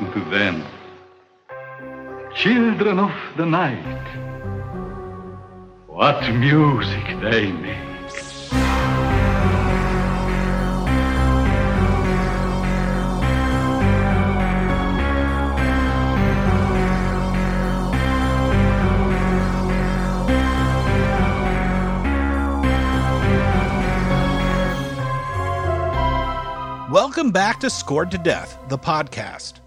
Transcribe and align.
listen 0.00 0.12
to 0.12 0.30
them. 0.30 0.64
Children 2.34 2.98
of 2.98 3.12
the 3.36 3.46
night. 3.46 4.06
What 5.86 6.20
music 6.34 7.04
they 7.22 7.52
make. 7.52 7.76
Welcome 26.90 27.30
back 27.30 27.60
to 27.60 27.68
Scored 27.68 28.10
to 28.12 28.18
Death, 28.18 28.58
the 28.68 28.78
podcast, 28.78 29.60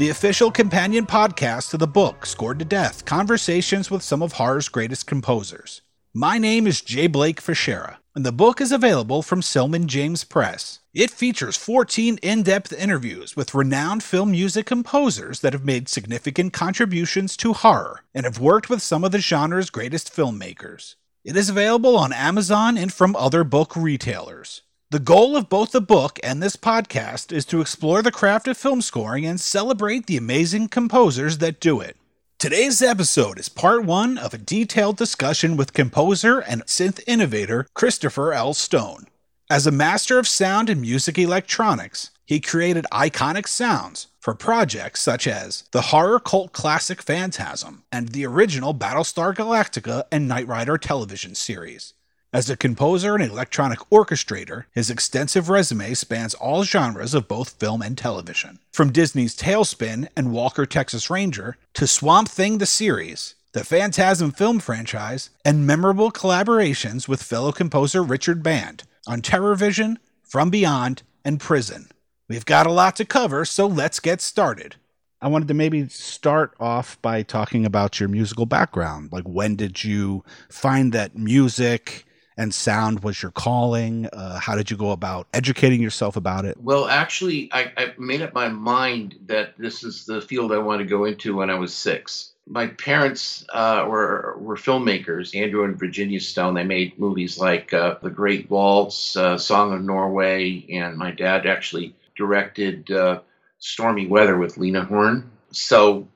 the 0.00 0.08
official 0.08 0.50
companion 0.50 1.04
podcast 1.04 1.68
to 1.68 1.76
the 1.76 1.86
book 1.86 2.24
Scored 2.24 2.58
to 2.58 2.64
Death 2.64 3.04
Conversations 3.04 3.90
with 3.90 4.02
some 4.02 4.22
of 4.22 4.32
horror's 4.32 4.70
greatest 4.70 5.06
composers. 5.06 5.82
My 6.14 6.38
name 6.38 6.66
is 6.66 6.80
J. 6.80 7.06
Blake 7.06 7.38
Fisher, 7.38 7.98
and 8.14 8.24
the 8.24 8.32
book 8.32 8.62
is 8.62 8.72
available 8.72 9.20
from 9.20 9.42
Silman 9.42 9.84
James 9.84 10.24
Press. 10.24 10.78
It 10.94 11.10
features 11.10 11.58
14 11.58 12.18
in 12.22 12.42
depth 12.42 12.72
interviews 12.72 13.36
with 13.36 13.54
renowned 13.54 14.02
film 14.02 14.30
music 14.30 14.64
composers 14.64 15.40
that 15.40 15.52
have 15.52 15.66
made 15.66 15.86
significant 15.86 16.54
contributions 16.54 17.36
to 17.36 17.52
horror 17.52 18.02
and 18.14 18.24
have 18.24 18.40
worked 18.40 18.70
with 18.70 18.80
some 18.80 19.04
of 19.04 19.12
the 19.12 19.18
genre's 19.20 19.68
greatest 19.68 20.10
filmmakers. 20.16 20.94
It 21.26 21.36
is 21.36 21.50
available 21.50 21.98
on 21.98 22.14
Amazon 22.14 22.78
and 22.78 22.90
from 22.90 23.14
other 23.16 23.44
book 23.44 23.76
retailers. 23.76 24.62
The 24.92 24.98
goal 24.98 25.36
of 25.36 25.48
both 25.48 25.70
the 25.70 25.80
book 25.80 26.18
and 26.20 26.42
this 26.42 26.56
podcast 26.56 27.30
is 27.30 27.44
to 27.44 27.60
explore 27.60 28.02
the 28.02 28.10
craft 28.10 28.48
of 28.48 28.56
film 28.56 28.82
scoring 28.82 29.24
and 29.24 29.40
celebrate 29.40 30.06
the 30.06 30.16
amazing 30.16 30.66
composers 30.66 31.38
that 31.38 31.60
do 31.60 31.80
it. 31.80 31.96
Today's 32.40 32.82
episode 32.82 33.38
is 33.38 33.48
part 33.48 33.84
one 33.84 34.18
of 34.18 34.34
a 34.34 34.38
detailed 34.38 34.96
discussion 34.96 35.56
with 35.56 35.74
composer 35.74 36.40
and 36.40 36.66
synth 36.66 37.00
innovator 37.06 37.68
Christopher 37.72 38.32
L. 38.32 38.52
Stone. 38.52 39.06
As 39.48 39.64
a 39.64 39.70
master 39.70 40.18
of 40.18 40.26
sound 40.26 40.68
and 40.68 40.80
music 40.80 41.18
electronics, 41.18 42.10
he 42.26 42.40
created 42.40 42.84
iconic 42.90 43.46
sounds 43.46 44.08
for 44.18 44.34
projects 44.34 45.00
such 45.02 45.28
as 45.28 45.68
the 45.70 45.82
horror 45.92 46.18
cult 46.18 46.50
classic 46.50 47.00
Phantasm 47.00 47.84
and 47.92 48.08
the 48.08 48.26
original 48.26 48.74
Battlestar 48.74 49.36
Galactica 49.36 50.02
and 50.10 50.26
Knight 50.26 50.48
Rider 50.48 50.78
television 50.78 51.36
series. 51.36 51.94
As 52.32 52.48
a 52.48 52.56
composer 52.56 53.16
and 53.16 53.24
electronic 53.24 53.80
orchestrator, 53.90 54.66
his 54.70 54.88
extensive 54.88 55.48
resume 55.48 55.94
spans 55.94 56.32
all 56.34 56.62
genres 56.62 57.12
of 57.12 57.26
both 57.26 57.58
film 57.58 57.82
and 57.82 57.98
television. 57.98 58.60
From 58.70 58.92
Disney's 58.92 59.36
TaleSpin 59.36 60.06
and 60.16 60.32
Walker 60.32 60.64
Texas 60.64 61.10
Ranger 61.10 61.56
to 61.74 61.88
Swamp 61.88 62.28
Thing 62.28 62.58
the 62.58 62.66
series, 62.66 63.34
the 63.52 63.64
Phantasm 63.64 64.30
film 64.30 64.60
franchise, 64.60 65.30
and 65.44 65.66
memorable 65.66 66.12
collaborations 66.12 67.08
with 67.08 67.20
fellow 67.20 67.50
composer 67.50 68.00
Richard 68.00 68.44
Band 68.44 68.84
on 69.08 69.22
Terror 69.22 69.56
Vision, 69.56 69.98
From 70.22 70.50
Beyond, 70.50 71.02
and 71.24 71.40
Prison. 71.40 71.88
We've 72.28 72.46
got 72.46 72.64
a 72.64 72.72
lot 72.72 72.94
to 72.96 73.04
cover, 73.04 73.44
so 73.44 73.66
let's 73.66 73.98
get 73.98 74.20
started. 74.20 74.76
I 75.20 75.26
wanted 75.26 75.48
to 75.48 75.54
maybe 75.54 75.88
start 75.88 76.54
off 76.60 76.96
by 77.02 77.24
talking 77.24 77.66
about 77.66 77.98
your 77.98 78.08
musical 78.08 78.46
background. 78.46 79.10
Like, 79.10 79.24
when 79.24 79.56
did 79.56 79.82
you 79.82 80.22
find 80.48 80.92
that 80.92 81.18
music 81.18 82.06
and 82.40 82.54
sound 82.54 83.02
was 83.04 83.22
your 83.22 83.30
calling? 83.30 84.06
Uh, 84.14 84.40
how 84.40 84.56
did 84.56 84.70
you 84.70 84.76
go 84.76 84.92
about 84.92 85.26
educating 85.34 85.82
yourself 85.82 86.16
about 86.16 86.46
it? 86.46 86.56
Well, 86.58 86.88
actually, 86.88 87.52
I, 87.52 87.70
I 87.76 87.92
made 87.98 88.22
up 88.22 88.32
my 88.32 88.48
mind 88.48 89.16
that 89.26 89.58
this 89.58 89.84
is 89.84 90.06
the 90.06 90.22
field 90.22 90.50
I 90.50 90.56
want 90.56 90.80
to 90.80 90.86
go 90.86 91.04
into 91.04 91.36
when 91.36 91.50
I 91.50 91.56
was 91.56 91.74
six. 91.74 92.32
My 92.48 92.68
parents 92.68 93.44
uh, 93.52 93.84
were 93.86 94.36
were 94.38 94.56
filmmakers, 94.56 95.36
Andrew 95.36 95.64
and 95.64 95.78
Virginia 95.78 96.18
Stone. 96.18 96.54
They 96.54 96.64
made 96.64 96.98
movies 96.98 97.38
like 97.38 97.74
uh, 97.74 97.96
The 98.02 98.10
Great 98.10 98.48
Waltz, 98.48 99.16
uh, 99.18 99.36
Song 99.36 99.74
of 99.74 99.82
Norway, 99.82 100.64
and 100.72 100.96
my 100.96 101.10
dad 101.10 101.46
actually 101.46 101.94
directed 102.16 102.90
uh, 102.90 103.20
Stormy 103.58 104.06
Weather 104.06 104.38
with 104.38 104.56
Lena 104.56 104.82
Horne. 104.82 105.30
So 105.52 106.08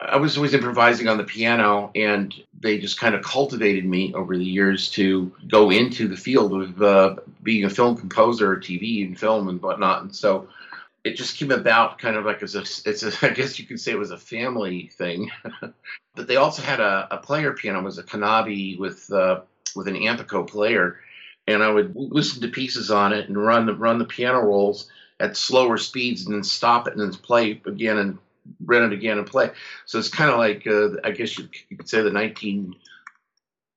I 0.00 0.16
was 0.16 0.36
always 0.36 0.54
improvising 0.54 1.08
on 1.08 1.18
the 1.18 1.24
piano, 1.24 1.90
and 1.94 2.32
they 2.62 2.78
just 2.78 2.98
kind 2.98 3.14
of 3.14 3.22
cultivated 3.22 3.84
me 3.84 4.14
over 4.14 4.36
the 4.36 4.44
years 4.44 4.90
to 4.90 5.32
go 5.48 5.70
into 5.70 6.06
the 6.06 6.16
field 6.16 6.52
of 6.54 6.82
uh, 6.82 7.16
being 7.42 7.64
a 7.64 7.70
film 7.70 7.96
composer, 7.96 8.56
TV 8.56 9.04
and 9.04 9.18
film 9.18 9.48
and 9.48 9.60
whatnot. 9.60 10.02
And 10.02 10.14
so 10.14 10.48
it 11.04 11.16
just 11.16 11.36
came 11.36 11.50
about 11.50 11.98
kind 11.98 12.16
of 12.16 12.24
like 12.24 12.42
as 12.42 12.54
a, 12.54 12.60
it's 12.60 13.02
a, 13.02 13.12
I 13.22 13.30
guess 13.30 13.58
you 13.58 13.66
could 13.66 13.80
say 13.80 13.90
it 13.90 13.98
was 13.98 14.12
a 14.12 14.18
family 14.18 14.90
thing. 14.94 15.30
but 16.14 16.26
they 16.28 16.36
also 16.36 16.62
had 16.62 16.80
a, 16.80 17.08
a 17.10 17.18
player 17.18 17.52
piano, 17.52 17.80
it 17.80 17.84
was 17.84 17.98
a 17.98 18.04
Knabe 18.04 18.78
with 18.78 19.12
uh, 19.12 19.40
with 19.74 19.88
an 19.88 19.96
Ampico 19.96 20.46
player, 20.46 21.00
and 21.48 21.62
I 21.62 21.70
would 21.70 21.96
listen 21.96 22.42
to 22.42 22.48
pieces 22.48 22.90
on 22.90 23.12
it 23.12 23.28
and 23.28 23.36
run 23.36 23.66
the 23.66 23.74
run 23.74 23.98
the 23.98 24.04
piano 24.04 24.40
rolls 24.40 24.88
at 25.18 25.36
slower 25.36 25.78
speeds 25.78 26.26
and 26.26 26.34
then 26.34 26.44
stop 26.44 26.86
it 26.86 26.92
and 26.92 27.00
then 27.00 27.12
play 27.18 27.60
again 27.66 27.98
and 27.98 28.18
rent 28.64 28.92
it 28.92 28.96
again 28.96 29.18
and 29.18 29.26
play. 29.26 29.50
So 29.86 29.98
it's 29.98 30.08
kind 30.08 30.30
of 30.30 30.38
like 30.38 30.66
uh, 30.66 31.00
I 31.04 31.10
guess 31.10 31.38
you, 31.38 31.48
you, 31.68 31.76
could 31.76 31.88
say 31.88 32.02
the 32.02 32.10
19 32.10 32.76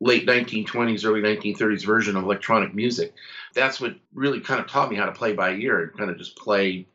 late 0.02 0.28
1920s, 0.28 1.06
early 1.06 1.22
1930s 1.22 1.86
version 1.86 2.16
of 2.16 2.24
electronic 2.24 2.74
music. 2.74 3.14
That's 3.54 3.80
what 3.80 3.96
really 4.14 4.40
kind 4.40 4.60
of 4.60 4.68
taught 4.68 4.90
me 4.90 4.98
how 4.98 5.06
to 5.06 5.12
play 5.12 5.34
by 5.34 5.52
ear 5.54 5.84
and 5.84 5.98
kind 5.98 6.10
of 6.10 6.18
just 6.18 6.36
play 6.36 6.88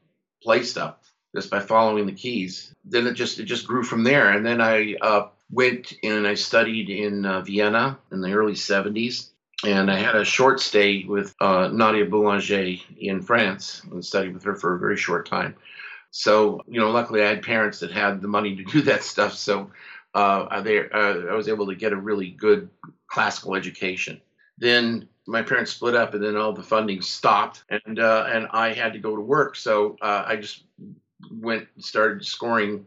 play 0.43 0.63
stuff 0.63 0.97
just 1.35 1.51
by 1.51 1.61
following 1.61 2.07
the 2.07 2.13
keys. 2.13 2.75
Then 2.85 3.07
it 3.07 3.15
just 3.15 3.39
it 3.39 3.45
just 3.45 3.67
grew 3.67 3.83
from 3.83 4.05
there. 4.05 4.31
And 4.31 4.45
then 4.45 4.61
I 4.61 4.95
uh, 5.01 5.29
went 5.51 5.93
and 6.03 6.27
I 6.27 6.35
studied 6.35 6.91
in 6.91 7.25
uh, 7.25 7.43
Vienna 7.43 7.99
in 8.13 8.21
the 8.21 8.33
early 8.33 8.55
70s. 8.55 9.31
And 9.63 9.91
I 9.91 9.99
had 9.99 10.17
a 10.17 10.25
short 10.25 10.59
stay 10.59 11.05
with 11.05 11.35
uh, 11.39 11.69
Nadia 11.71 12.07
Boulanger 12.07 12.77
in 12.99 13.21
France 13.21 13.83
and 13.91 14.03
studied 14.03 14.33
with 14.33 14.43
her 14.45 14.55
for 14.55 14.75
a 14.75 14.79
very 14.79 14.97
short 14.97 15.29
time. 15.29 15.55
So, 16.11 16.61
you 16.67 16.81
know, 16.81 16.91
luckily 16.91 17.23
I 17.23 17.29
had 17.29 17.43
parents 17.43 17.81
that 17.81 17.93
had 17.93 18.21
the 18.21 18.29
money 18.29 18.57
to 18.57 18.65
do 18.65 18.81
that 18.83 19.03
stuff. 19.03 19.35
So 19.35 19.71
uh, 20.15 20.61
they, 20.61 20.89
uh, 20.91 21.27
I 21.31 21.35
was 21.35 21.49
able 21.49 21.67
to 21.67 21.75
get 21.75 21.93
a 21.93 21.97
really 21.97 22.31
good 22.31 22.69
classical 23.07 23.55
education. 23.55 24.21
Then 24.59 25.09
my 25.27 25.43
parents 25.43 25.71
split 25.71 25.95
up, 25.95 26.15
and 26.15 26.23
then 26.23 26.37
all 26.37 26.53
the 26.53 26.63
funding 26.63 27.01
stopped, 27.01 27.65
and 27.71 27.99
uh, 27.99 28.27
and 28.29 28.49
I 28.51 28.73
had 28.73 28.93
to 28.93 28.99
go 28.99 29.15
to 29.17 29.23
work. 29.23 29.57
So 29.57 29.97
uh, 30.03 30.25
I 30.27 30.37
just 30.37 30.65
went 31.31 31.67
and 31.75 31.85
started 31.85 32.25
scoring 32.25 32.85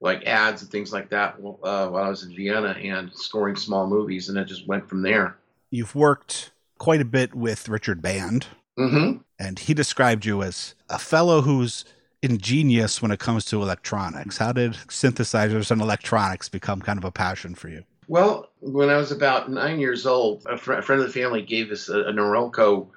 like 0.00 0.26
ads 0.26 0.62
and 0.62 0.70
things 0.70 0.92
like 0.92 1.08
that 1.10 1.36
uh, 1.38 1.88
while 1.88 1.96
I 1.96 2.08
was 2.08 2.22
in 2.22 2.36
Vienna 2.36 2.76
and 2.80 3.10
scoring 3.14 3.56
small 3.56 3.86
movies, 3.86 4.28
and 4.28 4.38
it 4.38 4.44
just 4.44 4.68
went 4.68 4.88
from 4.88 5.02
there. 5.02 5.38
You've 5.70 5.94
worked 5.94 6.52
quite 6.78 7.00
a 7.00 7.04
bit 7.04 7.34
with 7.34 7.68
Richard 7.68 8.02
Band, 8.02 8.46
mm-hmm. 8.78 9.18
and 9.38 9.58
he 9.58 9.74
described 9.74 10.26
you 10.26 10.42
as 10.42 10.74
a 10.88 10.98
fellow 10.98 11.40
who's 11.40 11.84
ingenious 12.30 13.00
when 13.00 13.10
it 13.10 13.18
comes 13.18 13.44
to 13.46 13.62
electronics. 13.62 14.38
How 14.38 14.52
did 14.52 14.72
synthesizers 14.88 15.70
and 15.70 15.80
electronics 15.80 16.48
become 16.48 16.80
kind 16.80 16.98
of 16.98 17.04
a 17.04 17.10
passion 17.10 17.54
for 17.54 17.68
you? 17.68 17.84
Well, 18.08 18.50
when 18.60 18.88
I 18.88 18.96
was 18.96 19.10
about 19.10 19.50
nine 19.50 19.80
years 19.80 20.06
old, 20.06 20.46
a, 20.46 20.56
fr- 20.56 20.74
a 20.74 20.82
friend 20.82 21.00
of 21.00 21.06
the 21.08 21.12
family 21.12 21.42
gave 21.42 21.70
us 21.72 21.88
a, 21.88 22.00
a 22.00 22.12
Norelco 22.12 22.88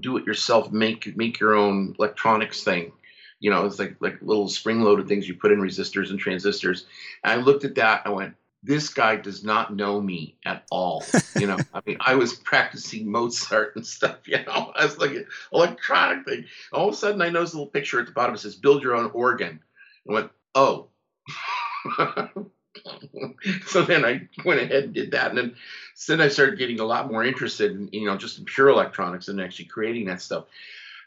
do-it-yourself, 0.00 0.70
make 0.70 1.16
make 1.16 1.40
your 1.40 1.54
own 1.54 1.94
electronics 1.98 2.62
thing. 2.62 2.92
You 3.40 3.50
know, 3.50 3.64
it's 3.64 3.78
like 3.78 3.96
like 4.00 4.20
little 4.20 4.48
spring-loaded 4.48 5.08
things 5.08 5.26
you 5.26 5.34
put 5.34 5.52
in 5.52 5.60
resistors 5.60 6.10
and 6.10 6.18
transistors. 6.18 6.86
And 7.24 7.40
I 7.40 7.42
looked 7.42 7.64
at 7.64 7.76
that. 7.76 8.02
I 8.04 8.10
went, 8.10 8.34
this 8.62 8.88
guy 8.88 9.16
does 9.16 9.44
not 9.44 9.74
know 9.74 10.00
me 10.00 10.36
at 10.44 10.64
all. 10.70 11.04
You 11.38 11.46
know, 11.46 11.58
I 11.74 11.80
mean, 11.86 11.98
I 12.00 12.14
was 12.14 12.34
practicing 12.34 13.10
Mozart 13.10 13.76
and 13.76 13.86
stuff. 13.86 14.18
You 14.26 14.44
know, 14.44 14.72
I 14.74 14.84
was 14.84 14.98
like 14.98 15.12
an 15.12 15.26
electronic 15.52 16.26
thing. 16.26 16.44
All 16.72 16.88
of 16.88 16.94
a 16.94 16.96
sudden, 16.96 17.22
I 17.22 17.28
noticed 17.28 17.54
a 17.54 17.58
little 17.58 17.70
picture 17.70 18.00
at 18.00 18.06
the 18.06 18.12
bottom. 18.12 18.34
It 18.34 18.38
says, 18.38 18.56
"Build 18.56 18.82
your 18.82 18.96
own 18.96 19.10
organ." 19.12 19.60
I 20.08 20.12
went, 20.12 20.30
"Oh." 20.54 20.88
so 23.66 23.82
then 23.82 24.04
I 24.04 24.28
went 24.44 24.60
ahead 24.60 24.84
and 24.84 24.94
did 24.94 25.12
that, 25.12 25.30
and 25.30 25.38
then, 25.38 25.56
so 25.94 26.16
then 26.16 26.24
I 26.24 26.28
started 26.28 26.58
getting 26.58 26.80
a 26.80 26.84
lot 26.84 27.10
more 27.10 27.24
interested 27.24 27.72
in, 27.72 27.88
you 27.92 28.06
know, 28.06 28.16
just 28.16 28.38
in 28.38 28.44
pure 28.44 28.68
electronics 28.68 29.28
and 29.28 29.40
actually 29.40 29.66
creating 29.66 30.06
that 30.06 30.20
stuff. 30.20 30.46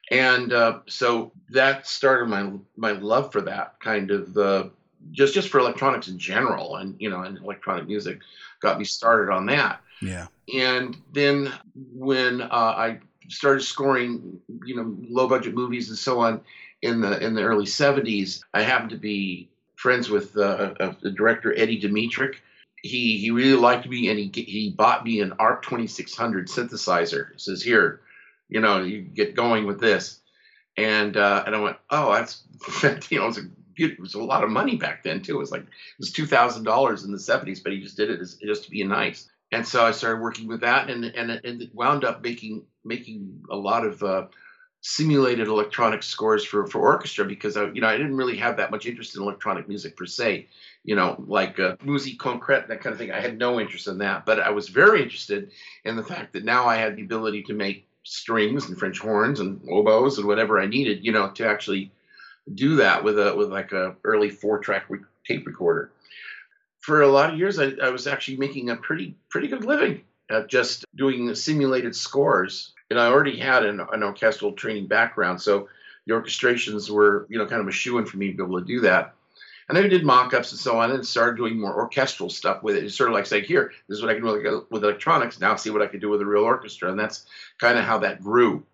And 0.09 0.51
uh, 0.51 0.79
so 0.87 1.31
that 1.49 1.87
started 1.87 2.27
my 2.27 2.51
my 2.75 2.91
love 2.91 3.31
for 3.31 3.41
that 3.41 3.79
kind 3.79 4.11
of 4.11 4.37
uh, 4.37 4.69
just 5.11 5.33
just 5.33 5.49
for 5.49 5.59
electronics 5.59 6.07
in 6.07 6.17
general, 6.17 6.77
and 6.77 6.95
you 6.99 7.09
know, 7.09 7.21
and 7.21 7.37
electronic 7.37 7.87
music 7.87 8.19
got 8.61 8.77
me 8.77 8.85
started 8.85 9.31
on 9.31 9.45
that. 9.47 9.81
Yeah. 10.01 10.27
And 10.53 10.97
then 11.13 11.51
when 11.75 12.41
uh, 12.41 12.47
I 12.51 12.99
started 13.29 13.61
scoring, 13.61 14.39
you 14.65 14.75
know, 14.75 14.95
low 15.09 15.27
budget 15.27 15.53
movies 15.53 15.89
and 15.89 15.97
so 15.97 16.19
on 16.19 16.41
in 16.81 17.01
the 17.01 17.23
in 17.23 17.33
the 17.33 17.43
early 17.43 17.65
'70s, 17.65 18.43
I 18.53 18.61
happened 18.61 18.91
to 18.91 18.97
be 18.97 19.49
friends 19.75 20.09
with 20.09 20.37
uh, 20.37 20.73
uh, 20.79 20.93
the 21.01 21.11
director 21.11 21.57
Eddie 21.57 21.81
Dmytryk. 21.81 22.35
He 22.81 23.17
he 23.17 23.31
really 23.31 23.59
liked 23.59 23.87
me, 23.87 24.09
and 24.09 24.19
he 24.19 24.31
he 24.41 24.71
bought 24.71 25.05
me 25.05 25.21
an 25.21 25.33
ARP 25.39 25.63
2600 25.63 26.47
synthesizer. 26.47 27.33
He 27.33 27.39
says, 27.39 27.61
"Here, 27.61 28.01
you 28.49 28.59
know, 28.59 28.81
you 28.81 29.01
get 29.01 29.35
going 29.35 29.65
with 29.65 29.79
this." 29.79 30.19
And 30.77 31.15
uh, 31.17 31.43
and 31.45 31.55
I 31.55 31.59
went, 31.59 31.77
"Oh, 31.89 32.11
that's 32.13 32.43
you 33.11 33.19
know, 33.19 33.27
it's 33.27 33.37
a 33.37 33.47
it 33.85 33.99
was 33.99 34.13
a 34.13 34.23
lot 34.23 34.43
of 34.43 34.49
money 34.49 34.75
back 34.75 35.03
then 35.03 35.21
too. 35.21 35.35
It 35.35 35.39
was 35.39 35.51
like 35.51 35.61
it 35.61 35.99
was 35.99 36.11
two 36.11 36.25
thousand 36.25 36.63
dollars 36.63 37.03
in 37.03 37.11
the 37.11 37.19
seventies, 37.19 37.59
but 37.59 37.73
he 37.73 37.81
just 37.81 37.97
did 37.97 38.09
it 38.09 38.19
as, 38.19 38.35
just 38.35 38.63
to 38.65 38.71
be 38.71 38.83
nice. 38.83 39.29
And 39.51 39.67
so 39.67 39.85
I 39.85 39.91
started 39.91 40.21
working 40.21 40.47
with 40.47 40.61
that, 40.61 40.89
and 40.89 41.05
and 41.05 41.31
and 41.31 41.69
wound 41.73 42.03
up 42.03 42.23
making 42.23 42.63
making 42.83 43.43
a 43.49 43.55
lot 43.55 43.85
of 43.85 44.01
uh, 44.01 44.27
simulated 44.81 45.47
electronic 45.47 46.03
scores 46.03 46.43
for 46.43 46.65
for 46.67 46.81
orchestra 46.81 47.25
because 47.25 47.57
I 47.57 47.65
you 47.71 47.81
know 47.81 47.87
I 47.87 47.97
didn't 47.97 48.15
really 48.15 48.37
have 48.37 48.57
that 48.57 48.71
much 48.71 48.85
interest 48.85 49.15
in 49.15 49.21
electronic 49.21 49.67
music 49.67 49.95
per 49.97 50.05
se. 50.05 50.47
You 50.83 50.95
know, 50.95 51.23
like 51.27 51.59
uh, 51.59 51.75
musique 51.83 52.19
concrète, 52.19 52.67
that 52.67 52.81
kind 52.81 52.93
of 52.93 52.97
thing. 52.97 53.11
I 53.11 53.19
had 53.19 53.37
no 53.37 53.59
interest 53.59 53.87
in 53.87 53.99
that, 53.99 54.25
but 54.25 54.39
I 54.39 54.49
was 54.49 54.69
very 54.69 55.03
interested 55.03 55.51
in 55.85 55.95
the 55.95 56.03
fact 56.03 56.33
that 56.33 56.43
now 56.43 56.65
I 56.65 56.77
had 56.77 56.95
the 56.95 57.03
ability 57.03 57.43
to 57.43 57.53
make 57.53 57.87
strings 58.03 58.67
and 58.67 58.77
French 58.77 58.99
horns 58.99 59.39
and 59.39 59.61
oboes 59.69 60.17
and 60.17 60.27
whatever 60.27 60.59
I 60.59 60.65
needed, 60.65 61.05
you 61.05 61.11
know, 61.11 61.29
to 61.31 61.47
actually 61.47 61.91
do 62.53 62.77
that 62.77 63.03
with 63.03 63.19
a 63.19 63.35
with 63.35 63.51
like 63.51 63.71
a 63.71 63.95
early 64.03 64.29
four 64.29 64.59
track 64.59 64.85
re- 64.89 64.99
tape 65.27 65.45
recorder. 65.45 65.91
For 66.79 67.01
a 67.01 67.07
lot 67.07 67.31
of 67.31 67.37
years, 67.37 67.59
I, 67.59 67.73
I 67.81 67.89
was 67.89 68.07
actually 68.07 68.37
making 68.37 68.69
a 68.69 68.75
pretty 68.75 69.15
pretty 69.29 69.47
good 69.47 69.65
living 69.65 70.01
at 70.29 70.47
just 70.47 70.85
doing 70.95 71.33
simulated 71.35 71.95
scores. 71.95 72.73
And 72.89 72.99
I 72.99 73.07
already 73.07 73.37
had 73.37 73.65
an, 73.65 73.79
an 73.93 74.03
orchestral 74.03 74.53
training 74.53 74.87
background, 74.87 75.41
so 75.41 75.69
the 76.05 76.13
orchestrations 76.13 76.89
were 76.89 77.25
you 77.29 77.37
know 77.37 77.45
kind 77.45 77.61
of 77.61 77.67
a 77.67 77.71
shoe 77.71 77.97
in 77.97 78.05
for 78.05 78.17
me 78.17 78.31
to 78.31 78.37
be 78.37 78.43
able 78.43 78.59
to 78.59 78.65
do 78.65 78.81
that. 78.81 79.13
And 79.69 79.77
we 79.77 79.87
did 79.87 80.03
mock-ups 80.03 80.51
and 80.51 80.59
so 80.59 80.79
on, 80.79 80.91
and 80.91 81.05
started 81.05 81.37
doing 81.37 81.57
more 81.57 81.73
orchestral 81.73 82.29
stuff 82.29 82.61
with 82.61 82.75
it. 82.75 82.83
It's 82.83 82.95
sort 82.95 83.09
of 83.09 83.13
like 83.13 83.25
saying, 83.25 83.45
"Here, 83.45 83.71
this 83.87 83.97
is 83.97 84.01
what 84.01 84.11
I 84.11 84.15
can 84.15 84.23
do 84.23 84.65
with 84.69 84.83
electronics. 84.83 85.39
Now, 85.39 85.55
see 85.55 85.69
what 85.69 85.81
I 85.81 85.87
can 85.87 86.01
do 86.01 86.09
with 86.09 86.19
a 86.19 86.25
real 86.25 86.43
orchestra." 86.43 86.89
And 86.89 86.99
that's 86.99 87.25
kind 87.59 87.77
of 87.77 87.85
how 87.85 87.99
that 87.99 88.21
grew. 88.21 88.65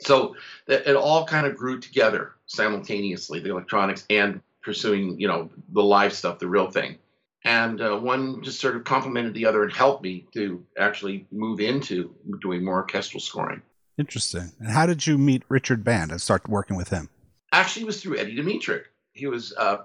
So 0.00 0.36
it 0.66 0.96
all 0.96 1.26
kind 1.26 1.46
of 1.46 1.56
grew 1.56 1.78
together 1.78 2.32
simultaneously, 2.46 3.40
the 3.40 3.50
electronics 3.50 4.04
and 4.10 4.40
pursuing, 4.62 5.20
you 5.20 5.28
know, 5.28 5.50
the 5.72 5.82
live 5.82 6.12
stuff, 6.12 6.38
the 6.38 6.48
real 6.48 6.70
thing. 6.70 6.98
And 7.44 7.80
uh, 7.80 7.96
one 7.96 8.42
just 8.42 8.60
sort 8.60 8.76
of 8.76 8.84
complemented 8.84 9.34
the 9.34 9.46
other 9.46 9.62
and 9.62 9.72
helped 9.72 10.02
me 10.02 10.26
to 10.34 10.64
actually 10.78 11.26
move 11.30 11.60
into 11.60 12.14
doing 12.42 12.64
more 12.64 12.76
orchestral 12.76 13.20
scoring. 13.20 13.62
Interesting. 13.98 14.52
And 14.58 14.68
how 14.68 14.86
did 14.86 15.06
you 15.06 15.16
meet 15.18 15.42
Richard 15.48 15.84
Band 15.84 16.10
and 16.10 16.20
start 16.20 16.48
working 16.48 16.76
with 16.76 16.88
him? 16.88 17.08
Actually, 17.52 17.82
it 17.82 17.86
was 17.86 18.02
through 18.02 18.18
Eddie 18.18 18.36
Dmytryk. 18.36 18.84
He 19.12 19.26
was 19.26 19.54
uh, 19.56 19.78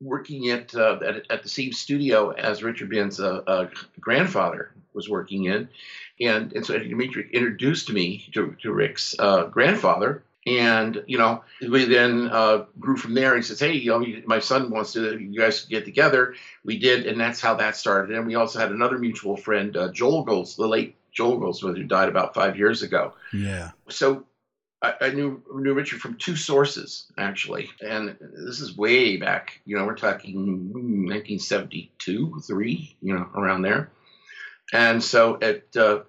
working 0.00 0.50
at, 0.50 0.74
uh, 0.74 0.98
at, 1.04 1.30
at 1.30 1.42
the 1.42 1.48
same 1.48 1.72
studio 1.72 2.30
as 2.30 2.62
Richard 2.62 2.90
Band's 2.90 3.20
uh, 3.20 3.42
uh, 3.46 3.68
grandfather 4.00 4.72
was 4.92 5.08
working 5.08 5.44
in, 5.44 5.68
and 6.20 6.52
and 6.52 6.64
so 6.64 6.74
Eddie 6.74 6.90
Dmytryk 6.90 7.32
introduced 7.32 7.90
me 7.92 8.28
to 8.32 8.56
to 8.62 8.72
Rick's 8.72 9.14
uh, 9.18 9.44
grandfather, 9.46 10.22
and 10.46 11.02
you 11.06 11.18
know 11.18 11.42
we 11.60 11.84
then 11.84 12.28
uh, 12.30 12.64
grew 12.78 12.96
from 12.96 13.14
there. 13.14 13.34
He 13.36 13.42
says, 13.42 13.58
"Hey, 13.58 13.72
you 13.72 13.90
know, 13.90 14.04
my 14.26 14.38
son 14.38 14.70
wants 14.70 14.92
to 14.92 15.18
you 15.18 15.38
guys 15.38 15.64
get 15.64 15.84
together." 15.84 16.34
We 16.64 16.78
did, 16.78 17.06
and 17.06 17.20
that's 17.20 17.40
how 17.40 17.54
that 17.54 17.76
started. 17.76 18.16
And 18.16 18.26
we 18.26 18.36
also 18.36 18.58
had 18.58 18.70
another 18.70 18.98
mutual 18.98 19.36
friend, 19.36 19.76
uh, 19.76 19.90
Joel 19.90 20.22
Golds, 20.22 20.56
the 20.56 20.68
late 20.68 20.96
Joel 21.12 21.38
Goldsmith, 21.38 21.76
who 21.76 21.84
died 21.84 22.08
about 22.08 22.34
five 22.34 22.56
years 22.56 22.82
ago. 22.82 23.14
Yeah. 23.32 23.72
So 23.88 24.24
I, 25.00 25.10
knew 25.10 25.42
knew 25.52 25.74
Richard 25.74 26.00
from 26.00 26.16
two 26.16 26.36
sources 26.36 27.06
actually, 27.18 27.70
and 27.80 28.16
this 28.20 28.60
is 28.60 28.76
way 28.76 29.16
back. 29.16 29.60
You 29.64 29.76
know, 29.76 29.84
we're 29.84 29.94
talking 29.94 30.34
1972, 30.72 32.40
three, 32.46 32.96
you 33.00 33.14
know, 33.14 33.28
around 33.34 33.62
there. 33.62 33.90
And 34.72 35.02
so 35.02 35.34
it, 35.36 35.68
uh, 35.76 36.00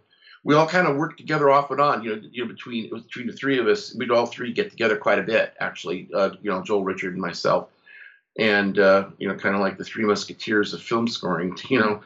we 0.43 0.55
all 0.55 0.67
kind 0.67 0.87
of 0.87 0.95
worked 0.95 1.17
together 1.17 1.49
off 1.49 1.71
and 1.71 1.81
on. 1.81 2.03
You 2.03 2.15
know, 2.15 2.21
you 2.31 2.43
know, 2.43 2.53
between 2.53 2.89
between 2.89 3.27
the 3.27 3.33
three 3.33 3.59
of 3.59 3.67
us, 3.67 3.95
we'd 3.95 4.11
all 4.11 4.25
three 4.25 4.53
get 4.53 4.69
together 4.71 4.95
quite 4.97 5.19
a 5.19 5.23
bit, 5.23 5.53
actually. 5.59 6.09
Uh, 6.13 6.31
you 6.41 6.51
know, 6.51 6.63
Joel, 6.63 6.83
Richard, 6.83 7.13
and 7.13 7.21
myself, 7.21 7.69
and 8.37 8.77
uh, 8.79 9.09
you 9.17 9.27
know, 9.27 9.35
kind 9.35 9.55
of 9.55 9.61
like 9.61 9.77
the 9.77 9.83
three 9.83 10.05
musketeers 10.05 10.73
of 10.73 10.81
film 10.81 11.07
scoring. 11.07 11.57
You 11.69 11.79
know, 11.79 12.01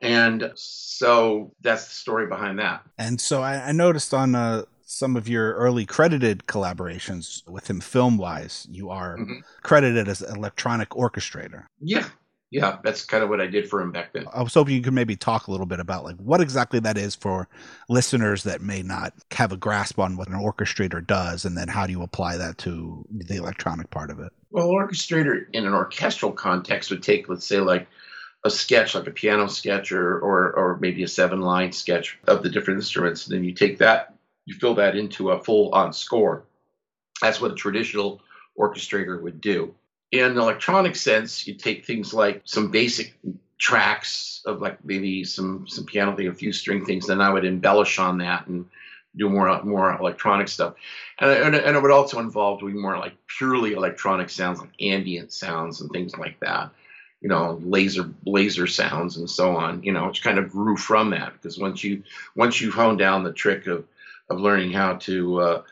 and 0.00 0.52
so 0.54 1.52
that's 1.60 1.86
the 1.86 1.94
story 1.94 2.26
behind 2.26 2.58
that. 2.58 2.82
And 2.96 3.20
so 3.20 3.42
I, 3.42 3.68
I 3.68 3.72
noticed 3.72 4.14
on 4.14 4.34
uh, 4.34 4.64
some 4.90 5.14
of 5.14 5.28
your 5.28 5.54
early 5.54 5.86
credited 5.86 6.46
collaborations 6.48 7.48
with 7.48 7.70
him, 7.70 7.80
film 7.80 8.18
wise, 8.18 8.66
you 8.68 8.90
are 8.90 9.16
mm-hmm. 9.16 9.38
credited 9.62 10.08
as 10.08 10.20
electronic 10.20 10.88
orchestrator. 10.90 11.66
Yeah, 11.80 12.08
yeah, 12.50 12.78
that's 12.82 13.04
kind 13.04 13.22
of 13.22 13.30
what 13.30 13.40
I 13.40 13.46
did 13.46 13.70
for 13.70 13.80
him 13.80 13.92
back 13.92 14.12
then. 14.12 14.26
I 14.34 14.42
was 14.42 14.52
hoping 14.52 14.74
you 14.74 14.82
could 14.82 14.92
maybe 14.92 15.14
talk 15.14 15.46
a 15.46 15.52
little 15.52 15.64
bit 15.64 15.78
about 15.78 16.02
like 16.02 16.16
what 16.16 16.40
exactly 16.40 16.80
that 16.80 16.98
is 16.98 17.14
for 17.14 17.48
listeners 17.88 18.42
that 18.42 18.62
may 18.62 18.82
not 18.82 19.14
have 19.30 19.52
a 19.52 19.56
grasp 19.56 20.00
on 20.00 20.16
what 20.16 20.26
an 20.26 20.34
orchestrator 20.34 21.06
does, 21.06 21.44
and 21.44 21.56
then 21.56 21.68
how 21.68 21.86
do 21.86 21.92
you 21.92 22.02
apply 22.02 22.36
that 22.36 22.58
to 22.58 23.06
the 23.12 23.36
electronic 23.36 23.90
part 23.90 24.10
of 24.10 24.18
it? 24.18 24.32
Well, 24.50 24.66
orchestrator 24.66 25.44
in 25.52 25.66
an 25.66 25.72
orchestral 25.72 26.32
context 26.32 26.90
would 26.90 27.04
take, 27.04 27.28
let's 27.28 27.46
say, 27.46 27.60
like 27.60 27.86
a 28.44 28.50
sketch, 28.50 28.96
like 28.96 29.06
a 29.06 29.12
piano 29.12 29.46
sketch, 29.46 29.92
or 29.92 30.18
or, 30.18 30.52
or 30.54 30.78
maybe 30.80 31.04
a 31.04 31.08
seven 31.08 31.42
line 31.42 31.70
sketch 31.70 32.18
of 32.26 32.42
the 32.42 32.50
different 32.50 32.80
instruments, 32.80 33.28
and 33.28 33.36
then 33.36 33.44
you 33.44 33.54
take 33.54 33.78
that, 33.78 34.16
you 34.46 34.54
fill 34.54 34.74
that 34.74 34.96
into 34.96 35.30
a 35.30 35.42
full 35.42 35.72
on 35.72 35.92
score. 35.92 36.44
That's 37.20 37.40
what 37.40 37.52
a 37.52 37.54
traditional 37.54 38.20
orchestrator 38.58 39.20
would 39.20 39.40
do 39.40 39.74
in 40.12 40.34
the 40.34 40.40
electronic 40.40 40.96
sense, 40.96 41.46
you 41.46 41.54
take 41.54 41.84
things 41.84 42.12
like 42.12 42.42
some 42.44 42.70
basic 42.70 43.14
tracks 43.58 44.42
of 44.46 44.60
like 44.60 44.84
maybe 44.84 45.24
some 45.24 45.66
some 45.68 45.84
piano 45.84 46.16
thing, 46.16 46.28
a 46.28 46.34
few 46.34 46.52
string 46.52 46.84
things, 46.84 47.06
then 47.06 47.20
I 47.20 47.30
would 47.30 47.44
embellish 47.44 47.98
on 47.98 48.18
that 48.18 48.46
and 48.46 48.66
do 49.16 49.28
more 49.28 49.62
more 49.62 49.96
electronic 49.98 50.48
stuff, 50.48 50.74
and 51.18 51.30
and, 51.30 51.54
and 51.54 51.76
it 51.76 51.82
would 51.82 51.92
also 51.92 52.18
involve 52.18 52.60
doing 52.60 52.80
more 52.80 52.98
like 52.98 53.14
purely 53.38 53.72
electronic 53.72 54.30
sounds, 54.30 54.60
like 54.60 54.70
ambient 54.80 55.32
sounds 55.32 55.80
and 55.80 55.90
things 55.90 56.16
like 56.16 56.38
that. 56.40 56.70
You 57.20 57.28
know, 57.28 57.60
laser 57.62 58.10
laser 58.24 58.66
sounds 58.66 59.16
and 59.16 59.28
so 59.30 59.54
on. 59.54 59.82
You 59.82 59.92
know, 59.92 60.06
which 60.06 60.22
kind 60.22 60.38
of 60.38 60.50
grew 60.50 60.76
from 60.76 61.10
that 61.10 61.34
because 61.34 61.58
once 61.58 61.84
you 61.84 62.02
once 62.34 62.60
you 62.60 62.72
hone 62.72 62.96
down 62.96 63.22
the 63.22 63.32
trick 63.32 63.66
of 63.66 63.84
of 64.30 64.40
learning 64.40 64.72
how 64.72 64.94
to 64.94 65.40
uh, 65.40 65.62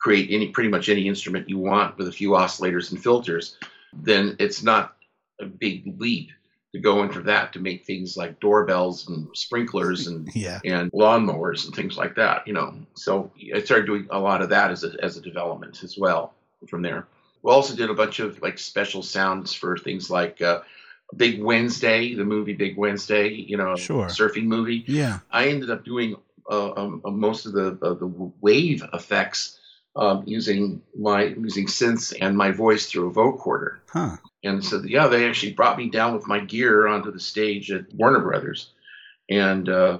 create 0.00 0.28
any 0.30 0.48
pretty 0.48 0.68
much 0.68 0.88
any 0.88 1.06
instrument 1.06 1.48
you 1.48 1.58
want 1.58 1.96
with 1.98 2.08
a 2.08 2.12
few 2.12 2.30
oscillators 2.30 2.90
and 2.90 3.02
filters 3.02 3.56
then 3.92 4.36
it's 4.38 4.62
not 4.62 4.96
a 5.40 5.46
big 5.46 6.00
leap 6.00 6.30
to 6.72 6.80
go 6.80 7.02
into 7.02 7.22
that 7.22 7.52
to 7.52 7.60
make 7.60 7.84
things 7.84 8.16
like 8.16 8.40
doorbells 8.40 9.08
and 9.08 9.28
sprinklers 9.34 10.06
and 10.06 10.28
yeah. 10.34 10.60
and 10.64 10.90
lawnmowers 10.92 11.64
and 11.64 11.74
things 11.74 11.96
like 11.96 12.14
that. 12.16 12.46
You 12.46 12.52
know, 12.52 12.74
so 12.94 13.30
I 13.54 13.60
started 13.62 13.86
doing 13.86 14.06
a 14.10 14.18
lot 14.18 14.42
of 14.42 14.50
that 14.50 14.70
as 14.70 14.84
a 14.84 14.92
as 15.02 15.16
a 15.16 15.20
development 15.20 15.82
as 15.82 15.96
well 15.96 16.34
from 16.68 16.82
there. 16.82 17.06
We 17.42 17.52
also 17.52 17.74
did 17.74 17.88
a 17.88 17.94
bunch 17.94 18.18
of 18.18 18.40
like 18.42 18.58
special 18.58 19.02
sounds 19.02 19.54
for 19.54 19.78
things 19.78 20.10
like 20.10 20.42
uh, 20.42 20.60
Big 21.16 21.42
Wednesday, 21.42 22.14
the 22.14 22.24
movie 22.24 22.52
Big 22.52 22.76
Wednesday. 22.76 23.28
You 23.28 23.56
know, 23.56 23.76
sure. 23.76 24.06
surfing 24.06 24.44
movie. 24.44 24.84
Yeah, 24.86 25.20
I 25.30 25.48
ended 25.48 25.70
up 25.70 25.84
doing 25.84 26.16
um, 26.48 27.02
uh, 27.04 27.10
most 27.10 27.46
of 27.46 27.52
the 27.52 27.78
uh, 27.82 27.94
the 27.94 28.32
wave 28.40 28.82
effects 28.92 29.58
um, 29.96 30.22
using 30.26 30.82
my 30.96 31.24
using 31.24 31.66
synths 31.66 32.14
and 32.20 32.36
my 32.36 32.50
voice 32.50 32.86
through 32.86 33.10
a 33.10 33.12
vocoder. 33.12 33.78
Huh. 33.88 34.16
And 34.44 34.64
so, 34.64 34.82
yeah, 34.84 35.08
they 35.08 35.28
actually 35.28 35.52
brought 35.52 35.76
me 35.76 35.90
down 35.90 36.14
with 36.14 36.28
my 36.28 36.38
gear 36.38 36.86
onto 36.86 37.10
the 37.10 37.20
stage 37.20 37.72
at 37.72 37.92
Warner 37.92 38.20
Brothers, 38.20 38.70
and 39.28 39.68
uh, 39.68 39.98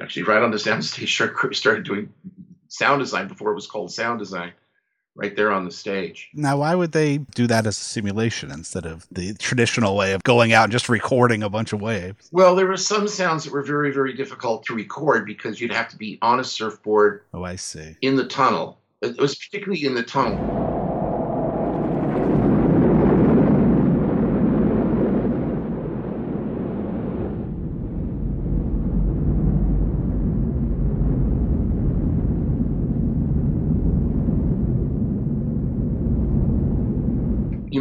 actually 0.00 0.22
right 0.22 0.42
on 0.42 0.52
the 0.52 0.58
sound 0.58 0.84
stage 0.84 1.14
started 1.14 1.84
doing 1.84 2.12
sound 2.68 3.00
design 3.00 3.28
before 3.28 3.50
it 3.50 3.56
was 3.56 3.66
called 3.66 3.92
sound 3.92 4.18
design. 4.18 4.52
Right 5.14 5.36
there 5.36 5.52
on 5.52 5.66
the 5.66 5.70
stage. 5.70 6.30
Now, 6.32 6.58
why 6.58 6.74
would 6.74 6.92
they 6.92 7.18
do 7.18 7.46
that 7.46 7.66
as 7.66 7.78
a 7.78 7.84
simulation 7.84 8.50
instead 8.50 8.86
of 8.86 9.06
the 9.10 9.34
traditional 9.34 9.94
way 9.94 10.12
of 10.12 10.22
going 10.22 10.54
out 10.54 10.64
and 10.64 10.72
just 10.72 10.88
recording 10.88 11.42
a 11.42 11.50
bunch 11.50 11.74
of 11.74 11.82
waves? 11.82 12.30
Well, 12.32 12.56
there 12.56 12.66
were 12.66 12.78
some 12.78 13.06
sounds 13.06 13.44
that 13.44 13.52
were 13.52 13.62
very, 13.62 13.92
very 13.92 14.14
difficult 14.14 14.64
to 14.64 14.74
record 14.74 15.26
because 15.26 15.60
you'd 15.60 15.72
have 15.72 15.88
to 15.90 15.96
be 15.96 16.18
on 16.22 16.40
a 16.40 16.44
surfboard. 16.44 17.24
Oh, 17.34 17.44
I 17.44 17.56
see. 17.56 17.96
In 18.00 18.16
the 18.16 18.24
tunnel 18.24 18.78
it 19.02 19.20
was 19.20 19.34
particularly 19.34 19.84
in 19.84 19.94
the 19.94 20.02
tunnel. 20.02 20.81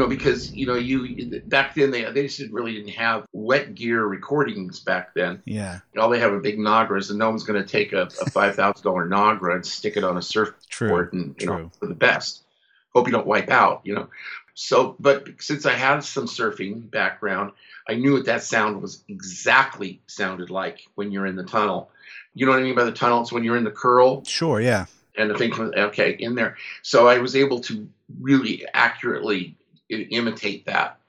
Know, 0.01 0.07
because 0.07 0.51
you 0.51 0.65
know, 0.65 0.75
you 0.75 1.41
back 1.45 1.75
then 1.75 1.91
they 1.91 2.03
they 2.11 2.27
just 2.27 2.51
really 2.51 2.73
didn't 2.73 2.89
have 2.89 3.25
wet 3.31 3.75
gear 3.75 4.05
recordings 4.05 4.79
back 4.79 5.13
then. 5.13 5.41
Yeah, 5.45 5.79
all 5.97 6.09
they 6.09 6.19
have 6.19 6.33
are 6.33 6.39
big 6.39 6.57
Nagras, 6.57 7.09
and 7.09 7.19
no 7.19 7.29
one's 7.29 7.43
going 7.43 7.61
to 7.61 7.67
take 7.67 7.93
a, 7.93 8.03
a 8.03 8.29
five 8.29 8.55
thousand 8.55 8.83
dollar 8.83 9.07
Nagra 9.07 9.55
and 9.55 9.65
stick 9.65 9.97
it 9.97 10.03
on 10.03 10.17
a 10.17 10.21
surfboard 10.21 11.13
and 11.13 11.35
you 11.39 11.47
True. 11.47 11.57
know 11.57 11.71
for 11.79 11.87
the 11.87 11.95
best. 11.95 12.43
Hope 12.93 13.07
you 13.07 13.13
don't 13.13 13.27
wipe 13.27 13.49
out, 13.49 13.81
you 13.85 13.95
know. 13.95 14.09
So, 14.53 14.95
but 14.99 15.27
since 15.39 15.65
I 15.65 15.73
had 15.73 16.01
some 16.01 16.25
surfing 16.25 16.91
background, 16.91 17.53
I 17.87 17.95
knew 17.95 18.13
what 18.13 18.25
that 18.25 18.43
sound 18.43 18.81
was 18.81 19.03
exactly 19.07 20.01
sounded 20.07 20.49
like 20.49 20.81
when 20.95 21.11
you're 21.11 21.25
in 21.25 21.35
the 21.35 21.43
tunnel. 21.43 21.89
You 22.33 22.45
know 22.45 22.51
what 22.51 22.59
I 22.59 22.63
mean 22.63 22.75
by 22.75 22.83
the 22.83 22.91
tunnel? 22.91 23.21
It's 23.21 23.31
when 23.31 23.43
you're 23.43 23.57
in 23.57 23.63
the 23.63 23.71
curl. 23.71 24.23
Sure, 24.25 24.59
yeah. 24.59 24.85
And 25.17 25.29
the 25.29 25.37
thing, 25.37 25.53
okay, 25.53 26.11
in 26.11 26.35
there. 26.35 26.57
So 26.81 27.07
I 27.07 27.19
was 27.19 27.35
able 27.35 27.59
to 27.61 27.87
really 28.19 28.65
accurately 28.73 29.57
imitate 29.99 30.65
that, 30.65 30.99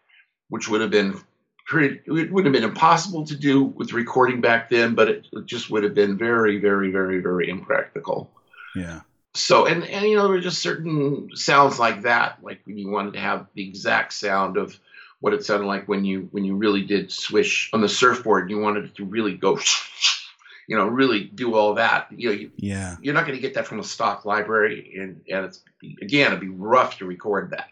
which 0.48 0.68
would 0.68 0.80
have 0.80 0.90
been 0.90 1.20
pretty, 1.66 2.00
it 2.06 2.32
would 2.32 2.44
have 2.44 2.52
been 2.52 2.64
impossible 2.64 3.24
to 3.26 3.36
do 3.36 3.62
with 3.64 3.92
recording 3.92 4.40
back 4.40 4.68
then, 4.68 4.94
but 4.94 5.08
it 5.08 5.26
just 5.46 5.70
would 5.70 5.84
have 5.84 5.94
been 5.94 6.18
very, 6.18 6.58
very, 6.58 6.90
very, 6.90 7.20
very 7.20 7.48
impractical. 7.48 8.30
Yeah. 8.74 9.00
So, 9.34 9.66
and, 9.66 9.84
and, 9.84 10.04
you 10.06 10.16
know, 10.16 10.22
there 10.24 10.32
were 10.32 10.40
just 10.40 10.60
certain 10.60 11.30
sounds 11.34 11.78
like 11.78 12.02
that, 12.02 12.38
like 12.42 12.60
when 12.64 12.76
you 12.76 12.90
wanted 12.90 13.14
to 13.14 13.20
have 13.20 13.46
the 13.54 13.66
exact 13.66 14.12
sound 14.12 14.56
of 14.58 14.78
what 15.20 15.32
it 15.32 15.44
sounded 15.44 15.66
like 15.66 15.88
when 15.88 16.04
you, 16.04 16.28
when 16.32 16.44
you 16.44 16.56
really 16.56 16.82
did 16.82 17.10
swish 17.10 17.70
on 17.72 17.80
the 17.80 17.88
surfboard 17.88 18.42
and 18.42 18.50
you 18.50 18.58
wanted 18.58 18.84
it 18.84 18.94
to 18.96 19.04
really 19.06 19.34
go, 19.34 19.58
you 20.68 20.76
know, 20.76 20.86
really 20.86 21.24
do 21.24 21.54
all 21.54 21.74
that. 21.74 22.08
You 22.14 22.28
know, 22.28 22.34
you, 22.34 22.50
Yeah. 22.56 22.96
you're 23.00 23.14
not 23.14 23.24
going 23.24 23.36
to 23.36 23.40
get 23.40 23.54
that 23.54 23.66
from 23.66 23.80
a 23.80 23.84
stock 23.84 24.24
library. 24.26 24.94
And, 25.00 25.22
and 25.30 25.46
it's, 25.46 25.60
again, 26.02 26.26
it'd 26.26 26.40
be 26.40 26.48
rough 26.48 26.98
to 26.98 27.06
record 27.06 27.50
that. 27.50 27.68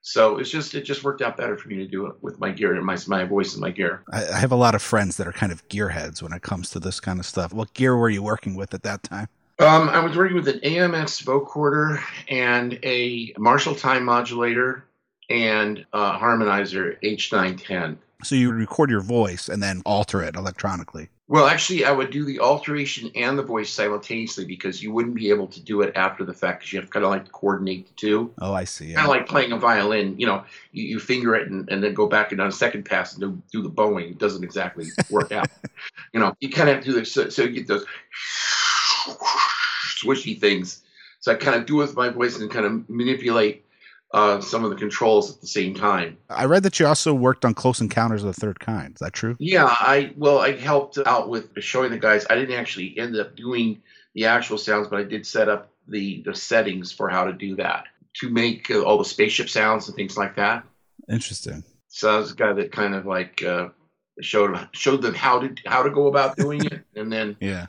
So 0.00 0.38
it's 0.38 0.50
just, 0.50 0.74
it 0.74 0.82
just 0.82 1.04
worked 1.04 1.22
out 1.22 1.36
better 1.36 1.56
for 1.56 1.68
me 1.68 1.76
to 1.76 1.86
do 1.86 2.06
it 2.06 2.14
with 2.22 2.38
my 2.40 2.50
gear 2.50 2.74
and 2.74 2.84
my, 2.84 2.96
my 3.08 3.24
voice 3.24 3.52
and 3.52 3.60
my 3.60 3.70
gear. 3.70 4.02
I, 4.12 4.26
I 4.28 4.38
have 4.38 4.52
a 4.52 4.56
lot 4.56 4.74
of 4.74 4.82
friends 4.82 5.16
that 5.16 5.26
are 5.26 5.32
kind 5.32 5.52
of 5.52 5.66
gearheads 5.68 6.22
when 6.22 6.32
it 6.32 6.42
comes 6.42 6.70
to 6.70 6.80
this 6.80 7.00
kind 7.00 7.18
of 7.18 7.26
stuff. 7.26 7.52
What 7.52 7.74
gear 7.74 7.96
were 7.96 8.08
you 8.08 8.22
working 8.22 8.54
with 8.54 8.74
at 8.74 8.82
that 8.84 9.02
time? 9.02 9.28
Um, 9.60 9.88
I 9.88 9.98
was 9.98 10.16
working 10.16 10.36
with 10.36 10.46
an 10.46 10.60
AMX 10.60 11.24
vocoder 11.24 12.00
and 12.28 12.78
a 12.84 13.34
Marshall 13.38 13.74
time 13.74 14.04
modulator 14.04 14.84
and 15.28 15.84
a 15.92 16.12
harmonizer 16.12 16.96
H910. 17.02 17.96
So 18.22 18.34
you 18.34 18.52
record 18.52 18.90
your 18.90 19.00
voice 19.00 19.48
and 19.48 19.62
then 19.62 19.82
alter 19.84 20.22
it 20.22 20.36
electronically. 20.36 21.08
Well, 21.30 21.46
actually, 21.46 21.84
I 21.84 21.92
would 21.92 22.10
do 22.10 22.24
the 22.24 22.40
alteration 22.40 23.10
and 23.14 23.38
the 23.38 23.42
voice 23.42 23.70
simultaneously 23.70 24.46
because 24.46 24.82
you 24.82 24.92
wouldn't 24.92 25.14
be 25.14 25.28
able 25.28 25.46
to 25.48 25.60
do 25.60 25.82
it 25.82 25.94
after 25.94 26.24
the 26.24 26.32
fact 26.32 26.60
because 26.60 26.72
you 26.72 26.78
have 26.78 26.88
to 26.88 26.92
kind 26.92 27.04
of 27.04 27.10
like 27.10 27.30
coordinate 27.30 27.86
the 27.86 27.94
two. 27.96 28.32
Oh, 28.40 28.54
I 28.54 28.64
see. 28.64 28.94
Kind 28.94 29.06
of 29.06 29.10
like 29.10 29.28
playing 29.28 29.52
a 29.52 29.58
violin, 29.58 30.18
you 30.18 30.26
know, 30.26 30.44
you, 30.72 30.84
you 30.84 30.98
finger 30.98 31.34
it 31.34 31.50
and, 31.50 31.68
and 31.68 31.84
then 31.84 31.92
go 31.92 32.06
back 32.06 32.32
and 32.32 32.40
on 32.40 32.48
a 32.48 32.52
second 32.52 32.84
pass 32.84 33.12
and 33.12 33.20
do, 33.20 33.42
do 33.52 33.62
the 33.62 33.68
bowing. 33.68 34.08
It 34.08 34.18
doesn't 34.18 34.42
exactly 34.42 34.86
work 35.10 35.30
out. 35.30 35.48
You 36.14 36.20
know, 36.20 36.34
you 36.40 36.48
kind 36.48 36.70
of 36.70 36.76
have 36.76 36.84
to 36.84 36.90
do 36.92 36.98
this 36.98 37.12
so, 37.12 37.28
so 37.28 37.42
you 37.42 37.50
get 37.50 37.66
those 37.66 37.84
swishy 40.02 40.40
things. 40.40 40.80
So 41.20 41.32
I 41.32 41.34
kind 41.34 41.56
of 41.56 41.66
do 41.66 41.82
it 41.82 41.88
with 41.88 41.96
my 41.96 42.08
voice 42.08 42.38
and 42.38 42.50
kind 42.50 42.64
of 42.64 42.88
manipulate 42.88 43.66
uh, 44.12 44.40
some 44.40 44.64
of 44.64 44.70
the 44.70 44.76
controls 44.76 45.34
at 45.34 45.40
the 45.40 45.46
same 45.46 45.74
time. 45.74 46.16
I 46.30 46.46
read 46.46 46.62
that 46.62 46.80
you 46.80 46.86
also 46.86 47.12
worked 47.12 47.44
on 47.44 47.54
Close 47.54 47.80
Encounters 47.80 48.22
of 48.22 48.34
the 48.34 48.40
Third 48.40 48.58
Kind. 48.58 48.94
Is 48.94 49.00
that 49.00 49.12
true? 49.12 49.36
Yeah, 49.38 49.66
I 49.68 50.12
well, 50.16 50.38
I 50.38 50.52
helped 50.52 50.98
out 51.04 51.28
with 51.28 51.50
showing 51.62 51.90
the 51.90 51.98
guys. 51.98 52.26
I 52.30 52.34
didn't 52.34 52.58
actually 52.58 52.98
end 52.98 53.16
up 53.16 53.36
doing 53.36 53.82
the 54.14 54.26
actual 54.26 54.58
sounds, 54.58 54.88
but 54.88 54.98
I 54.98 55.04
did 55.04 55.26
set 55.26 55.48
up 55.48 55.70
the 55.86 56.22
the 56.24 56.34
settings 56.34 56.90
for 56.92 57.08
how 57.08 57.24
to 57.24 57.32
do 57.32 57.56
that 57.56 57.84
to 58.14 58.30
make 58.30 58.70
uh, 58.70 58.82
all 58.82 58.98
the 58.98 59.04
spaceship 59.04 59.48
sounds 59.48 59.88
and 59.88 59.96
things 59.96 60.16
like 60.16 60.36
that. 60.36 60.64
Interesting. 61.08 61.62
So 61.88 62.14
I 62.14 62.18
was 62.18 62.30
the 62.30 62.36
guy 62.36 62.52
that 62.52 62.72
kind 62.72 62.94
of 62.94 63.06
like 63.06 63.42
uh, 63.42 63.68
showed 64.20 64.68
showed 64.72 65.02
them 65.02 65.14
how 65.14 65.40
to 65.40 65.54
how 65.66 65.82
to 65.82 65.90
go 65.90 66.06
about 66.06 66.36
doing 66.36 66.64
it, 66.64 66.82
and 66.96 67.12
then 67.12 67.36
Yeah. 67.40 67.66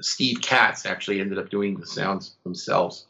Steve 0.00 0.40
Katz 0.40 0.86
actually 0.86 1.20
ended 1.20 1.38
up 1.38 1.50
doing 1.50 1.76
the 1.76 1.86
sounds 1.86 2.36
themselves 2.44 3.07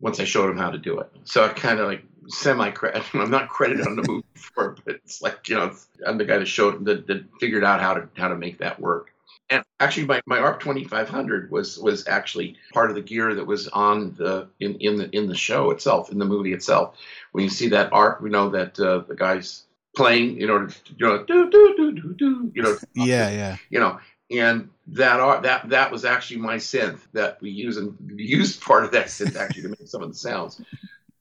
once 0.00 0.20
I 0.20 0.24
showed 0.24 0.50
him 0.50 0.58
how 0.58 0.70
to 0.70 0.78
do 0.78 1.00
it. 1.00 1.10
So 1.24 1.44
I 1.44 1.48
kind 1.48 1.80
of 1.80 1.86
like 1.86 2.04
semi 2.28 2.70
credit. 2.70 3.02
I'm 3.14 3.30
not 3.30 3.48
credited 3.48 3.86
on 3.86 3.96
the 3.96 4.02
movie 4.02 4.24
for 4.34 4.72
it, 4.72 4.80
but 4.84 4.94
it's 4.96 5.22
like 5.22 5.48
you 5.48 5.56
know 5.56 5.74
I'm 6.06 6.18
the 6.18 6.24
guy 6.24 6.38
that 6.38 6.46
showed 6.46 6.84
that, 6.86 7.06
that 7.06 7.24
figured 7.40 7.64
out 7.64 7.80
how 7.80 7.94
to 7.94 8.08
how 8.16 8.28
to 8.28 8.36
make 8.36 8.58
that 8.58 8.80
work. 8.80 9.12
And 9.48 9.62
actually, 9.78 10.06
my, 10.06 10.20
my 10.26 10.38
ARP 10.38 10.58
2500 10.58 11.52
was 11.52 11.78
was 11.78 12.08
actually 12.08 12.56
part 12.72 12.90
of 12.90 12.96
the 12.96 13.02
gear 13.02 13.32
that 13.34 13.46
was 13.46 13.68
on 13.68 14.14
the 14.18 14.48
in, 14.58 14.74
in 14.76 14.96
the 14.96 15.08
in 15.16 15.28
the 15.28 15.36
show 15.36 15.70
itself, 15.70 16.10
in 16.10 16.18
the 16.18 16.24
movie 16.24 16.52
itself. 16.52 16.96
When 17.32 17.44
you 17.44 17.50
see 17.50 17.68
that 17.68 17.92
ARP, 17.92 18.20
we 18.20 18.30
know 18.30 18.50
that 18.50 18.78
uh, 18.80 19.04
the 19.06 19.14
guy's 19.14 19.62
playing 19.94 20.40
in 20.40 20.50
order 20.50 20.66
to 20.66 20.74
you 20.98 21.06
know 21.06 21.24
do 21.24 21.50
do 21.50 21.74
do 21.76 21.92
do 21.92 22.14
do 22.14 22.52
you 22.54 22.62
know 22.62 22.76
Yeah, 22.94 23.30
yeah. 23.30 23.56
you 23.70 23.80
know 23.80 23.98
and 24.30 24.68
that 24.88 25.20
are 25.20 25.40
that 25.42 25.68
that 25.68 25.90
was 25.90 26.04
actually 26.04 26.40
my 26.40 26.56
synth 26.56 27.00
that 27.12 27.40
we 27.40 27.50
use 27.50 27.76
and 27.76 27.96
used 28.16 28.60
part 28.60 28.84
of 28.84 28.92
that 28.92 29.06
synth 29.06 29.36
actually 29.36 29.62
to 29.62 29.68
make 29.68 29.86
some 29.86 30.02
of 30.02 30.08
the 30.08 30.14
sounds 30.14 30.60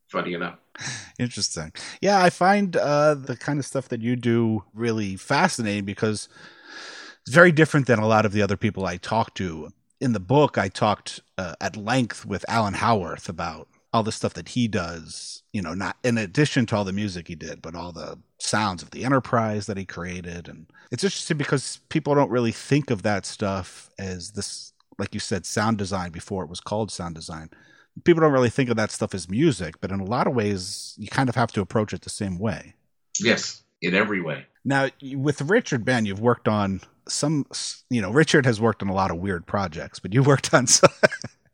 funny 0.07 0.33
enough 0.33 0.57
Interesting. 1.19 1.71
Yeah, 2.01 2.21
I 2.21 2.29
find 2.29 2.75
uh, 2.75 3.13
the 3.15 3.37
kind 3.37 3.59
of 3.59 3.65
stuff 3.65 3.89
that 3.89 4.01
you 4.01 4.15
do 4.15 4.63
really 4.73 5.15
fascinating 5.15 5.85
because 5.85 6.27
it's 7.21 7.33
very 7.33 7.51
different 7.51 7.87
than 7.87 7.99
a 7.99 8.07
lot 8.07 8.25
of 8.25 8.33
the 8.33 8.41
other 8.41 8.57
people 8.57 8.85
I 8.85 8.97
talk 8.97 9.33
to. 9.35 9.71
In 10.01 10.13
the 10.13 10.19
book, 10.19 10.57
I 10.57 10.67
talked 10.67 11.21
uh, 11.37 11.55
at 11.61 11.77
length 11.77 12.25
with 12.25 12.43
Alan 12.49 12.73
Howarth 12.73 13.29
about 13.29 13.69
all 13.95 14.03
the 14.03 14.11
stuff 14.11 14.33
that 14.33 14.49
he 14.49 14.67
does, 14.67 15.43
you 15.53 15.61
know, 15.61 15.73
not 15.73 15.97
in 16.03 16.17
addition 16.17 16.65
to 16.67 16.75
all 16.75 16.83
the 16.83 16.93
music 16.93 17.27
he 17.27 17.35
did, 17.35 17.61
but 17.61 17.75
all 17.75 17.91
the 17.91 18.19
sounds 18.39 18.83
of 18.83 18.91
the 18.91 19.05
Enterprise 19.05 19.65
that 19.65 19.77
he 19.77 19.85
created. 19.85 20.47
And 20.47 20.67
it's 20.91 21.03
interesting 21.03 21.37
because 21.37 21.79
people 21.89 22.13
don't 22.13 22.29
really 22.29 22.51
think 22.51 22.91
of 22.91 23.03
that 23.03 23.25
stuff 23.25 23.89
as 23.97 24.31
this, 24.31 24.73
like 24.99 25.13
you 25.13 25.19
said, 25.19 25.45
sound 25.45 25.77
design 25.77 26.11
before 26.11 26.43
it 26.43 26.49
was 26.49 26.59
called 26.59 26.91
sound 26.91 27.15
design 27.15 27.49
people 28.03 28.21
don't 28.21 28.33
really 28.33 28.49
think 28.49 28.69
of 28.69 28.75
that 28.75 28.91
stuff 28.91 29.13
as 29.13 29.29
music, 29.29 29.75
but 29.79 29.91
in 29.91 29.99
a 29.99 30.05
lot 30.05 30.27
of 30.27 30.35
ways, 30.35 30.95
you 30.97 31.07
kind 31.07 31.29
of 31.29 31.35
have 31.35 31.51
to 31.53 31.61
approach 31.61 31.93
it 31.93 32.01
the 32.01 32.09
same 32.09 32.37
way. 32.37 32.75
yes 33.19 33.63
in 33.81 33.93
every 33.93 34.21
way 34.21 34.45
Now, 34.63 34.89
with 35.13 35.41
Richard 35.41 35.85
Band, 35.85 36.07
you've 36.07 36.19
worked 36.19 36.47
on 36.47 36.81
some, 37.07 37.45
you 37.89 38.01
know, 38.01 38.11
Richard 38.11 38.45
has 38.45 38.59
worked 38.59 38.81
on 38.81 38.89
a 38.89 38.93
lot 38.93 39.11
of 39.11 39.17
weird 39.17 39.45
projects, 39.45 39.99
but 39.99 40.13
you 40.13 40.23
worked 40.23 40.53
on 40.53 40.67
some, 40.77 40.89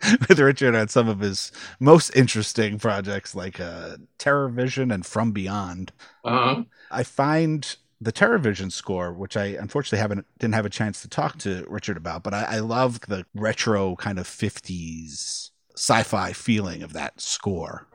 with 0.30 0.40
Richard 0.40 0.76
on 0.76 0.88
some 0.88 1.08
of 1.08 1.20
his 1.20 1.52
most 1.80 2.16
interesting 2.16 2.80
projects 2.80 3.36
like 3.36 3.60
uh, 3.60 3.98
Terror 4.18 4.50
Vision 4.50 4.92
and 4.92 5.06
From 5.06 5.32
Beyond. 5.32 5.92
uh-huh. 6.24 6.64
I 6.90 7.04
find 7.04 7.76
the 8.02 8.12
TerrorVision 8.12 8.72
score, 8.72 9.14
which 9.14 9.38
I 9.38 9.46
unfortunately 9.46 10.00
haven't 10.00 10.26
didn't 10.40 10.56
have 10.56 10.66
a 10.66 10.70
chance 10.70 11.02
to 11.04 11.08
talk 11.08 11.38
to 11.40 11.66
Richard 11.68 11.98
about, 11.98 12.24
but 12.24 12.34
I, 12.34 12.44
I 12.44 12.60
love 12.60 13.00
the 13.02 13.26
retro 13.36 13.96
kind 13.96 14.18
of 14.18 14.28
fifties 14.28 15.52
sci-fi 15.76 16.34
feeling 16.34 16.84
of 16.84 16.94
that 16.94 17.22
score. 17.22 17.88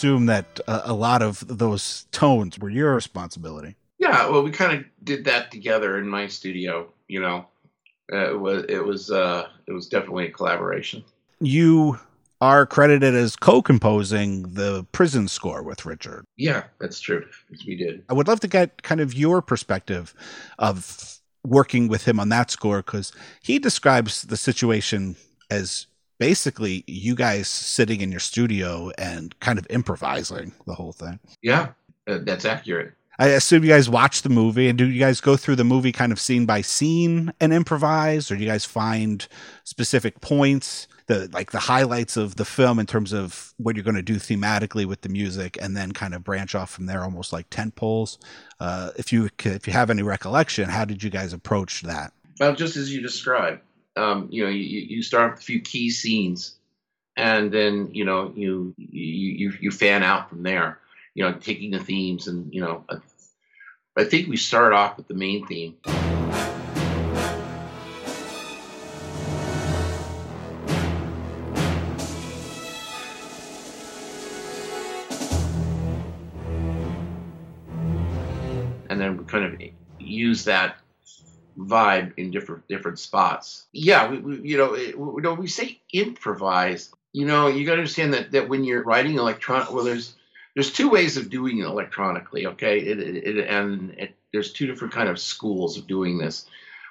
Assume 0.00 0.24
that 0.26 0.58
uh, 0.66 0.80
a 0.84 0.94
lot 0.94 1.20
of 1.20 1.44
those 1.46 2.06
tones 2.10 2.58
were 2.58 2.70
your 2.70 2.94
responsibility. 2.94 3.76
yeah 3.98 4.26
well 4.30 4.42
we 4.42 4.50
kind 4.50 4.72
of 4.78 4.84
did 5.04 5.24
that 5.26 5.50
together 5.50 5.98
in 5.98 6.08
my 6.08 6.26
studio 6.26 6.88
you 7.08 7.20
know 7.20 7.46
uh, 8.12 8.30
it 8.32 8.40
was 8.40 8.64
it 8.68 8.82
was 8.84 9.10
uh 9.10 9.46
it 9.66 9.72
was 9.72 9.88
definitely 9.88 10.26
a 10.26 10.30
collaboration 10.30 11.04
You 11.40 11.98
are 12.40 12.64
credited 12.64 13.14
as 13.14 13.36
co-composing 13.36 14.54
the 14.54 14.86
prison 14.92 15.28
score 15.28 15.62
with 15.62 15.84
Richard. 15.84 16.24
yeah 16.38 16.62
that's 16.80 16.98
true 17.00 17.26
we 17.66 17.76
did 17.76 18.02
I 18.08 18.14
would 18.14 18.26
love 18.26 18.40
to 18.40 18.48
get 18.48 18.82
kind 18.82 19.02
of 19.02 19.12
your 19.12 19.42
perspective 19.42 20.14
of 20.58 21.18
working 21.44 21.88
with 21.88 22.08
him 22.08 22.18
on 22.18 22.30
that 22.30 22.50
score 22.50 22.78
because 22.78 23.12
he 23.42 23.58
describes 23.58 24.22
the 24.22 24.36
situation 24.38 25.16
as 25.50 25.86
basically 26.20 26.84
you 26.86 27.16
guys 27.16 27.48
sitting 27.48 28.02
in 28.02 28.12
your 28.12 28.20
studio 28.20 28.92
and 28.98 29.38
kind 29.40 29.58
of 29.58 29.66
improvising 29.70 30.52
the 30.66 30.74
whole 30.74 30.92
thing. 30.92 31.18
yeah 31.42 31.70
uh, 32.06 32.18
that's 32.22 32.44
accurate. 32.44 32.92
I 33.18 33.28
assume 33.28 33.64
you 33.64 33.70
guys 33.70 33.90
watch 33.90 34.22
the 34.22 34.30
movie 34.30 34.68
and 34.68 34.78
do 34.78 34.88
you 34.88 34.98
guys 34.98 35.20
go 35.20 35.36
through 35.36 35.56
the 35.56 35.64
movie 35.64 35.92
kind 35.92 36.10
of 36.10 36.18
scene 36.18 36.46
by 36.46 36.62
scene 36.62 37.32
and 37.38 37.52
improvise 37.52 38.30
or 38.30 38.36
do 38.36 38.42
you 38.42 38.48
guys 38.48 38.64
find 38.64 39.26
specific 39.64 40.20
points 40.22 40.88
the 41.06 41.28
like 41.32 41.50
the 41.50 41.58
highlights 41.58 42.16
of 42.16 42.36
the 42.36 42.44
film 42.44 42.78
in 42.78 42.86
terms 42.86 43.12
of 43.12 43.52
what 43.58 43.76
you're 43.76 43.84
going 43.84 43.96
to 43.96 44.02
do 44.02 44.16
thematically 44.16 44.86
with 44.86 45.02
the 45.02 45.08
music 45.10 45.58
and 45.60 45.76
then 45.76 45.92
kind 45.92 46.14
of 46.14 46.24
branch 46.24 46.54
off 46.54 46.70
from 46.70 46.86
there 46.86 47.02
almost 47.02 47.32
like 47.32 47.50
tent 47.50 47.74
poles 47.74 48.18
uh, 48.60 48.90
if 48.96 49.12
you 49.12 49.28
if 49.44 49.66
you 49.66 49.72
have 49.72 49.90
any 49.90 50.02
recollection 50.02 50.70
how 50.70 50.84
did 50.84 51.02
you 51.02 51.10
guys 51.10 51.32
approach 51.32 51.82
that? 51.82 52.12
Well, 52.38 52.54
just 52.54 52.78
as 52.78 52.90
you 52.90 53.02
described, 53.02 53.60
um, 53.96 54.28
you 54.30 54.44
know, 54.44 54.50
you, 54.50 54.80
you 54.80 55.02
start 55.02 55.32
with 55.32 55.40
a 55.40 55.44
few 55.44 55.60
key 55.60 55.90
scenes, 55.90 56.56
and 57.16 57.50
then 57.52 57.90
you 57.92 58.04
know 58.04 58.32
you 58.34 58.74
you 58.78 59.52
you, 59.60 59.70
fan 59.70 60.02
out 60.02 60.28
from 60.28 60.42
there. 60.42 60.78
You 61.14 61.24
know, 61.24 61.32
taking 61.32 61.70
the 61.70 61.80
themes, 61.80 62.28
and 62.28 62.52
you 62.54 62.60
know, 62.60 62.84
I 63.96 64.04
think 64.04 64.28
we 64.28 64.36
start 64.36 64.72
off 64.72 64.96
with 64.96 65.08
the 65.08 65.14
main 65.14 65.46
theme. 65.46 65.76
And 78.88 79.00
then 79.00 79.16
we 79.16 79.24
kind 79.24 79.44
of 79.44 79.60
use 79.98 80.44
that 80.44 80.76
vibe 81.58 82.12
in 82.16 82.30
different 82.30 82.66
different 82.68 82.98
spots. 82.98 83.66
Yeah, 83.72 84.10
we, 84.10 84.18
we 84.18 84.48
you 84.50 84.56
know 84.56 84.74
it, 84.74 84.98
we, 84.98 85.22
we 85.34 85.46
say 85.46 85.80
improvise. 85.92 86.90
You 87.12 87.26
know 87.26 87.48
you 87.48 87.66
got 87.66 87.72
to 87.72 87.78
understand 87.78 88.14
that 88.14 88.32
that 88.32 88.48
when 88.48 88.64
you're 88.64 88.82
writing 88.82 89.16
electronic, 89.16 89.72
well, 89.72 89.84
there's 89.84 90.14
there's 90.54 90.72
two 90.72 90.90
ways 90.90 91.16
of 91.16 91.30
doing 91.30 91.58
it 91.58 91.66
electronically. 91.66 92.46
Okay, 92.46 92.80
it, 92.80 92.98
it, 92.98 93.38
it 93.38 93.46
and 93.48 94.08
there's 94.32 94.52
two 94.52 94.66
different 94.66 94.94
kind 94.94 95.08
of 95.08 95.18
schools 95.18 95.76
of 95.76 95.86
doing 95.86 96.18
this. 96.18 96.46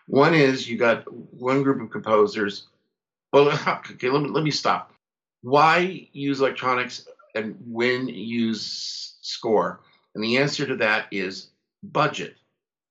One 0.08 0.34
is 0.34 0.68
you 0.68 0.78
got 0.78 1.12
one 1.12 1.64
group 1.64 1.82
of 1.82 1.92
composers. 1.92 2.68
Well, 3.32 3.50
okay, 3.68 4.10
let 4.10 4.24
me 4.24 4.30
let 4.30 4.44
me 4.44 4.52
stop. 4.52 4.94
Why 5.42 6.08
use 6.12 6.40
electronics 6.40 7.08
and 7.36 7.56
when 7.66 8.08
use 8.08 9.18
score? 9.22 9.82
And 10.16 10.24
the 10.24 10.38
answer 10.38 10.66
to 10.66 10.76
that 10.78 11.08
is 11.12 11.50
budget. 11.84 12.36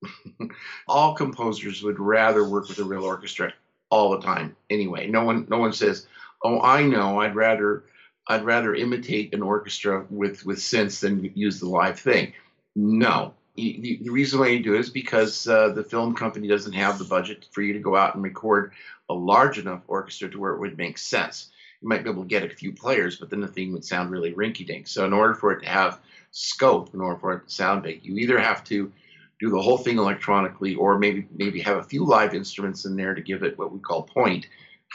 all 0.87 1.13
composers 1.13 1.83
would 1.83 1.99
rather 1.99 2.47
work 2.47 2.69
with 2.69 2.79
a 2.79 2.83
real 2.83 3.03
orchestra 3.03 3.53
all 3.89 4.11
the 4.11 4.21
time 4.21 4.55
anyway. 4.69 5.07
No 5.07 5.23
one 5.23 5.47
no 5.49 5.57
one 5.57 5.73
says, 5.73 6.07
"Oh, 6.43 6.61
I 6.61 6.83
know, 6.83 7.19
I'd 7.19 7.35
rather 7.35 7.83
I'd 8.27 8.45
rather 8.45 8.75
imitate 8.75 9.33
an 9.33 9.41
orchestra 9.41 10.05
with 10.09 10.45
with 10.45 10.59
synths 10.59 10.99
than 10.99 11.31
use 11.35 11.59
the 11.59 11.69
live 11.69 11.99
thing." 11.99 12.33
No. 12.75 13.33
The, 13.55 13.99
reason 14.09 14.39
why 14.39 14.47
you 14.47 14.63
do 14.63 14.75
it 14.75 14.79
is 14.79 14.89
because 14.89 15.45
uh, 15.45 15.69
the 15.69 15.83
film 15.83 16.15
company 16.15 16.47
doesn't 16.47 16.71
have 16.71 16.97
the 16.97 17.03
budget 17.03 17.45
for 17.51 17.61
you 17.61 17.73
to 17.73 17.79
go 17.79 17.93
out 17.93 18.15
and 18.15 18.23
record 18.23 18.71
a 19.09 19.13
large 19.13 19.59
enough 19.59 19.81
orchestra 19.89 20.29
to 20.29 20.39
where 20.39 20.53
it 20.53 20.59
would 20.59 20.77
make 20.77 20.97
sense. 20.97 21.49
You 21.81 21.89
might 21.89 22.05
be 22.05 22.09
able 22.09 22.23
to 22.23 22.29
get 22.29 22.49
a 22.49 22.55
few 22.55 22.71
players, 22.71 23.17
but 23.17 23.29
then 23.29 23.41
the 23.41 23.49
thing 23.49 23.73
would 23.73 23.83
sound 23.83 24.11
really 24.11 24.31
rinky 24.31 24.65
dink. 24.65 24.87
So, 24.87 25.03
in 25.03 25.11
order 25.11 25.33
for 25.33 25.51
it 25.51 25.61
to 25.63 25.69
have 25.69 25.99
scope, 26.31 26.93
in 26.93 27.01
order 27.01 27.19
for 27.19 27.33
it 27.33 27.47
to 27.47 27.53
sound 27.53 27.83
big, 27.83 28.05
you 28.05 28.15
either 28.15 28.39
have 28.39 28.63
to 28.65 28.93
do 29.39 29.49
the 29.49 29.61
whole 29.61 29.77
thing 29.77 29.97
electronically, 29.97 30.75
or 30.75 30.99
maybe 30.99 31.27
maybe 31.35 31.59
have 31.61 31.77
a 31.77 31.83
few 31.83 32.05
live 32.05 32.33
instruments 32.33 32.85
in 32.85 32.95
there 32.95 33.15
to 33.15 33.21
give 33.21 33.43
it 33.43 33.57
what 33.57 33.71
we 33.71 33.79
call 33.79 34.03
point, 34.03 34.47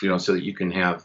you 0.03 0.09
know, 0.09 0.19
so 0.19 0.33
that 0.33 0.45
you 0.45 0.55
can 0.55 0.71
have, 0.71 1.05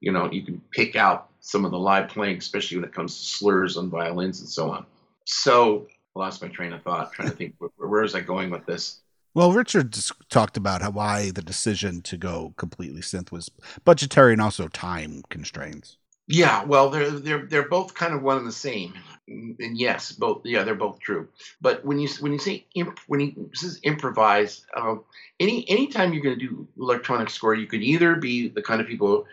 you 0.00 0.12
know, 0.12 0.30
you 0.30 0.42
can 0.42 0.60
pick 0.70 0.96
out 0.96 1.28
some 1.40 1.64
of 1.64 1.70
the 1.70 1.78
live 1.78 2.08
playing, 2.08 2.38
especially 2.38 2.78
when 2.78 2.84
it 2.84 2.94
comes 2.94 3.18
to 3.18 3.24
slurs 3.24 3.76
on 3.76 3.90
violins 3.90 4.40
and 4.40 4.48
so 4.48 4.70
on. 4.70 4.86
So 5.24 5.86
I 6.16 6.20
lost 6.20 6.40
my 6.40 6.48
train 6.48 6.72
of 6.72 6.82
thought, 6.82 7.12
trying 7.12 7.30
to 7.30 7.36
think 7.36 7.54
where, 7.58 7.70
where 7.76 8.04
is 8.04 8.14
I 8.14 8.20
going 8.20 8.50
with 8.50 8.66
this. 8.66 9.00
Well, 9.34 9.52
Richard 9.52 9.96
talked 10.30 10.56
about 10.56 10.82
how 10.82 10.90
why 10.90 11.30
the 11.30 11.42
decision 11.42 12.00
to 12.02 12.16
go 12.16 12.54
completely 12.56 13.02
synth 13.02 13.30
was 13.30 13.50
budgetary 13.84 14.32
and 14.32 14.42
also 14.42 14.68
time 14.68 15.22
constraints. 15.28 15.96
Yeah, 16.30 16.64
well, 16.64 16.90
they're 16.90 17.10
they're 17.10 17.46
they're 17.46 17.68
both 17.68 17.94
kind 17.94 18.12
of 18.12 18.22
one 18.22 18.36
and 18.36 18.46
the 18.46 18.52
same, 18.52 18.92
and 19.26 19.78
yes, 19.78 20.12
both 20.12 20.42
yeah, 20.44 20.62
they're 20.62 20.74
both 20.74 21.00
true. 21.00 21.26
But 21.62 21.82
when 21.86 21.98
you 21.98 22.08
when 22.20 22.34
you 22.34 22.38
say 22.38 22.66
imp, 22.74 23.00
when 23.06 23.20
he 23.20 23.34
says 23.54 23.80
improvise, 23.82 24.66
um, 24.76 25.04
any 25.40 25.66
anytime 25.70 26.12
you're 26.12 26.22
going 26.22 26.38
to 26.38 26.46
do 26.46 26.68
electronic 26.78 27.30
score, 27.30 27.54
you 27.54 27.66
could 27.66 27.82
either 27.82 28.14
be 28.14 28.48
the 28.48 28.60
kind 28.60 28.82
of 28.82 28.86
people. 28.86 29.26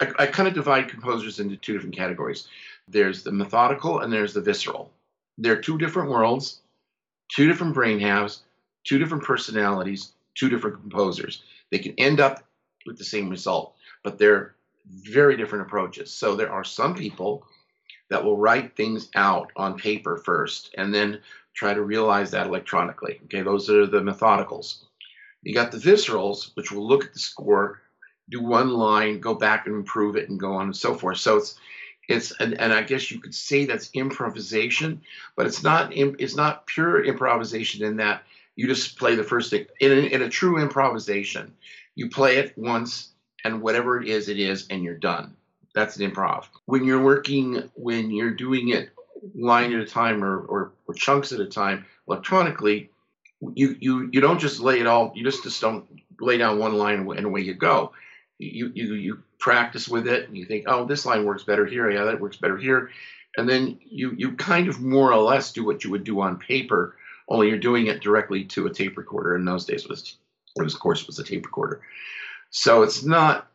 I, 0.00 0.10
I 0.18 0.26
kind 0.26 0.48
of 0.48 0.54
divide 0.54 0.88
composers 0.88 1.38
into 1.38 1.56
two 1.56 1.72
different 1.72 1.96
categories. 1.96 2.48
There's 2.88 3.22
the 3.22 3.30
methodical 3.30 4.00
and 4.00 4.12
there's 4.12 4.34
the 4.34 4.40
visceral. 4.40 4.90
They're 5.38 5.60
two 5.60 5.78
different 5.78 6.10
worlds, 6.10 6.62
two 7.28 7.46
different 7.46 7.74
brain 7.74 8.00
halves, 8.00 8.42
two 8.82 8.98
different 8.98 9.22
personalities, 9.22 10.12
two 10.34 10.48
different 10.48 10.80
composers. 10.80 11.44
They 11.70 11.78
can 11.78 11.94
end 11.96 12.18
up 12.18 12.42
with 12.86 12.98
the 12.98 13.04
same 13.04 13.28
result, 13.28 13.74
but 14.02 14.18
they're 14.18 14.56
very 14.90 15.36
different 15.36 15.66
approaches. 15.66 16.12
So 16.12 16.34
there 16.34 16.52
are 16.52 16.64
some 16.64 16.94
people 16.94 17.46
that 18.08 18.24
will 18.24 18.36
write 18.36 18.76
things 18.76 19.08
out 19.14 19.52
on 19.56 19.78
paper 19.78 20.16
first 20.16 20.74
and 20.76 20.92
then 20.92 21.20
try 21.54 21.74
to 21.74 21.82
realize 21.82 22.30
that 22.30 22.46
electronically. 22.46 23.20
Okay, 23.24 23.42
those 23.42 23.70
are 23.70 23.86
the 23.86 24.00
methodicals. 24.00 24.82
You 25.42 25.54
got 25.54 25.72
the 25.72 25.78
viscerals, 25.78 26.50
which 26.54 26.70
will 26.70 26.86
look 26.86 27.04
at 27.04 27.12
the 27.12 27.18
score, 27.18 27.80
do 28.28 28.42
one 28.42 28.70
line, 28.70 29.20
go 29.20 29.34
back 29.34 29.66
and 29.66 29.74
improve 29.74 30.16
it, 30.16 30.28
and 30.28 30.38
go 30.38 30.54
on 30.54 30.66
and 30.66 30.76
so 30.76 30.94
forth. 30.94 31.18
So 31.18 31.38
it's 31.38 31.58
it's 32.08 32.32
and, 32.40 32.60
and 32.60 32.72
I 32.72 32.82
guess 32.82 33.10
you 33.10 33.20
could 33.20 33.34
say 33.34 33.64
that's 33.64 33.90
improvisation, 33.94 35.02
but 35.36 35.46
it's 35.46 35.62
not 35.62 35.92
it's 35.94 36.36
not 36.36 36.66
pure 36.66 37.04
improvisation 37.04 37.84
in 37.84 37.96
that 37.96 38.24
you 38.56 38.66
just 38.66 38.98
play 38.98 39.14
the 39.14 39.24
first 39.24 39.50
thing. 39.50 39.66
In 39.80 39.92
in 39.92 40.22
a 40.22 40.28
true 40.28 40.60
improvisation, 40.60 41.54
you 41.94 42.10
play 42.10 42.36
it 42.38 42.56
once 42.58 43.09
and 43.44 43.62
whatever 43.62 44.00
it 44.00 44.08
is, 44.08 44.28
it 44.28 44.38
is, 44.38 44.66
and 44.70 44.82
you're 44.82 44.94
done. 44.94 45.36
That's 45.74 45.96
an 45.96 46.10
improv. 46.10 46.46
When 46.66 46.84
you're 46.84 47.02
working, 47.02 47.70
when 47.74 48.10
you're 48.10 48.34
doing 48.34 48.70
it 48.70 48.90
line 49.34 49.72
at 49.72 49.80
a 49.80 49.86
time 49.86 50.24
or, 50.24 50.40
or, 50.40 50.72
or 50.86 50.94
chunks 50.94 51.32
at 51.32 51.40
a 51.40 51.46
time 51.46 51.84
electronically, 52.08 52.90
you, 53.54 53.76
you 53.80 54.10
you 54.12 54.20
don't 54.20 54.38
just 54.38 54.60
lay 54.60 54.80
it 54.80 54.86
all. 54.86 55.12
You 55.14 55.24
just 55.24 55.42
just 55.42 55.60
don't 55.60 55.86
lay 56.20 56.36
down 56.36 56.58
one 56.58 56.74
line 56.74 57.08
and 57.10 57.24
away 57.24 57.40
you 57.40 57.54
go. 57.54 57.92
You 58.38 58.70
you 58.74 58.94
you 58.94 59.22
practice 59.38 59.88
with 59.88 60.06
it, 60.06 60.28
and 60.28 60.36
you 60.36 60.44
think, 60.44 60.64
oh, 60.66 60.84
this 60.84 61.06
line 61.06 61.24
works 61.24 61.44
better 61.44 61.64
here. 61.64 61.90
Yeah, 61.90 62.04
that 62.04 62.20
works 62.20 62.36
better 62.36 62.58
here, 62.58 62.90
and 63.36 63.48
then 63.48 63.78
you 63.82 64.12
you 64.16 64.32
kind 64.32 64.68
of 64.68 64.80
more 64.80 65.12
or 65.12 65.22
less 65.22 65.52
do 65.52 65.64
what 65.64 65.84
you 65.84 65.90
would 65.90 66.04
do 66.04 66.20
on 66.20 66.38
paper, 66.38 66.96
only 67.28 67.48
you're 67.48 67.58
doing 67.58 67.86
it 67.86 68.02
directly 68.02 68.44
to 68.44 68.66
a 68.66 68.72
tape 68.72 68.98
recorder. 68.98 69.36
In 69.36 69.44
those 69.44 69.64
days, 69.64 69.88
was 69.88 70.16
or 70.56 70.64
this 70.64 70.74
course 70.74 71.06
was 71.06 71.18
a 71.18 71.24
tape 71.24 71.46
recorder. 71.46 71.80
So 72.50 72.82
it's 72.82 73.04
not 73.04 73.48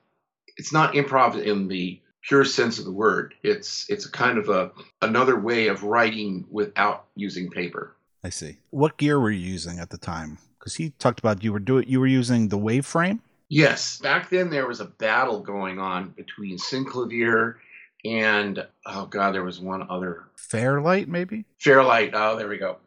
it's 0.57 0.73
not 0.73 0.93
improv 0.93 1.41
in 1.41 1.67
the 1.67 1.99
pure 2.27 2.45
sense 2.45 2.79
of 2.79 2.85
the 2.85 2.91
word. 2.91 3.35
It's 3.43 3.85
it's 3.89 4.05
a 4.05 4.11
kind 4.11 4.37
of 4.37 4.49
a 4.49 4.71
another 5.01 5.39
way 5.39 5.67
of 5.67 5.83
writing 5.83 6.45
without 6.49 7.05
using 7.15 7.49
paper. 7.49 7.95
I 8.23 8.29
see. 8.29 8.57
What 8.71 8.97
gear 8.97 9.19
were 9.19 9.31
you 9.31 9.45
using 9.45 9.79
at 9.79 9.89
the 9.89 9.97
time? 9.97 10.39
Because 10.57 10.75
he 10.75 10.89
talked 10.91 11.19
about 11.19 11.43
you 11.43 11.53
were 11.53 11.59
doing 11.59 11.87
you 11.87 11.99
were 11.99 12.07
using 12.07 12.47
the 12.47 12.57
Waveframe. 12.57 13.19
Yes, 13.47 13.99
back 13.99 14.29
then 14.29 14.49
there 14.49 14.67
was 14.67 14.79
a 14.79 14.85
battle 14.85 15.39
going 15.39 15.77
on 15.77 16.09
between 16.09 16.57
Synclavier 16.57 17.55
and 18.03 18.65
oh 18.85 19.05
god, 19.05 19.35
there 19.35 19.43
was 19.43 19.59
one 19.59 19.85
other 19.89 20.23
Fairlight, 20.35 21.07
maybe. 21.07 21.45
Fairlight. 21.59 22.11
Oh, 22.13 22.37
there 22.37 22.47
we 22.47 22.57
go 22.57 22.77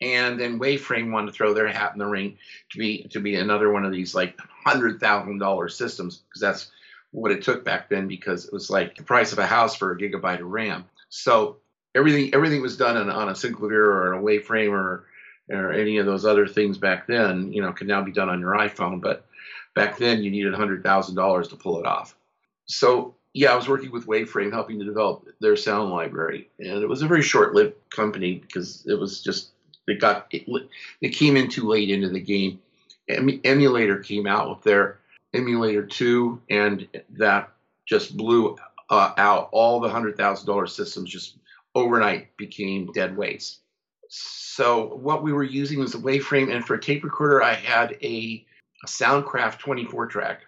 and 0.00 0.38
then 0.38 0.58
Waveframe 0.58 1.10
wanted 1.10 1.26
to 1.28 1.32
throw 1.32 1.54
their 1.54 1.68
hat 1.68 1.92
in 1.92 1.98
the 1.98 2.06
ring 2.06 2.38
to 2.70 2.78
be 2.78 3.04
to 3.04 3.20
be 3.20 3.34
another 3.36 3.72
one 3.72 3.84
of 3.84 3.92
these 3.92 4.14
like 4.14 4.38
hundred 4.64 5.00
thousand 5.00 5.38
dollar 5.38 5.68
systems 5.68 6.18
because 6.18 6.40
that's 6.40 6.70
what 7.10 7.32
it 7.32 7.42
took 7.42 7.64
back 7.64 7.88
then 7.88 8.06
because 8.06 8.44
it 8.44 8.52
was 8.52 8.70
like 8.70 8.96
the 8.96 9.02
price 9.02 9.32
of 9.32 9.38
a 9.38 9.46
house 9.46 9.74
for 9.74 9.92
a 9.92 9.98
gigabyte 9.98 10.40
of 10.40 10.46
RAM. 10.46 10.84
So 11.08 11.56
everything 11.94 12.34
everything 12.34 12.62
was 12.62 12.76
done 12.76 12.96
on, 12.96 13.10
on 13.10 13.28
a 13.28 13.32
Synclavier 13.32 13.72
or 13.72 14.14
a 14.14 14.22
Waveframe 14.22 14.72
or 14.72 15.06
or 15.50 15.72
any 15.72 15.96
of 15.96 16.06
those 16.06 16.26
other 16.26 16.46
things 16.46 16.78
back 16.78 17.06
then. 17.06 17.52
You 17.52 17.62
know, 17.62 17.72
can 17.72 17.86
now 17.86 18.02
be 18.02 18.12
done 18.12 18.28
on 18.28 18.40
your 18.40 18.52
iPhone, 18.52 19.00
but 19.00 19.24
back 19.74 19.98
then 19.98 20.22
you 20.22 20.30
needed 20.30 20.54
hundred 20.54 20.82
thousand 20.82 21.16
dollars 21.16 21.48
to 21.48 21.56
pull 21.56 21.80
it 21.80 21.86
off. 21.86 22.14
So 22.66 23.14
yeah, 23.34 23.52
I 23.52 23.56
was 23.56 23.68
working 23.68 23.90
with 23.90 24.06
Waveframe, 24.06 24.52
helping 24.52 24.78
to 24.78 24.84
develop 24.84 25.26
their 25.40 25.56
sound 25.56 25.90
library, 25.90 26.48
and 26.58 26.82
it 26.82 26.88
was 26.88 27.02
a 27.02 27.06
very 27.06 27.22
short-lived 27.22 27.74
company 27.90 28.34
because 28.34 28.84
it 28.86 28.98
was 28.98 29.22
just 29.22 29.50
it 29.88 30.00
got 30.00 30.26
it, 30.30 30.46
it 31.00 31.10
came 31.10 31.36
in 31.36 31.48
too 31.48 31.68
late 31.68 31.90
into 31.90 32.08
the 32.08 32.20
game. 32.20 32.60
Emulator 33.08 33.98
came 33.98 34.26
out 34.26 34.50
with 34.50 34.62
their 34.62 34.98
emulator 35.32 35.86
2 35.86 36.42
and 36.50 36.86
that 37.10 37.50
just 37.86 38.16
blew 38.16 38.56
uh, 38.90 39.12
out. 39.16 39.48
All 39.52 39.80
the 39.80 39.88
hundred 39.88 40.16
thousand 40.16 40.46
dollar 40.46 40.66
systems 40.66 41.10
just 41.10 41.36
overnight 41.74 42.36
became 42.36 42.92
dead 42.92 43.16
weights. 43.16 43.60
So 44.08 44.94
what 44.96 45.22
we 45.22 45.32
were 45.32 45.44
using 45.44 45.78
was 45.78 45.94
a 45.94 45.98
waveframe 45.98 46.54
and 46.54 46.64
for 46.64 46.74
a 46.74 46.80
tape 46.80 47.04
recorder 47.04 47.42
i 47.42 47.52
had 47.52 47.96
a, 48.02 48.44
a 48.82 48.86
soundcraft 48.86 49.58
24 49.58 50.06
track 50.06 50.42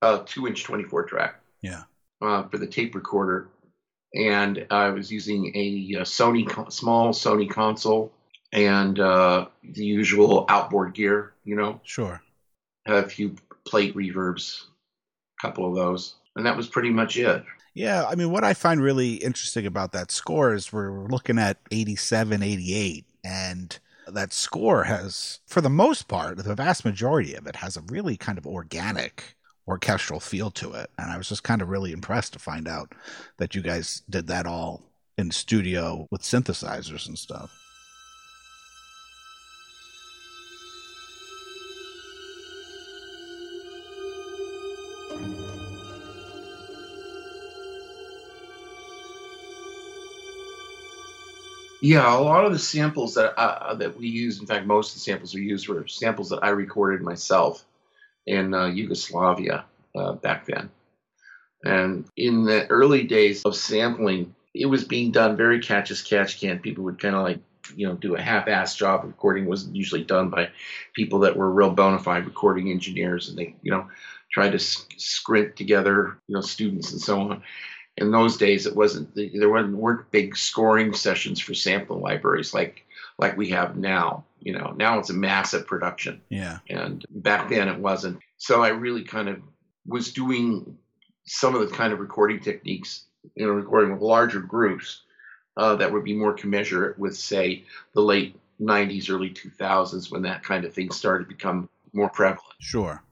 a 0.00 0.22
two 0.26 0.46
inch 0.46 0.64
24 0.64 1.04
track. 1.04 1.40
Yeah. 1.60 1.82
Uh, 2.20 2.44
for 2.48 2.58
the 2.58 2.66
tape 2.66 2.94
recorder. 2.94 3.48
And 4.14 4.66
i 4.70 4.90
was 4.90 5.10
using 5.10 5.54
a, 5.54 6.00
a 6.00 6.04
sony 6.04 6.72
small 6.72 7.12
sony 7.12 7.48
console 7.48 8.12
and 8.52 9.00
uh, 9.00 9.46
the 9.62 9.84
usual 9.84 10.44
outboard 10.48 10.94
gear, 10.94 11.32
you 11.44 11.56
know. 11.56 11.80
Sure. 11.84 12.20
Had 12.86 13.04
a 13.04 13.08
few 13.08 13.36
plate 13.64 13.94
reverbs, 13.94 14.64
a 15.38 15.46
couple 15.46 15.68
of 15.68 15.74
those, 15.74 16.16
and 16.36 16.44
that 16.44 16.56
was 16.56 16.68
pretty 16.68 16.90
much 16.90 17.16
it. 17.16 17.44
Yeah, 17.74 18.04
I 18.06 18.16
mean, 18.16 18.30
what 18.30 18.44
I 18.44 18.52
find 18.52 18.82
really 18.82 19.14
interesting 19.14 19.66
about 19.66 19.92
that 19.92 20.10
score 20.10 20.52
is 20.52 20.72
we're 20.72 21.06
looking 21.06 21.38
at 21.38 21.56
87, 21.70 22.42
88, 22.42 23.06
and 23.24 23.78
that 24.08 24.32
score 24.32 24.84
has, 24.84 25.40
for 25.46 25.62
the 25.62 25.70
most 25.70 26.06
part, 26.06 26.36
the 26.36 26.54
vast 26.54 26.84
majority 26.84 27.34
of 27.34 27.46
it 27.46 27.56
has 27.56 27.76
a 27.76 27.84
really 27.88 28.16
kind 28.16 28.36
of 28.36 28.46
organic 28.46 29.36
orchestral 29.66 30.20
feel 30.20 30.50
to 30.50 30.72
it. 30.72 30.90
And 30.98 31.10
I 31.10 31.16
was 31.16 31.28
just 31.28 31.44
kind 31.44 31.62
of 31.62 31.68
really 31.68 31.92
impressed 31.92 32.34
to 32.34 32.38
find 32.38 32.68
out 32.68 32.94
that 33.38 33.54
you 33.54 33.62
guys 33.62 34.02
did 34.10 34.26
that 34.26 34.46
all 34.46 34.82
in 35.16 35.30
studio 35.30 36.08
with 36.10 36.22
synthesizers 36.22 37.06
and 37.06 37.18
stuff. 37.18 37.56
Yeah, 51.82 52.16
a 52.16 52.22
lot 52.22 52.44
of 52.44 52.52
the 52.52 52.60
samples 52.60 53.14
that 53.14 53.36
uh, 53.36 53.74
that 53.74 53.98
we 53.98 54.06
use, 54.06 54.38
in 54.38 54.46
fact, 54.46 54.66
most 54.66 54.90
of 54.90 54.94
the 54.94 55.00
samples 55.00 55.34
we 55.34 55.42
used 55.42 55.66
were 55.66 55.84
samples 55.88 56.28
that 56.28 56.44
I 56.44 56.50
recorded 56.50 57.02
myself 57.02 57.64
in 58.24 58.54
uh, 58.54 58.66
Yugoslavia 58.66 59.64
uh, 59.96 60.12
back 60.12 60.46
then. 60.46 60.70
And 61.64 62.04
in 62.16 62.44
the 62.44 62.68
early 62.68 63.02
days 63.02 63.42
of 63.42 63.56
sampling, 63.56 64.32
it 64.54 64.66
was 64.66 64.84
being 64.84 65.10
done 65.10 65.36
very 65.36 65.58
catch 65.58 65.90
as 65.90 66.02
catch 66.02 66.38
can. 66.38 66.60
People 66.60 66.84
would 66.84 67.00
kind 67.00 67.16
of 67.16 67.24
like, 67.24 67.40
you 67.74 67.88
know, 67.88 67.94
do 67.94 68.14
a 68.14 68.22
half-ass 68.22 68.76
job. 68.76 69.02
Recording 69.04 69.46
wasn't 69.46 69.74
usually 69.74 70.04
done 70.04 70.30
by 70.30 70.50
people 70.94 71.18
that 71.20 71.36
were 71.36 71.50
real 71.50 71.70
bona 71.70 71.98
fide 71.98 72.26
recording 72.26 72.70
engineers, 72.70 73.28
and 73.28 73.36
they, 73.36 73.56
you 73.60 73.72
know, 73.72 73.88
tried 74.32 74.50
to 74.50 74.60
script 74.60 75.58
together, 75.58 76.16
you 76.28 76.36
know, 76.36 76.42
students 76.42 76.92
and 76.92 77.00
so 77.00 77.20
on 77.22 77.42
in 77.96 78.10
those 78.10 78.36
days 78.36 78.66
it 78.66 78.74
wasn't 78.74 79.14
there 79.14 79.50
weren't, 79.50 79.76
weren't 79.76 80.10
big 80.10 80.36
scoring 80.36 80.94
sessions 80.94 81.40
for 81.40 81.54
sampling 81.54 82.00
libraries 82.00 82.54
like 82.54 82.84
like 83.18 83.36
we 83.36 83.50
have 83.50 83.76
now 83.76 84.24
you 84.42 84.52
know. 84.52 84.74
Now 84.76 84.98
it's 84.98 85.10
a 85.10 85.14
massive 85.14 85.66
production. 85.66 86.20
Yeah. 86.28 86.58
And 86.68 87.04
back 87.10 87.48
then 87.48 87.68
it 87.68 87.78
wasn't. 87.78 88.20
So 88.36 88.62
i 88.62 88.68
really 88.68 89.04
kind 89.04 89.28
of 89.28 89.40
was 89.86 90.12
doing 90.12 90.76
some 91.24 91.54
of 91.54 91.60
the 91.60 91.74
kind 91.74 91.92
of 91.92 92.00
recording 92.00 92.40
techniques 92.40 93.04
you 93.36 93.46
know 93.46 93.52
recording 93.52 93.92
with 93.92 94.02
larger 94.02 94.40
groups 94.40 95.02
uh, 95.56 95.76
that 95.76 95.92
would 95.92 96.02
be 96.02 96.14
more 96.14 96.32
commensurate 96.32 96.98
with 96.98 97.16
say 97.16 97.64
the 97.94 98.00
late 98.00 98.36
90s 98.60 99.10
early 99.10 99.30
2000s 99.30 100.10
when 100.10 100.22
that 100.22 100.42
kind 100.42 100.64
of 100.64 100.72
thing 100.72 100.90
started 100.90 101.24
to 101.24 101.28
become 101.28 101.68
more 101.92 102.08
prevalent. 102.08 102.54
Sure 102.58 103.02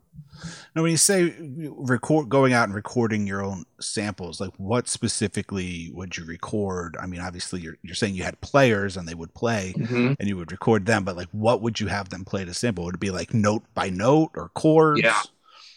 now, 0.75 0.83
when 0.83 0.91
you 0.91 0.97
say 0.97 1.35
record, 1.39 2.29
going 2.29 2.53
out 2.53 2.65
and 2.65 2.75
recording 2.75 3.27
your 3.27 3.45
own 3.45 3.65
samples, 3.81 4.41
like 4.41 4.53
what 4.57 4.89
specifically 4.89 5.91
would 5.95 6.17
you 6.17 6.25
record? 6.25 6.97
I 7.01 7.07
mean, 7.07 7.21
obviously, 7.21 7.61
you're 7.61 7.77
you're 7.83 7.95
saying 7.95 8.15
you 8.15 8.23
had 8.23 8.41
players 8.41 8.97
and 8.97 9.07
they 9.07 9.15
would 9.15 9.35
play, 9.35 9.75
mm-hmm. 9.77 10.15
and 10.19 10.29
you 10.29 10.37
would 10.37 10.53
record 10.53 10.87
them, 10.87 11.05
but 11.05 11.17
like, 11.17 11.29
what 11.33 11.63
would 11.63 11.81
you 11.81 11.89
have 11.89 12.09
them 12.11 12.25
play 12.25 12.45
to 12.45 12.55
sample? 12.55 12.85
Would 12.85 12.95
it 12.97 13.01
be 13.01 13.11
like 13.11 13.35
note 13.35 13.65
by 13.75 13.91
note 13.91 14.31
or 14.35 14.51
chords? 14.55 15.01
Yeah, 15.03 15.21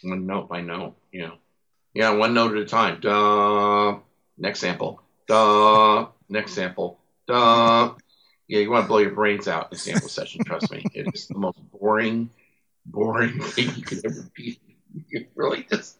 one 0.02 0.26
note 0.26 0.48
by 0.48 0.60
note. 0.60 0.96
Yeah, 1.12 1.32
yeah, 1.92 2.10
one 2.10 2.34
note 2.34 2.56
at 2.56 2.62
a 2.62 2.66
time. 2.66 3.00
Duh. 3.00 3.98
Next 4.36 4.60
sample. 4.60 5.00
Duh. 5.28 6.08
Next 6.28 6.52
sample. 6.52 6.98
Duh. 7.26 7.94
Yeah, 8.48 8.60
you 8.60 8.70
want 8.70 8.84
to 8.84 8.88
blow 8.88 8.98
your 8.98 9.12
brains 9.12 9.48
out 9.48 9.72
in 9.72 9.78
sample 9.78 10.08
session. 10.08 10.44
Trust 10.44 10.70
me, 10.70 10.84
it 10.92 11.06
is 11.14 11.28
the 11.28 11.38
most 11.38 11.58
boring 11.72 12.28
boring 12.86 13.40
thing 13.40 13.70
you 13.76 13.82
could 13.82 14.04
ever 14.04 14.28
be. 14.34 14.58
It 15.10 15.30
really 15.34 15.66
just 15.70 15.98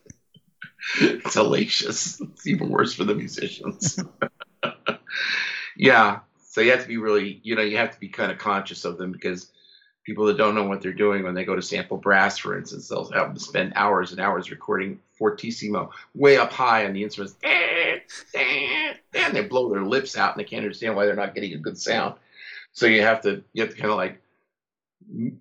it's 1.00 1.34
hellacious. 1.34 2.20
It's 2.20 2.46
even 2.46 2.68
worse 2.68 2.94
for 2.94 3.04
the 3.04 3.14
musicians. 3.14 3.98
yeah. 5.76 6.20
So 6.42 6.60
you 6.60 6.70
have 6.70 6.82
to 6.82 6.88
be 6.88 6.98
really, 6.98 7.40
you 7.42 7.56
know, 7.56 7.62
you 7.62 7.76
have 7.78 7.90
to 7.92 8.00
be 8.00 8.08
kind 8.08 8.30
of 8.30 8.38
conscious 8.38 8.84
of 8.84 8.98
them 8.98 9.10
because 9.10 9.50
people 10.04 10.26
that 10.26 10.36
don't 10.36 10.54
know 10.54 10.64
what 10.64 10.82
they're 10.82 10.92
doing 10.92 11.24
when 11.24 11.34
they 11.34 11.44
go 11.44 11.56
to 11.56 11.62
sample 11.62 11.96
brass, 11.96 12.38
for 12.38 12.56
instance, 12.56 12.88
they'll 12.88 13.10
have 13.10 13.34
to 13.34 13.40
spend 13.40 13.72
hours 13.74 14.12
and 14.12 14.20
hours 14.20 14.50
recording 14.50 15.00
fortissimo 15.18 15.90
way 16.14 16.36
up 16.36 16.52
high 16.52 16.84
on 16.84 16.92
the 16.92 17.02
instruments, 17.02 17.36
eh, 17.42 17.98
eh, 18.34 18.38
eh, 18.38 18.94
and 19.14 19.34
they 19.34 19.42
blow 19.42 19.70
their 19.70 19.82
lips 19.82 20.16
out 20.16 20.36
and 20.36 20.40
they 20.40 20.48
can't 20.48 20.62
understand 20.62 20.94
why 20.94 21.06
they're 21.06 21.16
not 21.16 21.34
getting 21.34 21.54
a 21.54 21.58
good 21.58 21.78
sound. 21.78 22.14
So 22.72 22.86
you 22.86 23.02
have 23.02 23.22
to 23.22 23.42
you 23.52 23.62
have 23.62 23.74
to 23.74 23.80
kind 23.80 23.90
of 23.90 23.96
like 23.96 24.20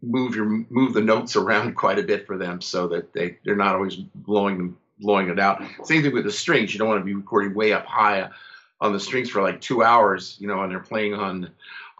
move 0.02 0.36
your 0.36 0.46
move 0.46 0.94
the 0.94 1.02
notes 1.02 1.36
around 1.36 1.76
quite 1.76 2.00
a 2.00 2.04
bit 2.04 2.28
for 2.28 2.38
them 2.38 2.62
so 2.62 2.88
that 2.88 3.14
they 3.14 3.38
they're 3.44 3.56
not 3.56 3.76
always 3.76 3.96
blowing 3.96 4.76
blowing 5.00 5.30
it 5.30 5.40
out. 5.40 5.64
Same 5.84 6.02
thing 6.02 6.14
with 6.14 6.26
the 6.26 6.32
strings. 6.32 6.74
You 6.74 6.80
don't 6.80 6.90
want 6.90 7.02
to 7.02 7.06
be 7.06 7.14
recording 7.14 7.54
way 7.54 7.74
up 7.74 7.86
high 7.86 8.30
on 8.82 8.94
the 8.94 9.00
strings 9.00 9.30
for 9.30 9.42
like 9.42 9.62
two 9.62 9.84
hours, 9.84 10.36
you 10.40 10.48
know, 10.48 10.62
and 10.62 10.72
they're 10.72 10.80
playing 10.80 11.14
on 11.14 11.50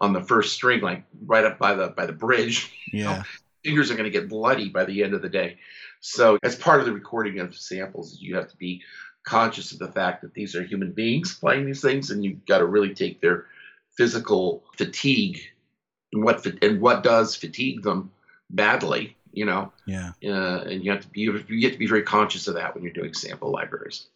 on 0.00 0.12
the 0.12 0.20
first 0.20 0.52
string, 0.54 0.80
like 0.80 1.04
right 1.26 1.44
up 1.44 1.58
by 1.58 1.74
the 1.74 1.88
by 1.88 2.06
the 2.06 2.12
bridge. 2.12 2.72
Yeah. 2.92 3.22
Fingers 3.64 3.90
are 3.90 3.94
going 3.94 4.04
to 4.04 4.10
get 4.10 4.28
bloody 4.28 4.68
by 4.68 4.84
the 4.84 5.02
end 5.02 5.14
of 5.14 5.22
the 5.22 5.28
day. 5.28 5.56
So 6.00 6.38
as 6.42 6.54
part 6.54 6.80
of 6.80 6.86
the 6.86 6.92
recording 6.92 7.40
of 7.40 7.56
samples, 7.56 8.18
you 8.20 8.36
have 8.36 8.50
to 8.50 8.56
be 8.58 8.82
conscious 9.22 9.72
of 9.72 9.78
the 9.78 9.90
fact 9.90 10.20
that 10.20 10.34
these 10.34 10.54
are 10.54 10.62
human 10.62 10.92
beings 10.92 11.34
playing 11.34 11.64
these 11.64 11.80
things, 11.80 12.10
and 12.10 12.22
you've 12.22 12.44
got 12.44 12.58
to 12.58 12.66
really 12.66 12.94
take 12.94 13.22
their 13.22 13.46
physical 13.96 14.64
fatigue 14.76 15.40
and 16.14 16.24
what 16.24 16.46
and 16.62 16.80
what 16.80 17.02
does 17.02 17.36
fatigue 17.36 17.82
them 17.82 18.10
badly 18.50 19.16
you 19.34 19.44
know? 19.44 19.72
Yeah. 19.86 20.12
Uh, 20.24 20.60
and 20.62 20.84
you 20.84 20.90
have 20.90 21.02
to 21.02 21.08
be 21.08 21.20
you 21.20 21.32
have 21.32 21.72
to 21.72 21.78
be 21.78 21.86
very 21.86 22.02
conscious 22.02 22.48
of 22.48 22.54
that 22.54 22.74
when 22.74 22.82
you're 22.82 22.92
doing 22.92 23.14
sample 23.14 23.50
libraries. 23.50 24.06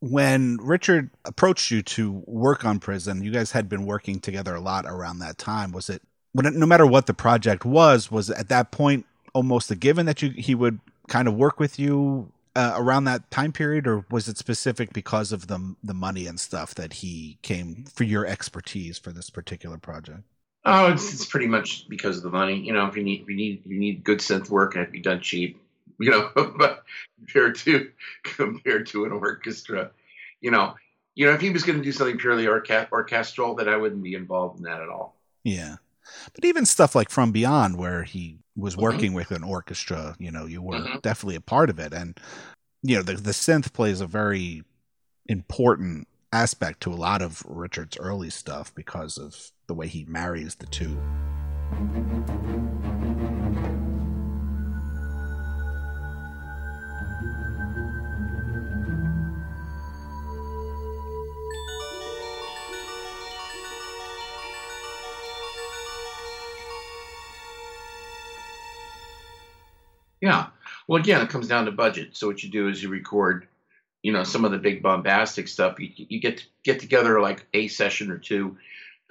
When 0.00 0.56
richard 0.56 1.10
approached 1.24 1.70
you 1.70 1.82
to 1.82 2.22
work 2.26 2.64
on 2.64 2.80
prison 2.80 3.22
you 3.22 3.30
guys 3.30 3.52
had 3.52 3.68
been 3.68 3.86
working 3.86 4.18
together 4.18 4.54
a 4.54 4.60
lot 4.60 4.84
around 4.86 5.20
that 5.20 5.38
time. 5.38 5.70
Was 5.72 5.88
it 5.88 6.02
when 6.32 6.46
it, 6.46 6.54
no 6.54 6.66
matter 6.66 6.86
what 6.86 7.06
the 7.06 7.14
project 7.14 7.64
was 7.64 8.10
was 8.10 8.30
at 8.30 8.48
that 8.48 8.72
point 8.72 9.06
almost 9.32 9.70
a 9.70 9.76
given 9.76 10.06
that 10.06 10.20
you 10.22 10.30
he 10.30 10.54
would 10.54 10.80
kind 11.08 11.28
of 11.28 11.34
work 11.34 11.60
with 11.60 11.78
you 11.78 12.32
uh, 12.54 12.74
around 12.76 13.04
that 13.04 13.30
time 13.30 13.50
period, 13.50 13.86
or 13.86 14.04
was 14.10 14.28
it 14.28 14.36
specific 14.36 14.92
because 14.92 15.32
of 15.32 15.46
the 15.46 15.74
the 15.82 15.94
money 15.94 16.26
and 16.26 16.38
stuff 16.38 16.74
that 16.74 16.94
he 16.94 17.38
came 17.42 17.84
for 17.84 18.04
your 18.04 18.26
expertise 18.26 18.98
for 18.98 19.10
this 19.10 19.30
particular 19.30 19.78
project? 19.78 20.22
Oh, 20.64 20.92
it's, 20.92 21.12
it's 21.12 21.26
pretty 21.26 21.48
much 21.48 21.88
because 21.88 22.18
of 22.18 22.22
the 22.22 22.30
money. 22.30 22.60
You 22.60 22.72
know, 22.72 22.86
if 22.86 22.96
you 22.96 23.02
need 23.02 23.22
if 23.22 23.28
you 23.28 23.36
need 23.36 23.62
you 23.64 23.78
need 23.78 24.04
good 24.04 24.18
synth 24.18 24.48
work, 24.48 24.76
it 24.76 24.78
has 24.78 24.86
to 24.86 24.92
be 24.92 25.00
done 25.00 25.20
cheap. 25.20 25.58
You 25.98 26.10
know, 26.10 26.30
but 26.34 26.82
compared 27.18 27.54
to 27.58 27.88
compared 28.24 28.88
to 28.88 29.04
an 29.04 29.12
orchestra, 29.12 29.92
you 30.40 30.50
know, 30.50 30.74
you 31.14 31.26
know, 31.26 31.32
if 31.32 31.40
he 31.40 31.50
was 31.50 31.62
going 31.62 31.78
to 31.78 31.84
do 31.84 31.92
something 31.92 32.18
purely 32.18 32.48
orca- 32.48 32.88
orchestral, 32.90 33.54
then 33.54 33.68
I 33.68 33.76
wouldn't 33.76 34.02
be 34.02 34.14
involved 34.14 34.58
in 34.58 34.64
that 34.64 34.80
at 34.80 34.88
all. 34.88 35.14
Yeah, 35.44 35.76
but 36.34 36.44
even 36.44 36.66
stuff 36.66 36.96
like 36.96 37.08
From 37.08 37.30
Beyond, 37.30 37.76
where 37.76 38.02
he 38.02 38.38
was 38.56 38.74
mm-hmm. 38.74 38.82
working 38.82 39.00
mm-hmm. 39.10 39.16
with 39.16 39.30
an 39.30 39.44
orchestra, 39.44 40.16
you 40.18 40.32
know, 40.32 40.46
you 40.46 40.60
were 40.60 40.78
mm-hmm. 40.78 40.98
definitely 41.02 41.36
a 41.36 41.40
part 41.40 41.70
of 41.70 41.78
it, 41.78 41.92
and 41.92 42.18
you 42.82 42.96
know, 42.96 43.02
the 43.02 43.14
the 43.14 43.30
synth 43.30 43.72
plays 43.72 44.00
a 44.00 44.06
very 44.06 44.64
important 45.26 46.08
aspect 46.32 46.80
to 46.80 46.92
a 46.92 46.96
lot 46.96 47.22
of 47.22 47.44
Richard's 47.46 47.96
early 47.98 48.30
stuff 48.30 48.74
because 48.74 49.18
of 49.18 49.52
the 49.72 49.78
way 49.78 49.88
he 49.88 50.04
marries 50.06 50.54
the 50.56 50.66
two. 50.66 50.98
Yeah. 70.20 70.48
Well, 70.86 71.00
again, 71.00 71.22
it 71.22 71.30
comes 71.30 71.48
down 71.48 71.64
to 71.64 71.72
budget. 71.72 72.14
So 72.14 72.26
what 72.26 72.42
you 72.42 72.50
do 72.50 72.68
is 72.68 72.82
you 72.82 72.90
record 72.90 73.46
you 74.02 74.12
know 74.12 74.24
some 74.24 74.44
of 74.44 74.50
the 74.50 74.58
big 74.58 74.82
bombastic 74.82 75.48
stuff 75.48 75.78
you, 75.78 75.90
you 75.96 76.20
get 76.20 76.38
to 76.38 76.44
get 76.64 76.80
together 76.80 77.20
like 77.20 77.46
a 77.54 77.68
session 77.68 78.10
or 78.10 78.18
two 78.18 78.58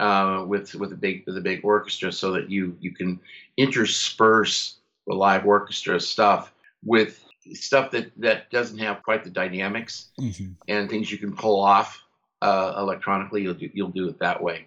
uh, 0.02 0.44
with 0.48 0.74
with 0.76 0.92
a 0.92 0.96
big 0.96 1.24
with 1.28 1.38
a 1.38 1.42
big 1.42 1.64
orchestra 1.64 2.12
so 2.12 2.32
that 2.32 2.50
you 2.50 2.76
you 2.82 2.92
can 2.92 3.20
intersperse 3.56 4.78
the 5.06 5.14
live 5.14 5.46
orchestra 5.46 6.00
stuff 6.00 6.52
with 6.84 7.24
stuff 7.54 7.92
that 7.92 8.12
that 8.18 8.50
doesn't 8.50 8.80
have 8.80 9.04
quite 9.04 9.24
the 9.24 9.30
dynamics 9.30 10.10
mm-hmm. 10.20 10.54
and 10.68 10.90
things 10.90 11.12
you 11.12 11.20
can 11.20 11.36
pull 11.36 11.62
off 11.62 12.04
uh, 12.42 12.74
electronically 12.78 13.44
you'll 13.44 13.54
do, 13.54 13.70
you'll 13.74 13.90
do 13.90 14.10
it 14.10 14.20
that 14.20 14.42
way 14.42 14.66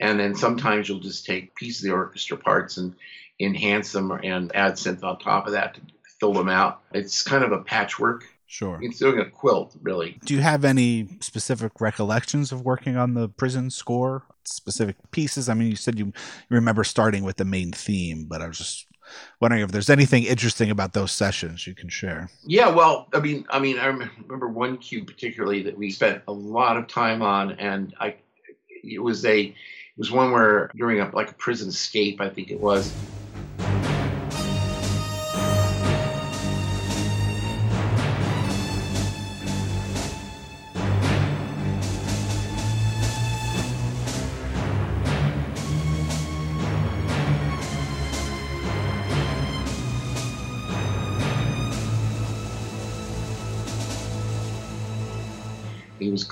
and 0.00 0.18
then 0.18 0.34
sometimes 0.34 0.88
you'll 0.88 0.98
just 0.98 1.26
take 1.26 1.54
pieces 1.54 1.84
of 1.84 1.88
the 1.88 1.94
orchestra 1.94 2.36
parts 2.36 2.78
and 2.78 2.94
enhance 3.40 3.92
them 3.92 4.10
and 4.10 4.54
add 4.56 4.72
synth 4.72 5.04
on 5.04 5.18
top 5.18 5.46
of 5.46 5.52
that 5.52 5.74
to 5.74 5.80
fill 6.18 6.32
them 6.32 6.48
out 6.48 6.80
it's 6.92 7.22
kind 7.22 7.44
of 7.44 7.52
a 7.52 7.58
patchwork 7.58 8.24
Sure. 8.46 8.78
It's 8.80 9.00
doing 9.00 9.18
a 9.18 9.28
quilt, 9.28 9.74
really. 9.82 10.20
Do 10.24 10.32
you 10.32 10.40
have 10.40 10.64
any 10.64 11.08
specific 11.20 11.80
recollections 11.80 12.52
of 12.52 12.62
working 12.64 12.96
on 12.96 13.14
the 13.14 13.28
prison 13.28 13.68
score? 13.68 14.22
Specific 14.46 14.96
pieces? 15.10 15.48
I 15.48 15.54
mean, 15.54 15.68
you 15.68 15.76
said 15.76 15.98
you, 15.98 16.12
remember 16.48 16.84
starting 16.84 17.24
with 17.24 17.36
the 17.36 17.44
main 17.44 17.72
theme, 17.72 18.26
but 18.26 18.42
I 18.42 18.48
was 18.48 18.58
just 18.58 18.86
wondering 19.40 19.62
if 19.62 19.70
there's 19.70 19.90
anything 19.90 20.24
interesting 20.24 20.70
about 20.70 20.92
those 20.92 21.12
sessions 21.12 21.66
you 21.66 21.74
can 21.74 21.88
share. 21.88 22.28
Yeah, 22.44 22.68
well, 22.68 23.08
I 23.12 23.20
mean, 23.20 23.46
I 23.50 23.58
mean, 23.58 23.78
I 23.78 23.86
remember 23.86 24.48
one 24.48 24.78
cue 24.78 25.04
particularly 25.04 25.62
that 25.62 25.76
we 25.76 25.90
spent 25.90 26.22
a 26.28 26.32
lot 26.32 26.76
of 26.76 26.86
time 26.88 27.22
on, 27.22 27.52
and 27.52 27.94
I, 28.00 28.16
it 28.82 29.02
was 29.02 29.24
a, 29.24 29.42
it 29.42 29.54
was 29.98 30.10
one 30.10 30.32
where 30.32 30.70
during 30.76 31.00
a 31.00 31.10
like 31.14 31.30
a 31.30 31.34
prison 31.34 31.68
escape, 31.68 32.20
I 32.20 32.28
think 32.28 32.50
it 32.50 32.60
was. 32.60 32.92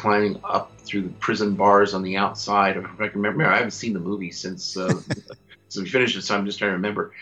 Climbing 0.03 0.41
up 0.43 0.77
through 0.81 1.03
the 1.03 1.09
prison 1.21 1.55
bars 1.55 1.95
on 1.95 2.03
the 2.03 2.17
outside. 2.17 2.77
If 2.77 2.85
I 3.01 3.07
can 3.07 3.23
remember, 3.23 3.47
I 3.47 3.59
haven't 3.59 3.71
seen 3.71 3.93
the 3.93 4.01
movie 4.01 4.33
since 4.33 4.77
uh, 4.77 5.01
since 5.69 5.85
we 5.85 5.89
finished 5.89 6.17
it, 6.17 6.23
so 6.23 6.37
I'm 6.37 6.45
just 6.45 6.59
trying 6.59 6.73
to 6.73 6.77
remember. 6.77 7.13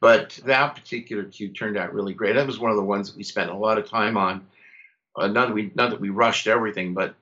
But 0.00 0.40
that 0.46 0.74
particular 0.74 1.24
cue 1.24 1.50
turned 1.50 1.76
out 1.76 1.92
really 1.92 2.14
great. 2.14 2.36
That 2.36 2.46
was 2.46 2.58
one 2.58 2.70
of 2.70 2.78
the 2.78 2.82
ones 2.82 3.10
that 3.10 3.16
we 3.18 3.24
spent 3.24 3.50
a 3.50 3.54
lot 3.54 3.76
of 3.76 3.90
time 3.90 4.16
on. 4.16 4.46
Uh, 5.14 5.26
not 5.26 5.48
that 5.48 5.54
we 5.54 5.70
not 5.74 5.90
that 5.90 6.00
we 6.00 6.08
rushed 6.08 6.46
everything, 6.46 6.94
but 6.94 7.14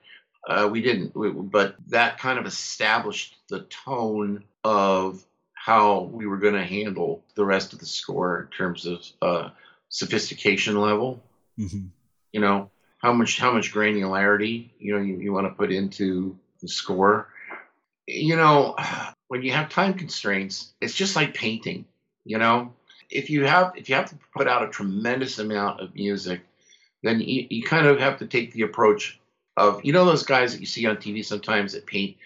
uh, 0.47 0.69
we 0.71 0.81
didn't. 0.81 1.13
We, 1.13 1.31
but 1.31 1.75
that 1.87 2.17
kind 2.17 2.39
of 2.39 2.45
established 2.45 3.35
the 3.49 3.63
tone 3.63 4.45
of 4.63 5.21
how 5.53 6.03
we 6.03 6.27
were 6.27 6.37
going 6.37 6.53
to 6.53 6.63
handle 6.63 7.25
the 7.35 7.43
rest 7.43 7.73
of 7.73 7.79
the 7.79 7.85
score 7.85 8.43
in 8.43 8.57
terms 8.57 8.85
of 8.85 9.05
uh, 9.21 9.49
sophistication 9.89 10.79
level. 10.79 11.21
Mm-hmm. 11.59 11.87
You 12.31 12.39
know 12.39 12.71
how 12.99 13.13
much 13.13 13.39
how 13.39 13.51
much 13.51 13.73
granularity 13.73 14.69
you 14.79 14.93
know 14.93 15.01
you, 15.01 15.17
you 15.17 15.33
want 15.33 15.47
to 15.47 15.53
put 15.53 15.71
into 15.71 16.37
the 16.61 16.67
score. 16.67 17.27
You 18.07 18.35
know 18.35 18.75
when 19.27 19.41
you 19.41 19.51
have 19.51 19.69
time 19.69 19.93
constraints, 19.93 20.73
it's 20.81 20.93
just 20.93 21.15
like 21.15 21.33
painting. 21.33 21.85
You 22.25 22.37
know, 22.37 22.73
if 23.09 23.29
you 23.29 23.45
have 23.45 23.73
if 23.75 23.89
you 23.89 23.95
have 23.95 24.09
to 24.09 24.15
put 24.35 24.47
out 24.47 24.63
a 24.63 24.69
tremendous 24.69 25.39
amount 25.39 25.79
of 25.79 25.95
music, 25.95 26.41
then 27.01 27.19
you, 27.19 27.47
you 27.49 27.63
kind 27.63 27.87
of 27.87 27.99
have 27.99 28.19
to 28.19 28.27
take 28.27 28.53
the 28.53 28.63
approach 28.63 29.19
of 29.55 29.83
you 29.83 29.93
know 29.93 30.05
those 30.05 30.23
guys 30.23 30.53
that 30.53 30.59
you 30.59 30.65
see 30.65 30.85
on 30.85 30.97
TV 30.97 31.23
sometimes 31.23 31.73
that 31.73 31.85
paint 31.85 32.17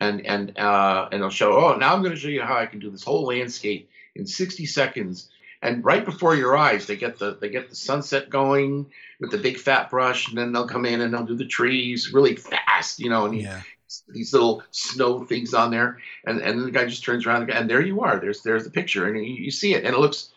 and 0.00 0.24
and 0.26 0.58
uh, 0.58 1.08
and 1.12 1.22
they'll 1.22 1.30
show 1.30 1.52
oh 1.52 1.76
now 1.76 1.94
I'm 1.94 2.02
going 2.02 2.14
to 2.14 2.20
show 2.20 2.28
you 2.28 2.42
how 2.42 2.56
I 2.56 2.66
can 2.66 2.78
do 2.78 2.90
this 2.90 3.04
whole 3.04 3.24
landscape 3.24 3.90
in 4.14 4.26
60 4.26 4.66
seconds 4.66 5.30
and 5.62 5.84
right 5.84 6.04
before 6.04 6.34
your 6.34 6.56
eyes 6.56 6.86
they 6.86 6.96
get 6.96 7.18
the 7.18 7.36
they 7.40 7.48
get 7.48 7.70
the 7.70 7.76
sunset 7.76 8.28
going 8.28 8.86
with 9.20 9.30
the 9.30 9.38
big 9.38 9.56
fat 9.56 9.88
brush 9.88 10.28
and 10.28 10.36
then 10.36 10.52
they'll 10.52 10.68
come 10.68 10.84
in 10.84 11.00
and 11.00 11.14
they'll 11.14 11.24
do 11.24 11.36
the 11.36 11.46
trees 11.46 12.12
really 12.12 12.36
fast 12.36 12.98
you 12.98 13.08
know 13.08 13.26
and 13.26 13.40
yeah. 13.40 13.60
these 14.08 14.32
little 14.32 14.62
snow 14.70 15.24
things 15.24 15.54
on 15.54 15.70
there, 15.70 15.98
and 16.26 16.40
and 16.40 16.64
the 16.64 16.70
guy 16.70 16.84
just 16.84 17.04
turns 17.04 17.26
around 17.26 17.50
and 17.50 17.68
there 17.68 17.80
you 17.80 18.00
are. 18.02 18.18
There's 18.18 18.42
there's 18.42 18.64
the 18.64 18.70
picture, 18.70 19.06
and 19.06 19.16
you, 19.16 19.34
you 19.34 19.50
see 19.50 19.74
it, 19.74 19.84
and 19.84 19.94
it 19.94 19.98
looks 19.98 20.30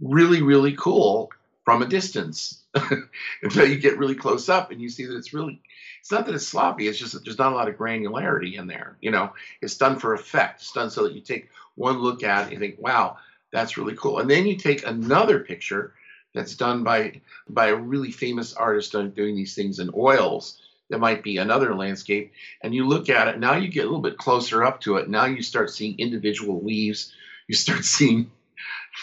really 0.00 0.42
really 0.42 0.74
cool 0.74 1.30
from 1.64 1.82
a 1.82 1.86
distance. 1.86 2.62
Until 3.42 3.66
you 3.66 3.78
get 3.78 3.98
really 3.98 4.14
close 4.14 4.48
up 4.48 4.70
and 4.70 4.80
you 4.80 4.90
see 4.90 5.06
that 5.06 5.16
it's 5.16 5.32
really 5.32 5.60
it's 6.00 6.12
not 6.12 6.26
that 6.26 6.34
it's 6.34 6.46
sloppy 6.46 6.86
it's 6.86 6.98
just 6.98 7.14
that 7.14 7.24
there's 7.24 7.38
not 7.38 7.50
a 7.50 7.56
lot 7.56 7.66
of 7.66 7.76
granularity 7.76 8.58
in 8.58 8.66
there 8.66 8.98
you 9.00 9.10
know. 9.10 9.32
It's 9.62 9.78
done 9.78 9.98
for 9.98 10.12
effect. 10.12 10.60
It's 10.60 10.72
done 10.72 10.90
so 10.90 11.04
that 11.04 11.14
you 11.14 11.22
take 11.22 11.48
one 11.76 11.98
look 11.98 12.22
at 12.22 12.40
it 12.40 12.42
and 12.44 12.52
you 12.52 12.58
think 12.58 12.76
wow 12.78 13.16
that's 13.52 13.76
really 13.76 13.94
cool. 13.94 14.18
And 14.18 14.30
then 14.30 14.46
you 14.46 14.56
take 14.56 14.86
another 14.86 15.40
picture 15.40 15.94
that's 16.34 16.56
done 16.56 16.84
by 16.84 17.20
by 17.48 17.68
a 17.68 17.76
really 17.76 18.12
famous 18.12 18.52
artist 18.54 18.92
doing 18.92 19.36
these 19.36 19.54
things 19.54 19.78
in 19.78 19.90
oils 19.96 20.58
That 20.90 20.98
might 20.98 21.22
be 21.22 21.38
another 21.38 21.74
landscape. 21.74 22.32
And 22.62 22.74
you 22.74 22.86
look 22.86 23.08
at 23.08 23.28
it 23.28 23.38
now 23.38 23.56
you 23.56 23.68
get 23.68 23.84
a 23.84 23.88
little 23.88 24.00
bit 24.00 24.18
closer 24.18 24.64
up 24.64 24.80
to 24.82 24.96
it. 24.96 25.08
Now 25.08 25.24
you 25.24 25.42
start 25.42 25.70
seeing 25.70 25.98
individual 25.98 26.62
leaves. 26.62 27.12
You 27.46 27.54
start 27.54 27.84
seeing 27.96 28.30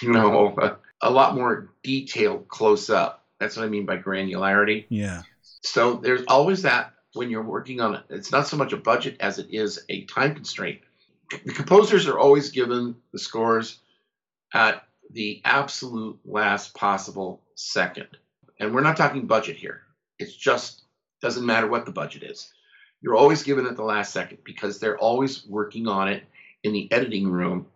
you 0.02 0.12
know 0.12 0.56
a, 0.62 0.78
a 1.02 1.12
lot 1.12 1.36
more 1.36 1.70
detailed 1.84 2.48
close 2.48 2.90
up. 2.90 3.24
That's 3.40 3.58
what 3.58 3.66
i 3.66 3.70
mean 3.70 3.86
by 3.86 3.98
granularity. 3.98 4.86
Yeah. 4.90 5.24
So 5.62 5.96
there's 5.96 6.24
always 6.28 6.62
that 6.62 6.94
when 7.14 7.30
you're 7.30 7.44
working 7.44 7.82
on 7.82 7.96
it. 7.96 8.04
It's 8.10 8.32
not 8.32 8.48
so 8.48 8.58
much 8.58 8.74
a 8.74 8.78
budget 8.78 9.18
as 9.20 9.40
it 9.40 9.48
is 9.50 9.84
a 9.90 10.04
time 10.06 10.36
constraint. 10.36 10.82
The 11.44 11.54
composers 11.54 12.08
are 12.08 12.20
always 12.20 12.52
given 12.52 12.96
the 13.12 13.20
scores 13.20 13.80
at 14.54 14.84
the 15.12 15.42
absolute 15.46 16.20
last 16.26 16.74
possible 16.74 17.42
second 17.56 18.08
and 18.60 18.74
we're 18.74 18.82
not 18.82 18.98
talking 18.98 19.26
budget 19.28 19.56
here 19.56 19.82
it's 20.20 20.36
just 20.36 20.84
doesn't 21.22 21.46
matter 21.46 21.68
what 21.68 21.86
the 21.86 21.92
budget 21.92 22.24
is. 22.24 22.54
You're 23.02 23.16
always 23.16 23.44
given 23.44 23.66
it 23.66 23.76
the 23.76 23.84
last 23.84 24.14
second 24.14 24.40
because 24.44 24.80
they're 24.80 24.98
always 24.98 25.46
working 25.46 25.88
on 25.88 26.08
it 26.08 26.24
in 26.64 26.74
the 26.74 26.92
editing 26.92 27.30
room 27.30 27.68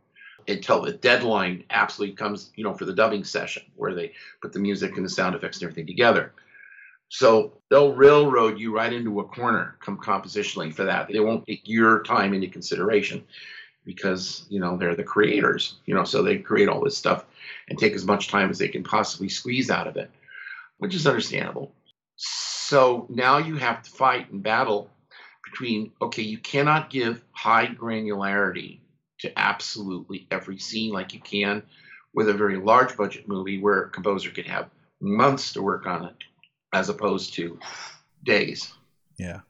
until 0.48 0.82
the 0.82 0.94
deadline 0.94 1.64
absolutely 1.70 2.16
comes, 2.16 2.52
you 2.56 2.64
know, 2.64 2.74
for 2.74 2.86
the 2.86 2.94
dubbing 2.94 3.24
session 3.24 3.64
where 3.76 3.94
they 3.94 4.14
put 4.42 4.54
the 4.54 4.60
music 4.60 4.96
and 4.98 5.06
the 5.06 5.10
sound 5.10 5.36
effects 5.36 5.58
and 5.58 5.64
everything 5.64 5.86
together. 5.86 6.34
So 7.10 7.54
they'll 7.70 7.94
railroad 7.94 8.60
you 8.60 8.74
right 8.74 8.94
into 8.94 9.20
a 9.20 9.28
corner 9.28 9.76
come 9.80 9.98
compositionally 9.98 10.74
for 10.74 10.84
that. 10.86 11.08
They 11.12 11.20
won't 11.20 11.46
take 11.46 11.64
your 11.66 12.04
time 12.04 12.34
into 12.34 12.48
consideration 12.48 13.24
because, 13.86 14.46
you 14.50 14.60
know, 14.60 14.78
they're 14.78 14.96
the 14.96 15.04
creators, 15.04 15.76
you 15.86 15.94
know, 15.94 16.04
so 16.04 16.22
they 16.22 16.38
create 16.38 16.70
all 16.70 16.84
this 16.84 16.98
stuff 16.98 17.26
and 17.68 17.78
take 17.78 17.94
as 17.94 18.06
much 18.06 18.28
time 18.28 18.50
as 18.50 18.58
they 18.58 18.68
can 18.68 18.84
possibly 18.84 19.30
squeeze 19.30 19.70
out 19.70 19.88
of 19.88 19.98
it, 19.98 20.12
which 20.78 20.96
is 20.96 21.08
understandable. 21.08 21.72
So 22.16 23.08
now 23.10 23.38
you 23.38 23.56
have 23.56 23.82
to 23.84 23.90
fight 23.90 24.32
and 24.32 24.44
battle 24.44 24.90
between 25.50 25.92
okay, 26.02 26.22
you 26.22 26.38
cannot 26.38 26.90
give 26.90 27.24
high 27.32 27.68
granularity 27.68 28.80
to 29.20 29.40
absolutely 29.40 30.28
every 30.32 30.58
scene 30.58 30.92
like 30.92 31.14
you 31.14 31.20
can 31.20 31.64
with 32.14 32.30
a 32.30 32.34
very 32.34 32.58
large 32.58 32.96
budget 32.98 33.28
movie 33.28 33.60
where 33.60 33.84
a 33.84 33.90
composer 33.90 34.32
could 34.32 34.48
have 34.48 34.70
months 35.02 35.54
to 35.54 35.62
work 35.62 35.86
on 35.86 36.06
it 36.06 36.16
as 36.74 36.90
opposed 36.90 37.34
to 37.34 37.60
days. 38.24 38.72
Yeah. 39.18 39.42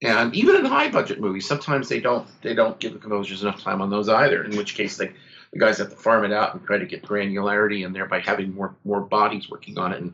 And 0.00 0.34
even 0.34 0.56
in 0.56 0.64
high 0.64 0.90
budget 0.90 1.20
movies, 1.20 1.48
sometimes 1.48 1.88
they 1.88 2.00
don't 2.00 2.26
they 2.42 2.54
don't 2.54 2.78
give 2.78 2.92
the 2.92 2.98
composers 2.98 3.42
enough 3.42 3.60
time 3.60 3.82
on 3.82 3.90
those 3.90 4.08
either. 4.08 4.44
In 4.44 4.56
which 4.56 4.74
case, 4.74 4.96
they 4.96 5.12
the 5.52 5.58
guys 5.58 5.78
have 5.78 5.90
to 5.90 5.96
farm 5.96 6.24
it 6.24 6.32
out 6.32 6.54
and 6.54 6.64
try 6.66 6.78
to 6.78 6.86
get 6.86 7.02
granularity 7.02 7.84
in 7.84 7.92
there 7.92 8.06
by 8.06 8.20
having 8.20 8.54
more 8.54 8.74
more 8.84 9.00
bodies 9.00 9.48
working 9.48 9.78
on 9.78 9.92
it 9.92 10.00
and 10.00 10.12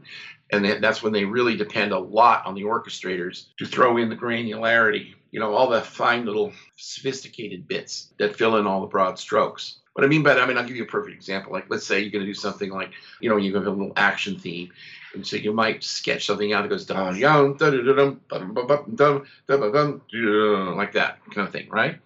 and 0.53 0.85
that's 0.85 1.03
when 1.03 1.13
they 1.13 1.25
really 1.25 1.57
depend 1.57 1.93
a 1.93 1.99
lot 1.99 2.45
on 2.47 2.55
the 2.55 2.63
orchestrators 2.63 3.47
to 3.59 3.67
throw 3.67 3.97
in 3.97 4.09
the 4.09 4.17
granularity 4.17 5.15
you 5.31 5.41
know 5.41 5.55
all 5.55 5.69
the 5.69 5.81
fine 5.81 6.25
little 6.25 6.53
sophisticated 6.77 7.67
bits 7.67 8.13
that 8.19 8.37
fill 8.37 8.57
in 8.57 8.67
all 8.67 8.81
the 8.81 8.87
broad 8.87 9.19
strokes 9.19 9.79
what 9.95 10.05
i 10.05 10.09
mean 10.09 10.23
by 10.23 10.35
that 10.35 10.43
i 10.43 10.47
mean 10.47 10.57
i'll 10.57 10.67
give 10.67 10.77
you 10.77 10.85
a 10.85 10.87
perfect 10.87 11.17
example 11.17 11.53
like 11.53 11.67
let's 11.69 11.87
say 11.87 12.01
you're 12.01 12.11
going 12.11 12.25
to 12.25 12.31
do 12.31 12.35
something 12.35 12.71
like 12.71 12.91
you 13.21 13.29
know 13.29 13.37
you 13.37 13.55
have 13.55 13.67
a 13.67 13.71
little 13.71 13.93
action 13.97 14.39
theme 14.39 14.71
and 15.15 15.27
so 15.27 15.37
you 15.37 15.53
might 15.53 15.83
sketch 15.83 16.27
something 16.27 16.53
out 16.53 16.63
that 16.63 16.69
goes 16.69 16.87
down 16.87 17.17
oh. 20.15 20.75
like 20.77 20.93
that 20.93 21.19
kind 21.35 21.47
of 21.47 21.53
thing 21.53 21.69
right 21.71 21.99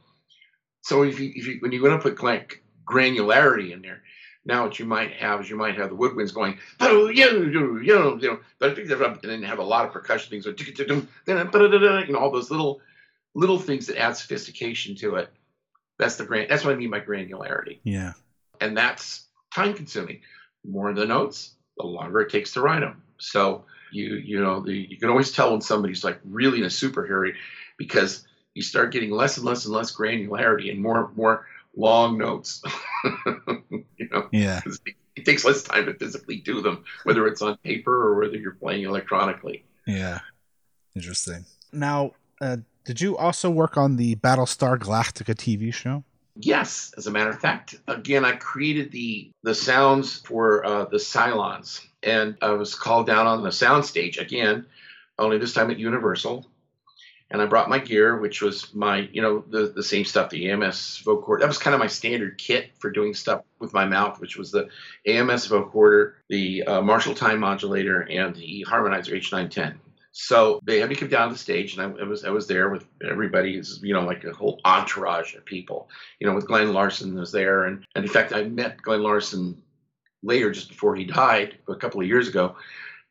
so 0.83 1.03
if 1.03 1.19
you, 1.21 1.33
if 1.35 1.47
you 1.47 1.59
when 1.61 1.73
you're 1.73 1.83
going 1.83 1.97
to 1.97 2.03
put 2.03 2.23
like 2.23 2.63
granularity 2.89 3.73
in 3.73 3.83
there. 3.83 4.03
Now, 4.45 4.65
what 4.65 4.79
you 4.79 4.87
might 4.87 5.13
have 5.13 5.43
is 5.43 5.51
you 5.51 5.57
might 5.57 5.77
have 5.77 5.91
the 5.91 5.97
woodwinds 5.97 6.33
going, 6.33 6.59
oh, 6.81 7.09
you 7.09 7.51
know, 7.51 7.79
you 7.81 7.95
know, 7.95 8.41
and 8.61 9.19
then 9.23 9.43
have 9.43 9.59
a 9.59 9.63
lot 9.63 9.85
of 9.85 9.93
percussion 9.93 10.31
things, 10.31 10.47
you 10.47 12.13
know, 12.13 12.19
all 12.19 12.31
those 12.31 12.51
little 12.51 12.81
little 13.35 13.59
things 13.59 13.87
that 13.87 14.01
add 14.01 14.17
sophistication 14.17 14.97
to 14.97 15.17
it. 15.17 15.29
That's 15.99 16.17
the 16.17 16.25
grand. 16.25 16.49
That's 16.49 16.65
what 16.65 16.73
I 16.73 16.77
mean 16.77 16.91
by 16.91 17.01
granularity. 17.01 17.81
Yeah, 17.83 18.15
and 18.61 18.77
that's 18.77 19.27
time 19.55 19.75
consuming. 19.75 20.23
The 20.65 20.71
more 20.71 20.95
the 20.95 21.05
notes, 21.05 21.55
the 21.79 21.87
longer 21.87 22.21
it 22.21 22.31
takes 22.31 22.53
to 22.53 22.61
write 22.61 22.81
them. 22.81 23.03
So 23.19 23.65
you 23.93 24.17
you 24.17 24.41
know 24.41 24.61
the, 24.61 24.73
you 24.73 24.97
can 24.97 25.09
always 25.09 25.33
tell 25.33 25.53
when 25.53 25.61
somebody's 25.61 26.05
like 26.05 26.21
really 26.25 26.59
in 26.59 26.65
a 26.65 26.71
super 26.71 27.07
hurry 27.07 27.35
because 27.77 28.27
you 28.55 28.63
start 28.63 28.93
getting 28.93 29.11
less 29.11 29.37
and 29.37 29.47
less 29.47 29.65
and 29.65 29.75
less 29.75 29.95
granularity 29.95 30.71
and 30.71 30.81
more 30.81 31.11
more 31.17 31.47
long 31.77 32.19
notes. 32.19 32.63
you 33.67 34.09
know, 34.11 34.29
yeah, 34.33 34.61
it 35.17 35.25
takes 35.25 35.45
less 35.45 35.63
time 35.63 35.87
to 35.87 35.95
physically 35.95 36.37
do 36.37 36.61
them, 36.61 36.85
whether 37.05 37.27
it's 37.27 37.43
on 37.43 37.57
paper 37.59 37.93
or 37.93 38.21
whether 38.21 38.37
you're 38.37 38.53
playing 38.55 38.85
electronically. 38.85 39.65
Yeah, 39.87 40.21
interesting. 40.95 41.45
Now, 41.73 42.13
uh, 42.41 42.59
did 42.85 43.01
you 43.01 43.17
also 43.17 43.51
work 43.51 43.77
on 43.77 43.97
the 43.97 44.17
Battlestar 44.17 44.79
Galactica 44.79 45.35
TV 45.35 45.73
show? 45.73 46.05
Yes, 46.41 46.95
as 46.97 47.09
a 47.09 47.11
matter 47.11 47.31
of 47.31 47.41
fact, 47.41 47.75
again, 47.89 48.25
I 48.25 48.37
created 48.37 48.93
the 48.93 49.31
the 49.43 49.57
sounds 49.57 50.21
for 50.21 50.65
uh, 50.65 50.85
the 50.85 50.99
Cylons, 50.99 51.85
and 52.05 52.37
I 52.41 52.51
was 52.51 52.77
called 52.77 53.09
down 53.09 53.27
on 53.27 53.43
the 53.43 53.49
soundstage 53.49 54.21
again, 54.21 54.67
only 55.19 55.39
this 55.39 55.53
time 55.53 55.69
at 55.73 55.81
Universal, 55.81 56.47
and 57.33 57.43
I 57.43 57.47
brought 57.47 57.69
my 57.69 57.81
gear, 57.81 58.19
which 58.19 58.41
was 58.41 58.73
my, 58.73 59.09
you 59.13 59.21
know, 59.21 59.43
the, 59.51 59.73
the 59.75 59.83
same 59.83 60.05
stuff, 60.05 60.31
the 60.31 60.49
AMS 60.51 61.03
vocoder. 61.05 61.41
That 61.41 61.49
was 61.49 61.59
kind 61.59 61.75
of 61.75 61.81
my 61.81 61.89
standard 61.89 62.39
kit 62.39 62.71
for 62.79 62.91
doing 62.93 63.15
stuff 63.15 63.43
with 63.59 63.75
my 63.75 63.85
mouth, 63.85 64.21
which 64.21 64.37
was 64.37 64.53
the 64.53 64.69
AMS 65.07 65.49
vocoder, 65.49 66.15
the 66.29 66.63
uh, 66.63 66.83
Marshall 66.83 67.17
time 67.17 67.41
modulator, 67.41 68.03
and 68.03 68.37
the 68.37 68.65
harmonizer 68.69 69.17
H910. 69.17 69.75
So 70.21 70.59
they 70.65 70.81
had 70.81 70.89
me 70.89 70.97
come 70.97 71.09
down 71.09 71.29
to 71.29 71.35
the 71.35 71.39
stage, 71.39 71.77
and 71.77 71.97
I, 71.97 72.01
I 72.01 72.05
was 72.05 72.25
I 72.25 72.31
was 72.31 72.49
there 72.49 72.71
with 72.71 72.85
everybody, 73.09 73.63
you 73.83 73.95
know, 73.95 74.01
like 74.01 74.25
a 74.25 74.33
whole 74.33 74.61
entourage 74.65 75.37
of 75.37 75.45
people. 75.45 75.89
You 76.19 76.27
know, 76.27 76.35
with 76.35 76.49
Glen 76.49 76.73
Larson 76.73 77.15
was 77.15 77.31
there, 77.31 77.67
and, 77.67 77.87
and 77.95 78.05
in 78.05 78.11
fact, 78.11 78.33
I 78.33 78.43
met 78.43 78.83
Glen 78.83 79.01
Larson 79.05 79.63
later, 80.25 80.51
just 80.51 80.71
before 80.71 80.97
he 80.97 81.05
died, 81.05 81.59
a 81.69 81.77
couple 81.77 82.01
of 82.01 82.09
years 82.09 82.27
ago, 82.27 82.57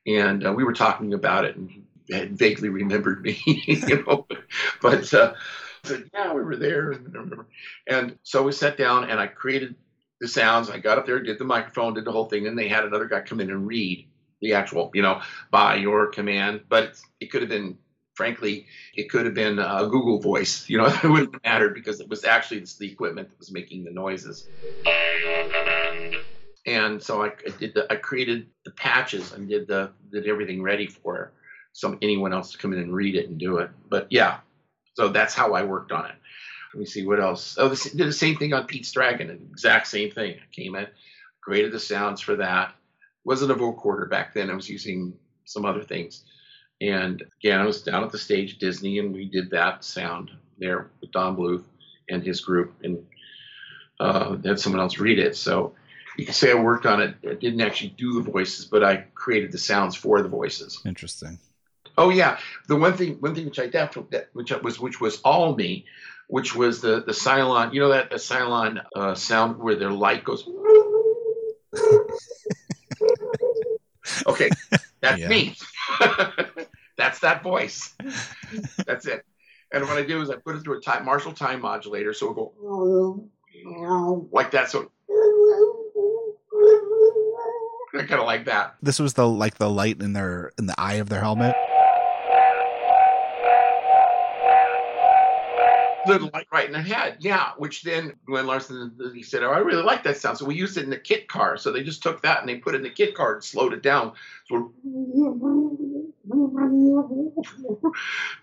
and 0.05 0.45
uh, 0.45 0.51
we 0.51 0.65
were 0.65 0.73
talking 0.73 1.13
about 1.13 1.45
it, 1.45 1.55
and 1.55 1.69
he 1.69 2.13
had 2.13 2.37
vaguely 2.37 2.67
remembered 2.67 3.21
me, 3.21 3.39
you 3.45 4.03
know. 4.03 4.27
but 4.81 5.13
uh, 5.13 5.33
said, 5.85 6.09
yeah, 6.13 6.33
we 6.33 6.41
were 6.41 6.57
there, 6.57 6.91
and, 6.91 7.45
and 7.87 8.19
so 8.23 8.43
we 8.43 8.51
sat 8.51 8.75
down, 8.75 9.09
and 9.09 9.17
I 9.17 9.27
created 9.27 9.75
the 10.19 10.27
sounds. 10.27 10.69
I 10.69 10.79
got 10.79 10.97
up 10.97 11.05
there, 11.05 11.23
did 11.23 11.39
the 11.39 11.45
microphone, 11.45 11.93
did 11.93 12.03
the 12.03 12.11
whole 12.11 12.25
thing, 12.25 12.47
and 12.47 12.59
they 12.59 12.67
had 12.67 12.83
another 12.83 13.07
guy 13.07 13.21
come 13.21 13.39
in 13.39 13.49
and 13.49 13.65
read 13.65 14.09
the 14.41 14.53
actual, 14.53 14.91
you 14.93 15.01
know, 15.01 15.21
by 15.51 15.75
your 15.75 16.07
command. 16.07 16.61
But 16.69 17.01
it 17.19 17.31
could 17.31 17.41
have 17.41 17.49
been 17.49 17.77
frankly, 18.17 18.65
it 18.95 19.11
could 19.11 19.25
have 19.25 19.35
been 19.35 19.59
a 19.59 19.87
Google 19.89 20.19
voice. 20.19 20.67
You 20.69 20.79
know, 20.79 20.87
it 20.87 21.03
wouldn't 21.03 21.33
have 21.33 21.43
mattered 21.43 21.73
because 21.75 22.01
it 22.01 22.09
was 22.09 22.25
actually 22.25 22.65
the 22.79 22.91
equipment 22.91 23.29
that 23.29 23.39
was 23.39 23.51
making 23.51 23.85
the 23.85 23.91
noises. 23.91 24.47
And 26.65 27.01
so 27.01 27.23
I, 27.23 27.27
I 27.27 27.49
did 27.57 27.73
the, 27.73 27.91
I 27.91 27.95
created 27.95 28.47
the 28.65 28.71
patches 28.71 29.31
and 29.31 29.47
did 29.47 29.67
the 29.67 29.91
did 30.11 30.27
everything 30.27 30.61
ready 30.61 30.87
for 30.87 31.31
some 31.71 31.97
anyone 32.01 32.33
else 32.33 32.51
to 32.51 32.57
come 32.57 32.73
in 32.73 32.79
and 32.79 32.93
read 32.93 33.15
it 33.15 33.29
and 33.29 33.37
do 33.37 33.59
it. 33.59 33.69
But 33.89 34.07
yeah, 34.09 34.39
so 34.95 35.07
that's 35.07 35.33
how 35.33 35.53
I 35.53 35.63
worked 35.63 35.91
on 35.91 36.05
it. 36.07 36.15
Let 36.73 36.79
me 36.79 36.85
see 36.85 37.05
what 37.05 37.21
else. 37.21 37.55
Oh, 37.57 37.69
this, 37.69 37.83
did 37.83 38.07
the 38.07 38.11
same 38.11 38.35
thing 38.35 38.53
on 38.53 38.65
Pete's 38.65 38.91
Dragon. 38.91 39.29
Exact 39.51 39.87
same 39.87 40.11
thing. 40.11 40.35
I 40.35 40.53
came 40.53 40.75
in, 40.75 40.87
created 41.39 41.71
the 41.71 41.79
sounds 41.79 42.19
for 42.19 42.35
that. 42.37 42.73
Wasn't 43.27 43.51
a 43.51 43.55
vocoder 43.55 44.09
back 44.09 44.33
then. 44.33 44.49
I 44.49 44.55
was 44.55 44.69
using 44.69 45.13
some 45.43 45.65
other 45.65 45.83
things. 45.83 46.23
And 46.79 47.21
again, 47.41 47.59
I 47.59 47.65
was 47.65 47.83
down 47.83 48.05
at 48.05 48.11
the 48.13 48.17
stage 48.17 48.57
Disney, 48.57 48.99
and 48.99 49.13
we 49.13 49.25
did 49.25 49.49
that 49.49 49.83
sound 49.83 50.31
there 50.57 50.91
with 51.01 51.11
Don 51.11 51.35
Bluth 51.35 51.65
and 52.07 52.23
his 52.23 52.39
group, 52.39 52.75
and 52.83 53.05
uh, 53.99 54.37
had 54.45 54.61
someone 54.61 54.79
else 54.79 54.97
read 54.97 55.19
it. 55.19 55.35
So 55.35 55.73
you 56.17 56.23
can 56.23 56.33
say 56.33 56.51
I 56.51 56.55
worked 56.55 56.85
on 56.85 57.01
it. 57.01 57.15
I 57.29 57.33
didn't 57.33 57.59
actually 57.59 57.89
do 57.97 58.23
the 58.23 58.31
voices, 58.31 58.63
but 58.63 58.81
I 58.81 59.07
created 59.13 59.51
the 59.51 59.57
sounds 59.57 59.97
for 59.97 60.21
the 60.21 60.29
voices. 60.29 60.81
Interesting. 60.85 61.37
Oh 61.97 62.09
yeah, 62.09 62.37
the 62.69 62.77
one 62.77 62.93
thing, 62.93 63.15
one 63.15 63.35
thing 63.35 63.43
which 63.43 63.59
I 63.59 63.67
definitely, 63.67 64.19
which 64.31 64.53
was, 64.63 64.79
which 64.79 65.01
was 65.01 65.19
all 65.25 65.53
me, 65.53 65.83
which 66.27 66.55
was 66.55 66.79
the 66.79 67.01
the 67.01 67.11
Cylon. 67.11 67.73
You 67.73 67.81
know 67.81 67.89
that 67.89 68.09
the 68.09 68.17
Cylon 68.17 68.85
uh, 68.95 69.15
sound 69.15 69.57
where 69.57 69.75
their 69.75 69.91
light 69.91 70.23
goes. 70.23 70.47
Okay, 74.25 74.49
that's 75.01 75.27
me. 75.27 75.55
that's 76.97 77.19
that 77.19 77.43
voice. 77.43 77.93
That's 78.85 79.05
it. 79.05 79.25
And 79.71 79.83
what 79.83 79.97
I 79.97 80.03
do 80.03 80.21
is 80.21 80.29
I 80.29 80.35
put 80.37 80.55
it 80.55 80.63
through 80.63 80.77
a 80.77 80.81
time, 80.81 81.05
Marshall 81.05 81.33
time 81.33 81.61
modulator, 81.61 82.13
so 82.13 82.31
it 82.31 82.35
go 82.35 83.23
like 84.31 84.51
that. 84.51 84.71
So 84.71 84.91
I 87.93 88.03
kind 88.05 88.21
of 88.21 88.25
like 88.25 88.45
that. 88.45 88.75
This 88.81 88.99
was 88.99 89.13
the 89.13 89.27
like 89.27 89.55
the 89.55 89.69
light 89.69 90.01
in 90.01 90.13
their 90.13 90.53
in 90.57 90.67
the 90.67 90.75
eye 90.77 90.95
of 90.95 91.09
their 91.09 91.19
helmet. 91.19 91.55
The 96.07 96.13
mm-hmm. 96.13 96.35
light 96.35 96.47
right 96.51 96.65
in 96.65 96.71
their 96.71 96.81
head, 96.81 97.17
yeah. 97.19 97.51
Which 97.57 97.83
then 97.83 98.13
Glen 98.25 98.47
Larson 98.47 98.93
he 99.13 99.23
said, 99.23 99.43
"Oh, 99.43 99.51
I 99.51 99.59
really 99.59 99.83
like 99.83 100.03
that 100.03 100.17
sound." 100.17 100.37
So 100.37 100.45
we 100.45 100.55
used 100.55 100.77
it 100.77 100.83
in 100.83 100.89
the 100.89 100.97
kit 100.97 101.27
car. 101.27 101.57
So 101.57 101.71
they 101.71 101.83
just 101.83 102.03
took 102.03 102.21
that 102.21 102.39
and 102.39 102.49
they 102.49 102.55
put 102.55 102.75
it 102.75 102.77
in 102.77 102.83
the 102.83 102.89
kit 102.89 103.15
car 103.15 103.35
and 103.35 103.43
slowed 103.43 103.73
it 103.73 103.83
down. 103.83 104.13
So 104.49 104.71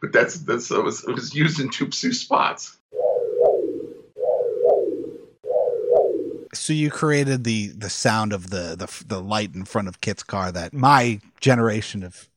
but 0.01 0.13
that's 0.13 0.39
that's 0.41 0.71
it 0.71 0.83
was, 0.83 1.05
it 1.05 1.15
was 1.15 1.35
used 1.35 1.61
in 1.61 1.71
two 1.71 1.91
spots. 1.91 2.77
So 6.53 6.73
you 6.73 6.91
created 6.91 7.45
the 7.45 7.69
the 7.69 7.91
sound 7.91 8.33
of 8.33 8.51
the 8.51 8.77
the 8.77 9.05
the 9.07 9.21
light 9.21 9.55
in 9.55 9.65
front 9.65 9.89
of 9.89 10.01
Kit's 10.01 10.23
car 10.23 10.53
that 10.53 10.73
my 10.73 11.21
generation 11.41 12.03
of 12.03 12.29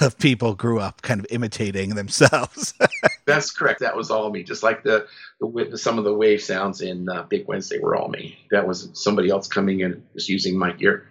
of 0.00 0.18
people 0.18 0.54
grew 0.54 0.80
up 0.80 1.02
kind 1.02 1.20
of 1.20 1.26
imitating 1.30 1.94
themselves. 1.94 2.74
That's 3.26 3.50
correct. 3.50 3.80
That 3.80 3.96
was 3.96 4.10
all 4.10 4.30
me. 4.30 4.42
Just 4.42 4.62
like 4.62 4.82
the, 4.82 5.06
the 5.40 5.78
some 5.78 5.98
of 5.98 6.04
the 6.04 6.14
wave 6.14 6.42
sounds 6.42 6.80
in 6.80 7.08
uh, 7.08 7.24
Big 7.24 7.46
Wednesday 7.46 7.78
were 7.78 7.96
all 7.96 8.08
me. 8.08 8.38
That 8.50 8.66
was 8.66 8.90
somebody 8.94 9.30
else 9.30 9.48
coming 9.48 9.80
in 9.80 10.02
just 10.14 10.28
using 10.28 10.58
my 10.58 10.72
gear. 10.72 11.08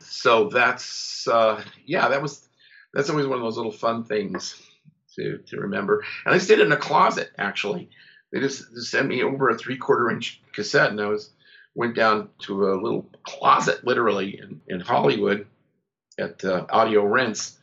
So 0.00 0.48
that's 0.48 1.26
uh, 1.28 1.62
yeah, 1.84 2.08
that 2.08 2.22
was 2.22 2.46
that's 2.94 3.10
always 3.10 3.26
one 3.26 3.38
of 3.38 3.44
those 3.44 3.56
little 3.56 3.72
fun 3.72 4.04
things 4.04 4.60
to 5.16 5.38
to 5.48 5.56
remember. 5.58 6.04
And 6.24 6.34
I 6.34 6.38
stayed 6.38 6.60
in 6.60 6.72
a 6.72 6.76
closet 6.76 7.30
actually. 7.36 7.90
They 8.32 8.40
just, 8.40 8.70
just 8.74 8.90
sent 8.90 9.08
me 9.08 9.22
over 9.22 9.48
a 9.48 9.56
three 9.56 9.78
quarter 9.78 10.10
inch 10.10 10.40
cassette, 10.52 10.90
and 10.90 11.00
I 11.00 11.06
was 11.06 11.30
went 11.74 11.94
down 11.94 12.28
to 12.40 12.70
a 12.70 12.74
little 12.74 13.08
closet, 13.22 13.86
literally 13.86 14.38
in, 14.38 14.60
in 14.66 14.80
Hollywood, 14.80 15.46
at 16.18 16.44
uh, 16.44 16.66
Audio 16.70 17.04
Rents. 17.04 17.57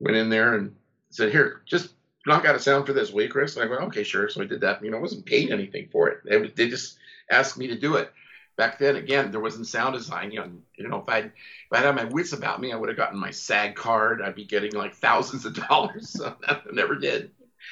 Went 0.00 0.16
in 0.16 0.28
there 0.28 0.54
and 0.54 0.74
said, 1.10 1.32
"Here, 1.32 1.62
just 1.66 1.90
knock 2.26 2.44
out 2.44 2.56
a 2.56 2.58
sound 2.58 2.86
for 2.86 2.92
this 2.92 3.12
week, 3.12 3.30
Chris." 3.30 3.56
And 3.56 3.64
I 3.64 3.68
went, 3.68 3.82
"Okay, 3.82 4.02
sure." 4.02 4.28
So 4.28 4.42
I 4.42 4.46
did 4.46 4.60
that. 4.60 4.84
You 4.84 4.90
know, 4.90 4.98
I 4.98 5.00
wasn't 5.00 5.26
paid 5.26 5.50
anything 5.50 5.88
for 5.90 6.08
it. 6.08 6.20
They, 6.24 6.48
they 6.48 6.68
just 6.68 6.98
asked 7.30 7.58
me 7.58 7.68
to 7.68 7.78
do 7.78 7.96
it. 7.96 8.12
Back 8.56 8.78
then, 8.78 8.96
again, 8.96 9.30
there 9.30 9.40
wasn't 9.40 9.66
sound 9.66 9.94
design. 9.94 10.30
You 10.32 10.40
know, 10.40 10.50
you 10.76 10.88
know 10.88 10.98
if 10.98 11.08
I'd 11.08 11.26
if 11.26 11.32
I 11.72 11.78
had 11.78 11.94
my 11.94 12.04
wits 12.04 12.32
about 12.32 12.60
me, 12.60 12.72
I 12.72 12.76
would 12.76 12.88
have 12.88 12.98
gotten 12.98 13.18
my 13.18 13.30
SAG 13.30 13.74
card. 13.74 14.22
I'd 14.22 14.34
be 14.34 14.44
getting 14.44 14.72
like 14.72 14.94
thousands 14.94 15.44
of 15.44 15.54
dollars. 15.68 16.10
So 16.10 16.34
I 16.48 16.60
never 16.72 16.94
did 16.94 17.30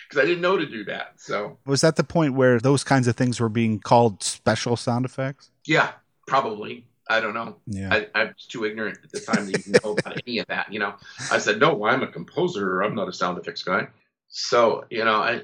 because 0.09 0.23
I 0.23 0.27
didn't 0.27 0.43
know 0.43 0.57
to 0.57 0.67
do 0.67 0.85
that. 0.85 1.15
So 1.17 1.59
was 1.67 1.81
that 1.81 1.97
the 1.97 2.05
point 2.05 2.35
where 2.35 2.59
those 2.61 2.85
kinds 2.85 3.09
of 3.09 3.17
things 3.17 3.41
were 3.41 3.49
being 3.49 3.81
called 3.81 4.23
special 4.23 4.77
sound 4.77 5.05
effects? 5.05 5.51
Yeah, 5.65 5.93
probably. 6.27 6.87
I 7.09 7.21
don't 7.21 7.35
know. 7.35 7.57
Yeah. 7.67 8.05
I, 8.15 8.25
was 8.25 8.47
too 8.49 8.65
ignorant 8.65 8.99
at 9.05 9.11
the 9.11 9.21
time 9.21 9.47
to 9.47 9.59
even 9.59 9.73
know 9.85 9.93
about 9.93 10.21
any 10.27 10.39
of 10.39 10.47
that. 10.47 10.73
You 10.73 10.79
know, 10.79 10.95
I 11.31 11.39
said, 11.39 11.61
no, 11.61 11.85
I'm 11.85 12.03
a 12.03 12.07
composer. 12.07 12.81
I'm 12.83 12.95
not 12.95 13.09
a 13.09 13.13
sound 13.13 13.39
effects 13.39 13.63
guy. 13.63 13.89
So, 14.29 14.85
you 14.91 15.05
know, 15.05 15.17
I, 15.17 15.43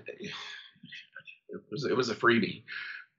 it 1.51 1.63
was, 1.71 1.85
it 1.85 1.97
was 1.97 2.09
a 2.09 2.15
freebie, 2.15 2.63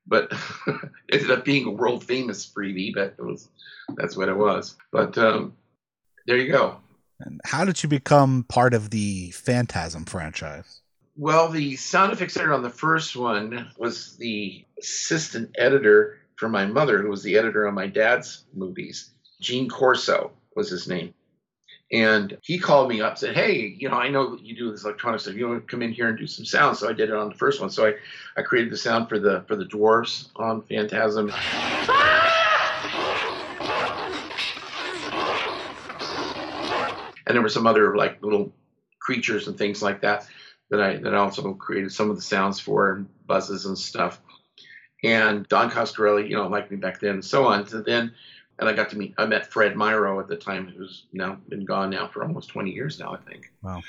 but 0.08 0.32
it 0.68 0.92
ended 1.12 1.32
up 1.32 1.46
being 1.46 1.68
a 1.68 1.72
world 1.72 2.04
famous 2.04 2.46
freebie, 2.46 2.94
but 2.94 3.16
it 3.18 3.24
was, 3.24 3.48
that's 3.96 4.18
what 4.18 4.30
it 4.30 4.38
was. 4.38 4.76
But 4.92 5.18
um, 5.18 5.54
there 6.26 6.38
you 6.38 6.52
go. 6.52 6.78
And 7.20 7.40
how 7.46 7.66
did 7.66 7.84
you 7.84 7.90
become 7.90 8.44
part 8.50 8.74
of 8.74 8.90
the 8.90 9.32
Phantasm 9.32 10.06
franchise? 10.06 10.82
Well, 11.16 11.50
the 11.50 11.76
sound 11.76 12.14
effects 12.14 12.38
editor 12.38 12.54
on 12.54 12.64
the 12.64 12.70
first 12.70 13.16
one 13.16 13.70
was 13.78 14.16
the 14.18 14.66
assistant 14.80 15.56
editor 15.58 16.21
for 16.42 16.50
my 16.50 16.66
mother, 16.66 17.00
who 17.00 17.10
was 17.10 17.22
the 17.22 17.38
editor 17.38 17.68
on 17.68 17.76
my 17.76 17.86
dad's 17.86 18.46
movies. 18.52 19.12
Gene 19.40 19.70
Corso 19.70 20.32
was 20.56 20.72
his 20.72 20.88
name. 20.88 21.14
And 21.92 22.36
he 22.42 22.58
called 22.58 22.90
me 22.90 23.00
up, 23.00 23.20
said, 23.20 23.36
Hey, 23.36 23.76
you 23.78 23.90
know, 23.90 23.98
I 23.98 24.10
know 24.10 24.40
you 24.42 24.56
do 24.56 24.72
this 24.72 24.84
electronic 24.84 25.20
stuff. 25.22 25.36
You 25.36 25.48
want 25.48 25.62
to 25.62 25.72
come 25.72 25.84
in 25.84 25.92
here 25.92 26.08
and 26.10 26.18
do 26.18 26.26
some 26.26 26.44
sound? 26.44 26.78
So 26.78 26.90
I 26.90 26.94
did 26.94 27.10
it 27.10 27.16
on 27.16 27.30
the 27.30 27.36
first 27.36 27.62
one. 27.62 27.70
So 27.70 27.86
I, 27.86 27.94
I 28.36 28.42
created 28.42 28.74
the 28.74 28.78
sound 28.78 29.08
for 29.08 29.20
the 29.20 29.46
for 29.48 29.56
the 29.56 29.66
dwarves 29.66 30.30
on 30.36 30.64
Phantasm. 30.64 31.30
And 37.28 37.36
there 37.36 37.42
were 37.44 37.50
some 37.50 37.68
other 37.68 37.96
like 37.96 38.24
little 38.24 38.52
creatures 39.00 39.48
and 39.48 39.56
things 39.56 39.84
like 39.84 40.02
that 40.02 40.28
that 40.72 40.82
I 40.82 40.98
that 40.98 41.14
I 41.14 41.18
also 41.18 41.54
created 41.54 41.92
some 41.92 42.10
of 42.10 42.16
the 42.16 42.22
sounds 42.24 42.60
for 42.60 42.94
and 42.94 43.08
buzzes 43.28 43.68
and 43.68 43.78
stuff. 43.78 44.20
And 45.04 45.48
Don 45.48 45.72
Coscarelli, 45.72 46.30
you 46.30 46.36
know, 46.36 46.48
liked 46.48 46.70
me 46.70 46.78
back 46.78 47.00
then 47.00 47.12
and 47.12 47.26
so 47.26 47.46
on. 47.46 47.68
So 47.68 47.82
then 47.82 48.14
and 48.62 48.70
I 48.70 48.74
got 48.74 48.90
to 48.92 48.98
meet 48.98 49.14
I 49.18 49.26
met 49.26 49.48
Fred 49.48 49.74
Myrow 49.74 50.22
at 50.22 50.28
the 50.28 50.38
time, 50.38 50.68
who's 50.68 51.06
now 51.12 51.38
been 51.50 51.66
gone 51.66 51.90
now 51.90 52.08
for 52.08 52.24
almost 52.24 52.50
20 52.50 52.72
years 52.72 53.00
now, 53.00 53.14
I 53.14 53.18
think. 53.18 53.52
Wow. 53.64 53.82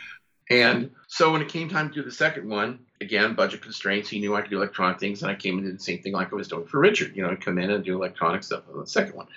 And 0.51 0.91
so 1.07 1.31
when 1.31 1.43
it 1.43 1.49
came 1.49 1.69
time 1.69 1.89
to 1.89 1.95
do 1.95 2.03
the 2.03 2.11
second 2.11 2.49
one, 2.49 2.81
again, 3.01 3.35
budget 3.35 3.63
constraints, 3.63 4.09
he 4.09 4.19
knew 4.19 4.35
I 4.35 4.41
could 4.41 4.51
do 4.51 4.57
electronic 4.57 4.99
things, 4.99 5.23
and 5.23 5.31
I 5.31 5.35
came 5.35 5.59
and 5.59 5.67
did 5.67 5.79
the 5.79 5.83
same 5.83 6.03
thing 6.03 6.13
like 6.13 6.33
I 6.33 6.37
was 6.37 6.49
doing 6.49 6.67
for 6.67 6.81
Richard. 6.81 7.15
You 7.15 7.23
know, 7.23 7.31
I'd 7.31 7.41
come 7.41 7.59
in 7.59 7.71
and 7.71 7.85
do 7.85 7.95
electronic 7.95 8.43
stuff 8.43 8.65
on 8.73 8.81
the 8.81 8.87
second 8.87 9.15
one. 9.15 9.29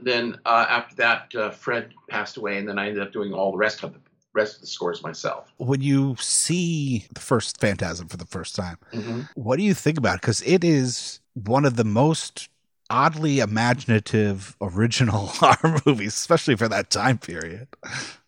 Then 0.00 0.38
uh, 0.44 0.66
after 0.68 0.96
that, 0.96 1.34
uh, 1.34 1.50
Fred 1.50 1.94
passed 2.08 2.36
away, 2.36 2.58
and 2.58 2.68
then 2.68 2.78
I 2.78 2.88
ended 2.88 3.02
up 3.02 3.12
doing 3.12 3.32
all 3.32 3.52
the 3.52 3.58
rest 3.58 3.82
of 3.84 3.94
the 3.94 4.00
rest 4.34 4.56
of 4.56 4.60
the 4.60 4.66
scores 4.66 5.02
myself. 5.02 5.52
When 5.56 5.80
you 5.80 6.16
see 6.18 7.06
the 7.14 7.20
first 7.20 7.60
Phantasm 7.60 8.08
for 8.08 8.16
the 8.16 8.26
first 8.26 8.54
time, 8.54 8.76
mm-hmm. 8.92 9.20
what 9.34 9.56
do 9.56 9.62
you 9.62 9.74
think 9.74 9.96
about 9.96 10.16
it? 10.16 10.20
Because 10.20 10.42
it 10.42 10.64
is 10.64 11.20
one 11.34 11.64
of 11.64 11.76
the 11.76 11.84
most 11.84 12.48
oddly 12.90 13.38
imaginative 13.38 14.56
original 14.60 15.26
horror 15.26 15.80
movies, 15.86 16.14
especially 16.14 16.56
for 16.56 16.68
that 16.68 16.90
time 16.90 17.18
period. 17.18 17.68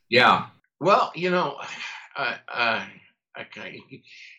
Yeah. 0.08 0.46
Well, 0.80 1.12
you 1.14 1.30
know, 1.30 1.56
uh, 2.16 2.36
uh, 2.52 2.84
okay. 3.40 3.82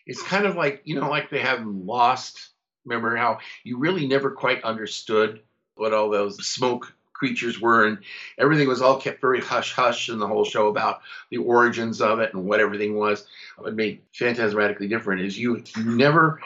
it's 0.06 0.22
kind 0.22 0.46
of 0.46 0.56
like 0.56 0.82
you 0.84 0.98
know, 0.98 1.08
like 1.08 1.30
they 1.30 1.40
have 1.40 1.64
Lost. 1.64 2.50
Remember 2.84 3.16
how 3.16 3.38
you 3.64 3.78
really 3.78 4.06
never 4.06 4.30
quite 4.30 4.64
understood 4.64 5.40
what 5.74 5.92
all 5.92 6.08
those 6.08 6.44
smoke 6.46 6.94
creatures 7.18 7.60
were, 7.60 7.86
and 7.86 7.98
everything 8.38 8.68
was 8.68 8.80
all 8.80 9.00
kept 9.00 9.20
very 9.20 9.40
hush 9.40 9.72
hush 9.72 10.08
in 10.08 10.18
the 10.18 10.26
whole 10.26 10.44
show 10.44 10.68
about 10.68 11.00
the 11.30 11.38
origins 11.38 12.00
of 12.00 12.20
it 12.20 12.32
and 12.32 12.44
what 12.44 12.60
everything 12.60 12.96
was. 12.96 13.26
What 13.56 13.74
made 13.74 14.00
Phantasm 14.14 14.58
radically 14.58 14.88
different 14.88 15.22
is 15.22 15.38
you, 15.38 15.62
never 15.76 16.40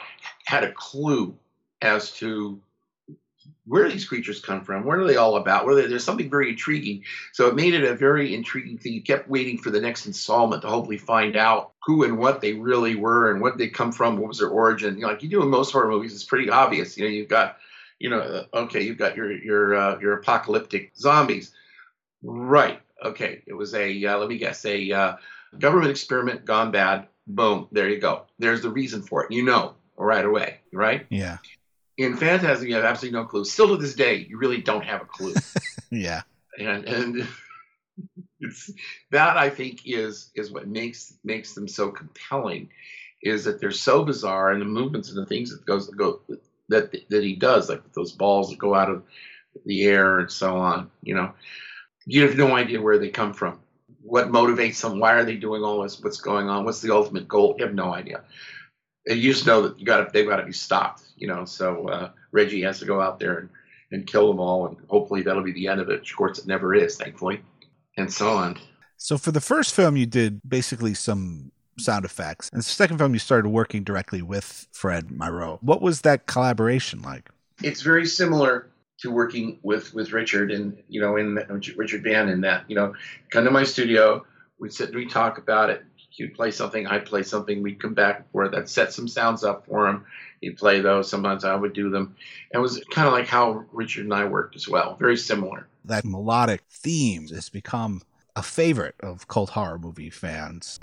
had 0.45 0.63
a 0.63 0.71
clue 0.71 1.35
as 1.81 2.11
to 2.13 2.59
where 3.65 3.89
these 3.89 4.05
creatures 4.05 4.41
come 4.41 4.61
from? 4.61 4.83
What 4.83 4.97
are 4.97 5.07
they 5.07 5.15
all 5.15 5.37
about? 5.37 5.65
Where 5.65 5.87
there's 5.87 6.03
something 6.03 6.29
very 6.29 6.49
intriguing. 6.49 7.03
So 7.31 7.47
it 7.47 7.55
made 7.55 7.73
it 7.73 7.83
a 7.83 7.95
very 7.95 8.35
intriguing 8.35 8.77
thing. 8.77 8.93
You 8.93 9.01
kept 9.01 9.29
waiting 9.29 9.57
for 9.57 9.69
the 9.69 9.79
next 9.79 10.05
installment 10.05 10.63
to 10.63 10.67
hopefully 10.67 10.97
find 10.97 11.37
out 11.37 11.71
who 11.85 12.03
and 12.03 12.17
what 12.17 12.41
they 12.41 12.53
really 12.53 12.95
were 12.95 13.31
and 13.31 13.41
what 13.41 13.57
they 13.57 13.69
come 13.69 13.91
from, 13.91 14.17
what 14.17 14.27
was 14.27 14.39
their 14.39 14.49
origin. 14.49 14.95
You 14.95 15.01
know, 15.01 15.07
like 15.09 15.23
you 15.23 15.29
do 15.29 15.41
in 15.41 15.49
most 15.49 15.71
horror 15.71 15.89
movies, 15.89 16.13
it's 16.13 16.25
pretty 16.25 16.49
obvious. 16.49 16.97
You 16.97 17.05
know, 17.05 17.09
you've 17.11 17.29
got, 17.29 17.57
you 17.99 18.09
know, 18.09 18.19
uh, 18.19 18.45
okay, 18.53 18.81
you've 18.81 18.97
got 18.97 19.15
your 19.15 19.31
your 19.31 19.75
uh, 19.75 19.99
your 19.99 20.13
apocalyptic 20.13 20.91
zombies, 20.97 21.51
right? 22.21 22.81
Okay, 23.03 23.43
it 23.45 23.53
was 23.53 23.73
a 23.73 24.05
uh, 24.05 24.17
let 24.17 24.29
me 24.29 24.37
guess 24.37 24.65
a 24.65 24.91
uh, 24.91 25.15
Government 25.59 25.91
experiment 25.91 26.45
gone 26.45 26.71
bad. 26.71 27.07
Boom, 27.27 27.67
there 27.71 27.89
you 27.89 27.99
go. 27.99 28.23
There's 28.39 28.61
the 28.61 28.69
reason 28.69 29.01
for 29.01 29.23
it. 29.23 29.31
You 29.31 29.43
know 29.43 29.75
right 29.97 30.25
away, 30.25 30.59
right? 30.71 31.05
Yeah. 31.09 31.37
In 31.97 32.17
Phantasm, 32.17 32.67
you 32.67 32.75
have 32.75 32.83
absolutely 32.83 33.19
no 33.19 33.25
clue. 33.25 33.45
Still 33.45 33.69
to 33.69 33.77
this 33.77 33.93
day, 33.93 34.15
you 34.15 34.37
really 34.37 34.61
don't 34.61 34.83
have 34.83 35.01
a 35.01 35.05
clue. 35.05 35.33
yeah. 35.91 36.21
And 36.59 36.85
and 36.85 37.27
it's, 38.39 38.71
that 39.11 39.37
I 39.37 39.49
think 39.49 39.81
is 39.85 40.31
is 40.35 40.51
what 40.51 40.67
makes 40.67 41.13
makes 41.23 41.53
them 41.53 41.67
so 41.67 41.91
compelling, 41.91 42.69
is 43.21 43.45
that 43.45 43.61
they're 43.61 43.71
so 43.71 44.03
bizarre 44.03 44.51
and 44.51 44.61
the 44.61 44.65
movements 44.65 45.09
and 45.09 45.17
the 45.17 45.25
things 45.25 45.51
that 45.51 45.65
goes 45.65 45.87
go 45.89 46.21
that 46.69 46.91
that 47.09 47.23
he 47.23 47.35
does, 47.35 47.69
like 47.69 47.93
those 47.93 48.11
balls 48.11 48.49
that 48.49 48.59
go 48.59 48.73
out 48.73 48.89
of 48.89 49.03
the 49.65 49.83
air 49.83 50.19
and 50.19 50.31
so 50.31 50.57
on. 50.57 50.89
You 51.01 51.15
know, 51.15 51.33
you 52.05 52.27
have 52.27 52.37
no 52.37 52.55
idea 52.55 52.81
where 52.81 52.97
they 52.97 53.09
come 53.09 53.33
from, 53.33 53.59
what 54.01 54.29
motivates 54.29 54.81
them, 54.81 54.99
why 54.99 55.13
are 55.13 55.25
they 55.25 55.35
doing 55.35 55.63
all 55.63 55.83
this, 55.83 56.01
what's 56.01 56.21
going 56.21 56.49
on, 56.49 56.65
what's 56.65 56.81
the 56.81 56.93
ultimate 56.93 57.27
goal. 57.27 57.55
You 57.57 57.65
have 57.65 57.75
no 57.75 57.93
idea. 57.93 58.23
And 59.05 59.19
you 59.19 59.33
just 59.33 59.45
know 59.45 59.61
that 59.63 59.79
you 59.79 59.85
got 59.85 60.13
they've 60.13 60.27
got 60.27 60.37
to 60.37 60.45
be 60.45 60.53
stopped. 60.53 61.03
You 61.17 61.27
know, 61.27 61.45
so 61.45 61.87
uh, 61.87 62.11
Reggie 62.31 62.61
has 62.63 62.79
to 62.79 62.85
go 62.85 63.01
out 63.01 63.19
there 63.19 63.37
and, 63.37 63.49
and 63.91 64.07
kill 64.07 64.27
them 64.27 64.39
all, 64.39 64.67
and 64.67 64.77
hopefully 64.89 65.21
that'll 65.21 65.43
be 65.43 65.51
the 65.51 65.67
end 65.67 65.81
of 65.81 65.89
it. 65.89 66.01
Of 66.01 66.15
course, 66.15 66.39
it 66.39 66.47
never 66.47 66.73
is, 66.73 66.97
thankfully, 66.97 67.41
and 67.97 68.11
so 68.11 68.29
on. 68.29 68.57
So 68.97 69.17
for 69.17 69.31
the 69.31 69.41
first 69.41 69.75
film, 69.75 69.97
you 69.97 70.05
did 70.05 70.41
basically 70.47 70.93
some 70.93 71.51
sound 71.77 72.05
effects. 72.05 72.49
And 72.51 72.59
the 72.59 72.63
second 72.63 72.97
film, 72.97 73.13
you 73.13 73.19
started 73.19 73.49
working 73.49 73.83
directly 73.83 74.21
with 74.21 74.67
Fred 74.71 75.07
Myrow. 75.07 75.59
What 75.61 75.81
was 75.81 76.01
that 76.01 76.25
collaboration 76.27 77.01
like? 77.01 77.29
It's 77.61 77.81
very 77.81 78.05
similar 78.05 78.69
to 78.99 79.11
working 79.11 79.59
with 79.63 79.93
with 79.93 80.11
Richard 80.13 80.51
and 80.51 80.81
you 80.87 81.01
know 81.01 81.17
in 81.17 81.35
Richard 81.75 82.03
Band 82.03 82.29
in 82.29 82.41
that 82.41 82.63
you 82.69 82.75
know 82.75 82.93
come 83.31 83.43
to 83.45 83.51
my 83.51 83.63
studio, 83.63 84.25
we'd 84.59 84.73
sit 84.73 84.89
and 84.89 84.97
we 84.97 85.07
talk 85.07 85.37
about 85.37 85.69
it. 85.69 85.83
He'd 86.09 86.35
play 86.35 86.51
something, 86.51 86.85
I'd 86.85 87.05
play 87.05 87.23
something. 87.23 87.63
We'd 87.63 87.81
come 87.81 87.95
back 87.95 88.17
and 88.17 88.25
forth. 88.31 88.53
I'd 88.53 88.69
set 88.69 88.93
some 88.93 89.07
sounds 89.07 89.43
up 89.43 89.65
for 89.65 89.87
him. 89.87 90.05
He'd 90.41 90.57
play 90.57 90.79
those. 90.79 91.09
Sometimes 91.09 91.43
I 91.43 91.55
would 91.55 91.73
do 91.73 91.89
them. 91.89 92.15
And 92.51 92.59
it 92.59 92.61
was 92.61 92.83
kind 92.91 93.07
of 93.07 93.13
like 93.13 93.27
how 93.27 93.65
Richard 93.71 94.03
and 94.03 94.13
I 94.13 94.25
worked 94.25 94.55
as 94.55 94.67
well. 94.69 94.95
Very 94.99 95.17
similar. 95.17 95.67
That 95.83 96.05
melodic 96.05 96.61
theme 96.69 97.27
has 97.29 97.49
become 97.49 98.03
a 98.35 98.43
favorite 98.43 98.95
of 99.01 99.27
cult 99.27 99.49
horror 99.49 99.79
movie 99.79 100.11
fans. 100.11 100.79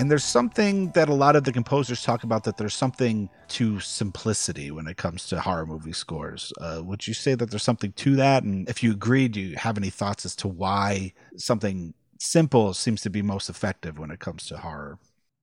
And 0.00 0.10
there's 0.10 0.24
something 0.24 0.92
that 0.92 1.10
a 1.10 1.14
lot 1.14 1.36
of 1.36 1.44
the 1.44 1.52
composers 1.52 2.02
talk 2.02 2.24
about 2.24 2.44
that 2.44 2.56
there's 2.56 2.72
something 2.72 3.28
to 3.48 3.80
simplicity 3.80 4.70
when 4.70 4.86
it 4.86 4.96
comes 4.96 5.26
to 5.26 5.38
horror 5.38 5.66
movie 5.66 5.92
scores. 5.92 6.54
Uh, 6.58 6.80
would 6.82 7.06
you 7.06 7.12
say 7.12 7.34
that 7.34 7.50
there's 7.50 7.62
something 7.62 7.92
to 7.92 8.16
that? 8.16 8.42
And 8.42 8.66
if 8.66 8.82
you 8.82 8.92
agree, 8.92 9.28
do 9.28 9.38
you 9.42 9.56
have 9.56 9.76
any 9.76 9.90
thoughts 9.90 10.24
as 10.24 10.34
to 10.36 10.48
why 10.48 11.12
something 11.36 11.92
simple 12.18 12.72
seems 12.72 13.02
to 13.02 13.10
be 13.10 13.20
most 13.20 13.50
effective 13.50 13.98
when 13.98 14.10
it 14.10 14.20
comes 14.20 14.46
to 14.46 14.56
horror? 14.56 14.98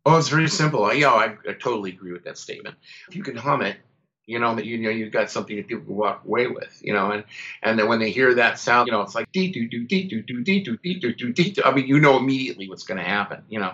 Oh, 0.07 0.17
it's 0.17 0.29
very 0.29 0.47
simple. 0.47 0.91
Yeah, 0.91 1.11
I, 1.11 1.35
I 1.47 1.53
totally 1.53 1.91
agree 1.91 2.11
with 2.11 2.23
that 2.23 2.39
statement. 2.39 2.77
If 3.09 3.15
you 3.15 3.21
can 3.21 3.35
hum 3.35 3.61
it, 3.61 3.77
you 4.25 4.39
know 4.39 4.55
that 4.55 4.65
you 4.65 4.79
know 4.79 4.89
you've 4.89 5.13
got 5.13 5.29
something 5.29 5.55
that 5.55 5.67
people 5.67 5.85
can 5.85 5.95
walk 5.95 6.23
away 6.25 6.47
with, 6.47 6.81
you 6.81 6.93
know, 6.93 7.11
and 7.11 7.23
and 7.61 7.77
then 7.77 7.87
when 7.87 7.99
they 7.99 8.09
hear 8.09 8.33
that 8.33 8.57
sound, 8.57 8.87
you 8.87 8.91
know, 8.91 9.01
it's 9.01 9.13
like 9.13 9.31
dee 9.31 9.51
doo 9.51 9.67
doo 9.67 9.85
dee 9.85 10.07
doo 10.07 10.23
doo 10.23 10.43
dee 10.43 10.63
doo 10.63 10.77
dee 10.77 10.99
doo 10.99 11.13
doo. 11.13 11.61
I 11.63 11.73
mean, 11.73 11.87
you 11.87 11.99
know 11.99 12.17
immediately 12.17 12.67
what's 12.67 12.83
going 12.83 12.97
to 12.97 13.03
happen, 13.03 13.43
you 13.49 13.59
know. 13.59 13.73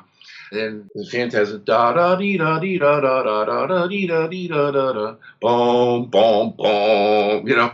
Then 0.53 0.87
the 0.93 1.05
phantasm 1.07 1.63
da 1.63 1.93
da 1.93 2.15
dee 2.15 2.37
da 2.37 2.59
dee 2.59 2.77
da 2.77 2.99
da 2.99 3.23
da 3.23 3.45
da 3.45 3.65
da 3.65 3.87
dee 3.87 4.05
da 4.05 4.27
dee 4.27 4.47
da 4.47 4.69
da 4.69 4.93
da 4.93 5.15
boom 5.41 6.11
boom 6.11 6.53
boom. 6.55 7.47
You 7.47 7.55
know, 7.55 7.73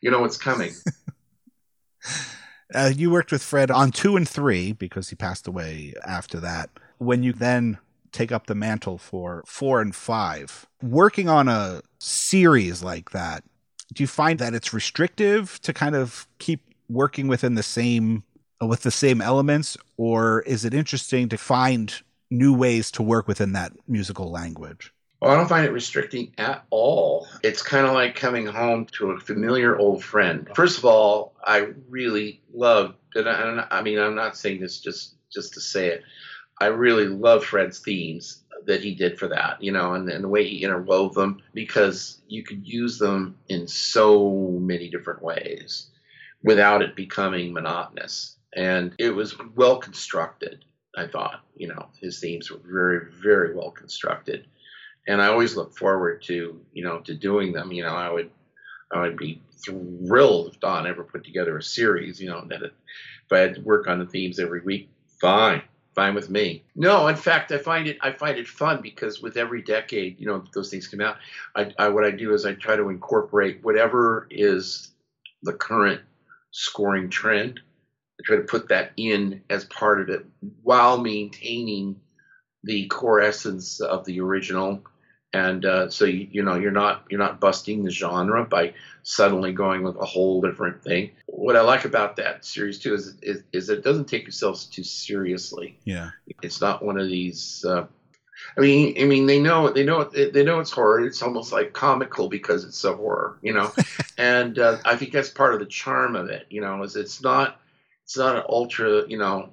you 0.00 0.10
know 0.10 0.20
what's 0.22 0.36
coming. 0.36 0.72
uh, 2.74 2.92
you 2.96 3.12
worked 3.12 3.30
with 3.30 3.44
Fred 3.44 3.70
on 3.70 3.92
two 3.92 4.16
and 4.16 4.28
three 4.28 4.72
because 4.72 5.08
he 5.08 5.14
passed 5.14 5.46
away 5.46 5.94
after 6.04 6.40
that. 6.40 6.68
When 6.98 7.22
you 7.22 7.32
then 7.32 7.78
take 8.10 8.32
up 8.32 8.46
the 8.46 8.56
mantle 8.56 8.98
for 8.98 9.44
four 9.46 9.80
and 9.80 9.94
five, 9.94 10.66
working 10.82 11.28
on 11.28 11.46
a 11.46 11.80
series 12.00 12.82
like 12.82 13.10
that, 13.10 13.44
do 13.94 14.02
you 14.02 14.08
find 14.08 14.40
that 14.40 14.52
it's 14.52 14.72
restrictive 14.72 15.60
to 15.62 15.72
kind 15.72 15.94
of 15.94 16.26
keep 16.40 16.60
working 16.88 17.28
within 17.28 17.54
the 17.54 17.62
same 17.62 18.24
with 18.60 18.82
the 18.82 18.90
same 18.90 19.20
elements 19.20 19.76
or 19.98 20.40
is 20.42 20.64
it 20.64 20.72
interesting 20.72 21.28
to 21.28 21.36
find 21.36 22.02
new 22.30 22.54
ways 22.54 22.90
to 22.92 23.02
work 23.02 23.28
within 23.28 23.52
that 23.52 23.72
musical 23.86 24.30
language? 24.30 24.92
Well, 25.20 25.30
I 25.32 25.36
don't 25.36 25.48
find 25.48 25.64
it 25.64 25.72
restricting 25.72 26.34
at 26.36 26.64
all. 26.70 27.26
It's 27.42 27.62
kind 27.62 27.86
of 27.86 27.94
like 27.94 28.14
coming 28.14 28.46
home 28.46 28.86
to 28.98 29.12
a 29.12 29.20
familiar 29.20 29.78
old 29.78 30.04
friend. 30.04 30.48
First 30.54 30.78
of 30.78 30.84
all, 30.84 31.34
I 31.42 31.68
really 31.88 32.42
love, 32.52 32.94
and 33.14 33.28
I, 33.28 33.66
I 33.70 33.82
mean, 33.82 33.98
I'm 33.98 34.14
not 34.14 34.36
saying 34.36 34.60
this 34.60 34.80
just 34.80 35.14
just 35.32 35.54
to 35.54 35.60
say 35.60 35.88
it. 35.88 36.02
I 36.60 36.66
really 36.66 37.06
love 37.06 37.44
Fred's 37.44 37.80
themes 37.80 38.42
that 38.66 38.82
he 38.82 38.94
did 38.94 39.18
for 39.18 39.28
that, 39.28 39.62
you 39.62 39.72
know, 39.72 39.94
and, 39.94 40.08
and 40.08 40.24
the 40.24 40.28
way 40.28 40.46
he 40.46 40.64
interwove 40.64 41.14
them 41.14 41.42
because 41.54 42.20
you 42.28 42.42
could 42.42 42.66
use 42.66 42.98
them 42.98 43.36
in 43.48 43.66
so 43.68 44.58
many 44.60 44.88
different 44.90 45.22
ways 45.22 45.90
without 46.42 46.82
it 46.82 46.96
becoming 46.96 47.52
monotonous. 47.52 48.36
And 48.54 48.94
it 48.98 49.10
was 49.10 49.36
well 49.54 49.78
constructed. 49.78 50.64
I 50.96 51.06
thought, 51.06 51.42
you 51.56 51.68
know, 51.68 51.88
his 52.00 52.20
themes 52.20 52.50
were 52.50 52.60
very, 52.64 53.12
very 53.22 53.54
well 53.54 53.70
constructed, 53.70 54.46
and 55.06 55.20
I 55.20 55.26
always 55.26 55.54
look 55.54 55.76
forward 55.76 56.22
to, 56.22 56.60
you 56.72 56.84
know, 56.84 57.00
to 57.00 57.14
doing 57.14 57.52
them. 57.52 57.70
You 57.72 57.82
know, 57.84 57.94
I 57.94 58.10
would, 58.10 58.30
I 58.92 59.00
would 59.00 59.16
be 59.16 59.42
thrilled 59.64 60.48
if 60.48 60.60
Don 60.60 60.86
ever 60.86 61.04
put 61.04 61.24
together 61.24 61.58
a 61.58 61.62
series. 61.62 62.20
You 62.20 62.30
know, 62.30 62.44
that 62.48 62.62
if 62.62 62.72
I 63.30 63.38
had 63.38 63.56
to 63.56 63.60
work 63.60 63.88
on 63.88 63.98
the 63.98 64.06
themes 64.06 64.38
every 64.38 64.60
week, 64.60 64.88
fine, 65.20 65.62
fine 65.94 66.14
with 66.14 66.30
me. 66.30 66.64
No, 66.74 67.08
in 67.08 67.16
fact, 67.16 67.52
I 67.52 67.58
find 67.58 67.86
it, 67.86 67.98
I 68.00 68.12
find 68.12 68.38
it 68.38 68.48
fun 68.48 68.80
because 68.80 69.20
with 69.20 69.36
every 69.36 69.62
decade, 69.62 70.18
you 70.18 70.26
know, 70.26 70.44
those 70.54 70.70
things 70.70 70.88
come 70.88 71.02
out. 71.02 71.16
I, 71.54 71.72
I 71.78 71.88
what 71.88 72.04
I 72.04 72.10
do 72.10 72.32
is 72.32 72.46
I 72.46 72.54
try 72.54 72.76
to 72.76 72.88
incorporate 72.88 73.62
whatever 73.62 74.26
is 74.30 74.92
the 75.42 75.52
current 75.52 76.00
scoring 76.52 77.10
trend 77.10 77.60
I 78.18 78.22
try 78.24 78.36
to 78.36 78.42
put 78.42 78.68
that 78.68 78.92
in 78.96 79.42
as 79.50 79.64
part 79.64 80.00
of 80.00 80.08
it 80.08 80.24
while 80.62 80.98
maintaining 80.98 82.00
the 82.64 82.86
core 82.86 83.20
essence 83.20 83.80
of 83.80 84.04
the 84.04 84.20
original. 84.20 84.82
And 85.32 85.64
uh, 85.64 85.90
so 85.90 86.04
you, 86.06 86.28
you 86.30 86.42
know 86.42 86.54
you're 86.54 86.70
not 86.70 87.04
you're 87.10 87.20
not 87.20 87.40
busting 87.40 87.84
the 87.84 87.90
genre 87.90 88.44
by 88.44 88.74
suddenly 89.02 89.52
going 89.52 89.82
with 89.82 89.96
a 89.96 90.04
whole 90.04 90.40
different 90.40 90.82
thing. 90.82 91.10
What 91.26 91.56
I 91.56 91.60
like 91.60 91.84
about 91.84 92.16
that 92.16 92.44
series 92.44 92.78
too 92.78 92.94
is 92.94 93.14
is, 93.22 93.42
is 93.52 93.68
it 93.68 93.84
doesn't 93.84 94.06
take 94.06 94.28
itself 94.28 94.64
too 94.70 94.84
seriously. 94.84 95.78
Yeah, 95.84 96.10
it's 96.42 96.60
not 96.60 96.82
one 96.82 96.98
of 96.98 97.06
these. 97.06 97.64
Uh, 97.68 97.86
I 98.56 98.60
mean, 98.60 98.96
I 98.98 99.04
mean, 99.04 99.26
they 99.26 99.40
know 99.40 99.70
they 99.70 99.84
know 99.84 100.04
they 100.04 100.44
know 100.44 100.60
it's 100.60 100.70
horror. 100.70 101.04
It's 101.04 101.22
almost 101.22 101.52
like 101.52 101.72
comical 101.72 102.28
because 102.28 102.64
it's 102.64 102.78
so 102.78 102.96
horror, 102.96 103.38
you 103.42 103.52
know. 103.52 103.72
and 104.18 104.58
uh, 104.58 104.78
I 104.84 104.96
think 104.96 105.12
that's 105.12 105.28
part 105.28 105.54
of 105.54 105.60
the 105.60 105.66
charm 105.66 106.16
of 106.16 106.28
it. 106.30 106.46
You 106.48 106.62
know, 106.62 106.82
is 106.82 106.96
it's 106.96 107.20
not 107.20 107.60
it's 108.06 108.16
not 108.16 108.36
an 108.36 108.44
ultra, 108.48 109.02
you 109.08 109.18
know, 109.18 109.48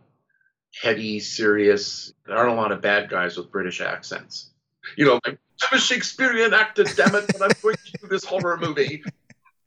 heady, 0.80 1.20
serious. 1.20 2.14
There 2.28 2.38
aren't 2.38 2.52
a 2.52 2.56
lot 2.56 2.72
of 2.72 2.82
bad 2.82 3.10
guys 3.10 3.36
with 3.36 3.52
British 3.52 3.82
accents. 3.82 4.52
You 4.96 5.06
know, 5.06 5.20
like, 5.26 5.40
I'm 5.64 5.78
a 5.78 5.82
Shakespearean 5.82 6.54
actor, 6.54 6.84
damn 6.84 7.16
it, 7.16 7.26
but 7.28 7.42
I'm 7.42 7.52
going 7.64 7.76
to 7.78 7.98
do 8.00 8.08
this 8.08 8.24
horror 8.24 8.58
movie. 8.58 9.04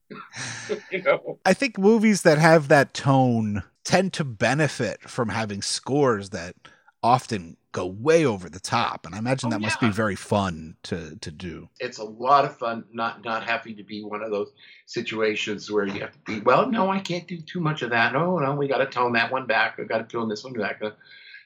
you 0.92 1.02
know? 1.02 1.40
I 1.44 1.52
think 1.52 1.78
movies 1.78 2.22
that 2.22 2.38
have 2.38 2.68
that 2.68 2.94
tone 2.94 3.64
tend 3.82 4.12
to 4.12 4.24
benefit 4.24 5.02
from 5.10 5.30
having 5.30 5.62
scores 5.62 6.30
that 6.30 6.54
often 7.02 7.56
go 7.76 7.84
way 7.84 8.24
over 8.24 8.48
the 8.48 8.58
top 8.58 9.04
and 9.04 9.14
i 9.14 9.18
imagine 9.18 9.48
oh, 9.48 9.50
that 9.50 9.60
must 9.60 9.78
be 9.78 9.90
very 9.90 10.16
fun 10.16 10.74
to 10.82 11.14
to 11.20 11.30
do. 11.30 11.68
It's 11.78 11.98
a 11.98 12.04
lot 12.04 12.46
of 12.46 12.56
fun 12.56 12.84
not 12.90 13.22
not 13.22 13.44
having 13.44 13.76
to 13.76 13.82
be 13.82 14.02
one 14.02 14.22
of 14.22 14.30
those 14.30 14.50
situations 14.86 15.70
where 15.70 15.86
you 15.86 16.00
have 16.00 16.12
to 16.12 16.18
be 16.24 16.40
well 16.40 16.70
no 16.70 16.90
i 16.90 17.00
can't 17.00 17.28
do 17.28 17.38
too 17.38 17.60
much 17.60 17.82
of 17.82 17.90
that. 17.90 18.14
No 18.14 18.38
no 18.38 18.54
we 18.54 18.66
got 18.66 18.78
to 18.78 18.86
tone 18.86 19.12
that 19.12 19.30
one 19.30 19.46
back. 19.46 19.78
I 19.78 19.84
got 19.84 19.98
to 19.98 20.04
tone 20.04 20.30
this 20.30 20.42
one 20.42 20.54
back. 20.54 20.80
Uh, 20.82 20.92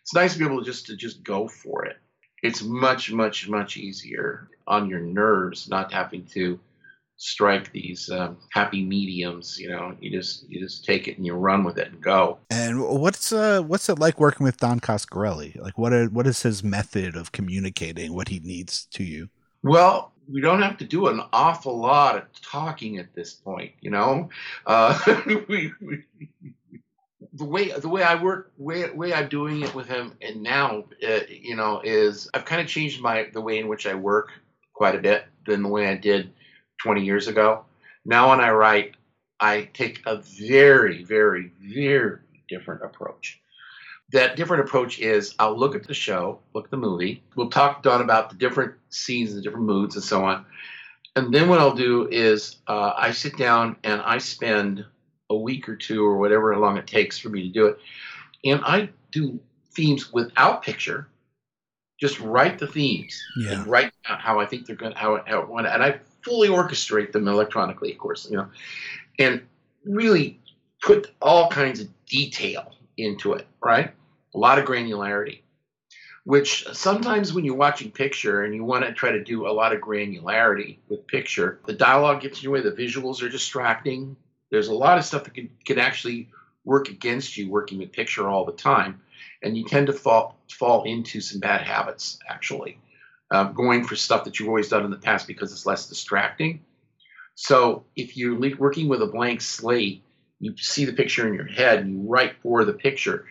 it's 0.03 0.15
nice 0.15 0.35
to 0.35 0.39
be 0.39 0.45
able 0.45 0.61
to 0.61 0.65
just 0.65 0.87
to 0.87 0.97
just 0.97 1.25
go 1.25 1.49
for 1.49 1.85
it. 1.85 1.97
It's 2.45 2.63
much 2.63 3.11
much 3.11 3.49
much 3.49 3.77
easier 3.77 4.49
on 4.69 4.89
your 4.89 5.01
nerves 5.01 5.69
not 5.69 5.93
having 5.93 6.27
to 6.27 6.61
strike 7.21 7.71
these 7.73 8.11
um, 8.11 8.39
happy 8.51 8.83
mediums. 8.83 9.59
You 9.59 9.69
know, 9.69 9.95
you 10.01 10.11
just 10.11 10.49
you 10.49 10.61
just 10.61 10.85
take 10.85 11.07
it 11.07 11.17
and 11.17 11.27
you 11.27 11.35
run 11.35 11.63
with 11.65 11.79
it 11.79 11.93
and 11.93 12.01
go. 12.01 12.39
And 12.51 12.83
what's 12.83 13.33
uh 13.33 13.63
what's 13.63 13.89
it 13.89 13.99
like 13.99 14.19
working 14.19 14.45
with 14.45 14.57
Don 14.57 14.81
Coscarelli? 14.81 15.61
Like, 15.61 15.79
what 15.79 15.93
are, 15.93 16.07
what 16.07 16.27
is 16.27 16.43
his 16.43 16.65
method 16.65 17.15
of 17.15 17.31
communicating 17.33 18.15
what 18.15 18.29
he 18.29 18.41
needs 18.41 18.87
to 18.93 19.05
you? 19.05 19.29
Well, 19.63 20.13
we 20.33 20.41
don't 20.41 20.63
have 20.63 20.79
to 20.79 20.85
do 20.85 21.09
an 21.09 21.21
awful 21.33 21.79
lot 21.79 22.17
of 22.17 22.23
talking 22.41 22.97
at 22.99 23.15
this 23.15 23.35
point. 23.35 23.73
You 23.81 23.91
know, 23.91 24.31
uh, 24.67 24.99
we, 25.49 25.73
we 25.81 26.05
the 27.35 27.45
way 27.45 27.71
the 27.71 27.89
way 27.89 28.03
I 28.03 28.21
work, 28.21 28.53
way 28.57 28.91
way 28.91 29.13
I'm 29.13 29.29
doing 29.29 29.61
it 29.61 29.75
with 29.75 29.87
him, 29.87 30.15
and 30.23 30.43
now, 30.43 30.85
uh, 31.07 31.21
you 31.29 31.55
know, 31.55 31.83
is 31.85 32.31
I've 32.33 32.47
kind 32.47 32.63
of 32.63 32.67
changed 32.67 33.03
my 33.03 33.29
the 33.31 33.43
way 33.43 33.59
in 33.59 33.69
which 33.69 33.87
I 33.87 33.95
work 33.95 34.31
quite 34.73 34.95
a 34.95 34.99
bit 34.99 35.27
than 35.47 35.63
the 35.63 35.69
way 35.69 35.87
I 35.89 35.97
did 35.97 36.33
20 36.83 37.05
years 37.05 37.29
ago. 37.29 37.65
Now, 38.05 38.31
when 38.31 38.41
I 38.41 38.51
write, 38.51 38.95
I 39.39 39.69
take 39.75 40.03
a 40.07 40.17
very, 40.17 41.05
very, 41.05 41.53
very 41.61 42.19
different 42.49 42.83
approach. 42.83 43.41
That 44.13 44.37
different 44.37 44.65
approach 44.67 44.99
is 44.99 45.35
I'll 45.39 45.57
look 45.57 45.75
at 45.75 45.87
the 45.87 45.95
show, 45.95 46.41
look 46.53 46.65
at 46.65 46.71
the 46.71 46.77
movie. 46.77 47.23
We'll 47.37 47.51
talk 47.51 47.83
Don 47.83 48.01
about 48.01 48.29
the 48.31 48.37
different 48.37 48.75
scenes, 48.91 49.35
the 49.35 49.41
different 49.41 49.67
moods, 49.67 49.95
and 49.95 50.05
so 50.05 50.25
on. 50.25 50.45
And 51.17 51.33
then 51.33 51.49
what 51.49 51.59
I'll 51.61 51.75
do 51.75 52.09
is 52.11 52.57
uh, 52.67 52.93
I 52.97 53.13
sit 53.13 53.37
down 53.37 53.77
and 53.85 54.01
I 54.03 54.19
spend 54.19 54.85
a 55.29 55.37
week 55.37 55.69
or 55.69 55.77
two 55.77 56.05
or 56.05 56.19
whatever 56.19 56.57
long 56.57 56.77
it 56.77 56.87
takes 56.87 57.19
for 57.19 57.29
me 57.29 57.43
to 57.43 57.49
do 57.49 57.67
it. 57.67 57.79
And 58.45 58.61
I 58.65 58.91
do 59.13 59.39
themes 59.73 60.13
without 60.13 60.63
picture, 60.63 61.09
just 62.01 62.19
write 62.21 62.59
the 62.59 62.67
themes 62.67 63.21
Yeah. 63.37 63.53
and 63.53 63.67
write 63.67 63.93
how 64.03 64.41
I 64.41 64.47
think 64.47 64.67
they're 64.67 64.77
going 64.77 64.93
to, 64.93 64.99
how, 64.99 65.23
how, 65.27 65.57
and 65.57 65.67
I 65.69 66.01
fully 66.23 66.49
orchestrate 66.49 67.13
them 67.13 67.29
electronically, 67.29 67.93
of 67.93 67.99
course, 67.99 68.29
you 68.31 68.37
know, 68.37 68.49
and 69.19 69.43
really 69.85 70.41
put 70.83 71.11
all 71.21 71.49
kinds 71.49 71.81
of 71.81 71.89
detail 72.07 72.75
into 72.97 73.35
it, 73.35 73.47
right? 73.63 73.93
A 74.35 74.39
lot 74.39 74.59
of 74.59 74.65
granularity, 74.65 75.41
which 76.25 76.67
sometimes 76.73 77.33
when 77.33 77.45
you're 77.45 77.55
watching 77.55 77.91
picture 77.91 78.43
and 78.43 78.55
you 78.55 78.65
want 78.65 78.85
to 78.85 78.93
try 78.93 79.11
to 79.11 79.23
do 79.23 79.47
a 79.47 79.53
lot 79.53 79.73
of 79.73 79.81
granularity 79.81 80.79
with 80.89 81.07
picture, 81.07 81.61
the 81.67 81.73
dialogue 81.73 82.21
gets 82.21 82.39
in 82.39 82.45
your 82.45 82.53
way, 82.53 82.61
the 82.61 82.71
visuals 82.71 83.23
are 83.23 83.29
distracting. 83.29 84.17
There's 84.51 84.69
a 84.69 84.75
lot 84.75 84.99
of 84.99 85.05
stuff 85.05 85.25
that 85.25 85.35
can, 85.35 85.51
can 85.65 85.79
actually 85.79 86.29
work 86.65 86.89
against 86.89 87.37
you 87.37 87.49
working 87.51 87.79
with 87.79 87.93
picture 87.93 88.29
all 88.29 88.45
the 88.45 88.53
time. 88.53 89.01
And 89.43 89.57
you 89.57 89.65
tend 89.65 89.87
to 89.87 89.93
fall, 89.93 90.37
fall 90.51 90.85
into 90.85 91.21
some 91.21 91.41
bad 91.41 91.63
habits, 91.63 92.19
actually, 92.29 92.79
um, 93.31 93.55
going 93.55 93.85
for 93.85 93.97
stuff 93.97 94.25
that 94.25 94.39
you've 94.39 94.49
always 94.49 94.69
done 94.69 94.85
in 94.85 94.91
the 94.91 94.97
past 94.97 95.27
because 95.27 95.53
it's 95.53 95.67
less 95.67 95.89
distracting. 95.89 96.61
So 97.35 97.85
if 97.97 98.17
you're 98.17 98.39
le- 98.39 98.57
working 98.57 98.89
with 98.89 99.03
a 99.03 99.07
blank 99.07 99.41
slate, 99.41 100.03
you 100.41 100.55
see 100.57 100.85
the 100.85 100.93
picture 100.93 101.27
in 101.29 101.35
your 101.35 101.47
head 101.47 101.81
and 101.81 101.91
you 101.93 102.09
write 102.09 102.35
for 102.43 102.65
the 102.65 102.73
picture 102.73 103.27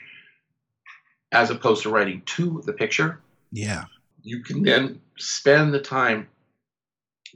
as 1.32 1.50
opposed 1.50 1.84
to 1.84 1.90
writing 1.90 2.22
to 2.26 2.62
the 2.66 2.74
picture 2.74 3.20
Yeah. 3.52 3.84
you 4.22 4.42
can 4.44 4.64
then 4.64 5.02
spend 5.18 5.74
the 5.74 5.80
time 5.80 6.28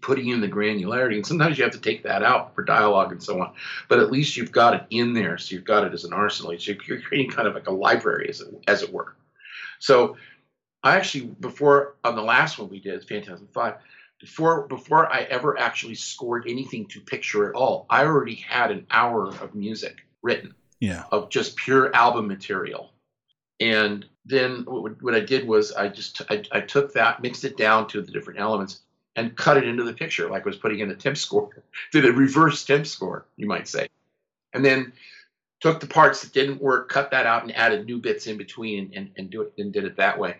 putting 0.01 0.30
in 0.30 0.41
the 0.41 0.47
granularity 0.47 1.16
and 1.16 1.26
sometimes 1.26 1.57
you 1.57 1.64
have 1.64 1.74
to 1.74 1.80
take 1.80 2.03
that 2.03 2.24
out 2.24 2.53
for 2.55 2.64
dialogue 2.64 3.11
and 3.11 3.22
so 3.22 3.39
on 3.41 3.53
but 3.88 3.99
at 3.99 4.11
least 4.11 4.36
you've 4.36 4.51
got 4.51 4.74
it 4.74 4.84
in 4.89 5.14
there 5.14 5.38
so 5.38 5.53
you've 5.53 5.64
got 5.64 5.84
it 5.86 5.93
as 5.93 6.03
an 6.03 6.14
arsenal 6.14 6.57
so 6.57 6.74
you're 6.88 6.99
creating 7.01 7.30
kind 7.30 7.47
of 7.47 7.53
like 7.53 7.68
a 7.68 7.72
library 7.72 8.28
as 8.30 8.41
it, 8.41 8.47
as 8.68 8.82
it 8.82 8.91
were 8.91 9.16
so 9.80 10.18
i 10.84 10.95
actually 10.95 11.25
before 11.25 11.95
on 12.03 12.15
the 12.15 12.21
last 12.21 12.57
one 12.59 12.69
we 12.69 12.79
did 12.79 13.07
phantasm 13.07 13.47
5 13.53 13.75
before 14.19 14.67
before 14.67 15.11
i 15.13 15.21
ever 15.21 15.57
actually 15.59 15.95
scored 15.95 16.45
anything 16.47 16.86
to 16.88 16.99
picture 17.01 17.49
at 17.49 17.55
all 17.55 17.86
i 17.89 18.03
already 18.03 18.36
had 18.36 18.71
an 18.71 18.86
hour 18.91 19.27
of 19.27 19.53
music 19.55 20.05
written 20.23 20.55
Yeah. 20.79 21.03
of 21.11 21.29
just 21.29 21.55
pure 21.55 21.93
album 21.95 22.27
material. 22.27 22.91
And 23.59 24.05
then 24.25 24.65
what, 24.65 25.01
what 25.03 25.15
I 25.15 25.19
did 25.19 25.47
was 25.47 25.71
I 25.71 25.88
just 25.89 26.21
I, 26.29 26.43
I 26.51 26.61
took 26.61 26.93
that, 26.93 27.21
mixed 27.21 27.43
it 27.45 27.55
down 27.57 27.88
to 27.89 28.01
the 28.01 28.11
different 28.11 28.39
elements, 28.39 28.81
and 29.15 29.36
cut 29.38 29.57
it 29.57 29.65
into 29.67 29.84
the 29.84 29.93
picture 29.93 30.29
like 30.29 30.43
I 30.43 30.49
was 30.49 30.57
putting 30.57 30.79
in 30.79 30.89
a 30.89 30.95
temp 30.95 31.17
score, 31.17 31.49
did 31.91 32.05
a 32.05 32.11
reverse 32.11 32.65
temp 32.65 32.88
score, 32.88 33.25
you 33.38 33.47
might 33.47 33.67
say, 33.67 33.88
and 34.53 34.65
then 34.65 34.91
took 35.61 35.79
the 35.79 35.88
parts 35.88 36.21
that 36.21 36.34
didn't 36.34 36.61
work, 36.61 36.89
cut 36.89 37.11
that 37.11 37.25
out, 37.25 37.43
and 37.43 37.55
added 37.55 37.86
new 37.86 37.99
bits 37.99 38.27
in 38.27 38.38
between, 38.38 38.91
and, 38.95 39.11
and 39.17 39.29
do 39.29 39.41
it 39.43 39.53
and 39.57 39.71
did 39.71 39.86
it 39.86 39.97
that 39.97 40.17
way. 40.17 40.36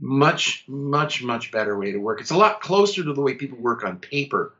Much 0.00 0.64
much 0.66 1.22
much 1.22 1.52
better 1.52 1.78
way 1.78 1.92
to 1.92 1.98
work. 1.98 2.20
It's 2.20 2.32
a 2.32 2.36
lot 2.36 2.60
closer 2.60 3.04
to 3.04 3.12
the 3.12 3.20
way 3.20 3.34
people 3.34 3.58
work 3.58 3.84
on 3.84 3.98
paper 3.98 4.52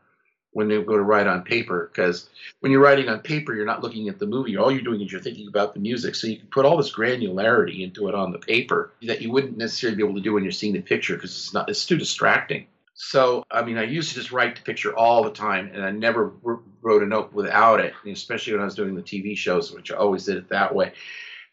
when 0.53 0.68
they 0.68 0.80
go 0.80 0.97
to 0.97 1.03
write 1.03 1.26
on 1.26 1.43
paper 1.43 1.91
because 1.93 2.30
when 2.61 2.70
you're 2.70 2.80
writing 2.80 3.09
on 3.09 3.18
paper 3.18 3.53
you're 3.53 3.66
not 3.66 3.82
looking 3.82 4.09
at 4.09 4.20
the 4.20 4.26
movie. 4.26 4.57
All 4.57 4.70
you're 4.70 4.82
doing 4.82 5.01
is 5.01 5.11
you're 5.11 5.20
thinking 5.20 5.49
about 5.49 5.74
the 5.74 5.80
music. 5.80 6.14
So 6.14 6.28
you 6.28 6.39
can 6.39 6.47
put 6.47 6.64
all 6.64 6.76
this 6.76 6.95
granularity 6.95 7.80
into 7.80 8.09
it 8.09 8.14
on 8.14 8.30
the 8.30 8.39
paper 8.39 8.93
that 9.03 9.20
you 9.20 9.32
wouldn't 9.32 9.59
necessarily 9.59 9.97
be 9.97 10.05
able 10.05 10.14
to 10.14 10.20
do 10.20 10.32
when 10.32 10.45
you're 10.45 10.53
seeing 10.53 10.72
the 10.72 10.80
picture 10.80 11.16
because 11.16 11.32
it's 11.32 11.53
not 11.53 11.68
it's 11.68 11.85
too 11.85 11.97
distracting. 11.99 12.66
So 12.95 13.45
i 13.51 13.62
mean 13.62 13.76
i 13.76 13.82
used 13.82 14.11
to 14.11 14.14
just 14.14 14.30
write 14.30 14.55
the 14.55 14.62
picture 14.62 14.97
all 14.97 15.24
the 15.24 15.32
time 15.32 15.72
and 15.74 15.85
i 15.85 15.91
never 15.91 16.32
wrote 16.80 17.03
a 17.03 17.07
note 17.07 17.32
without 17.32 17.80
it 17.80 17.93
especially 18.07 18.53
when 18.53 18.62
i 18.62 18.64
was 18.64 18.76
doing 18.76 18.95
the 18.95 19.03
tv 19.03 19.37
shows 19.37 19.72
which 19.72 19.91
i 19.91 19.97
always 19.97 20.24
did 20.26 20.37
it 20.37 20.49
that 20.51 20.72
way. 20.72 20.93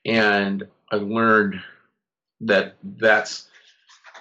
And 0.05 0.67
i 0.91 0.97
learned 0.97 1.63
that 2.41 2.75
that's 2.83 3.47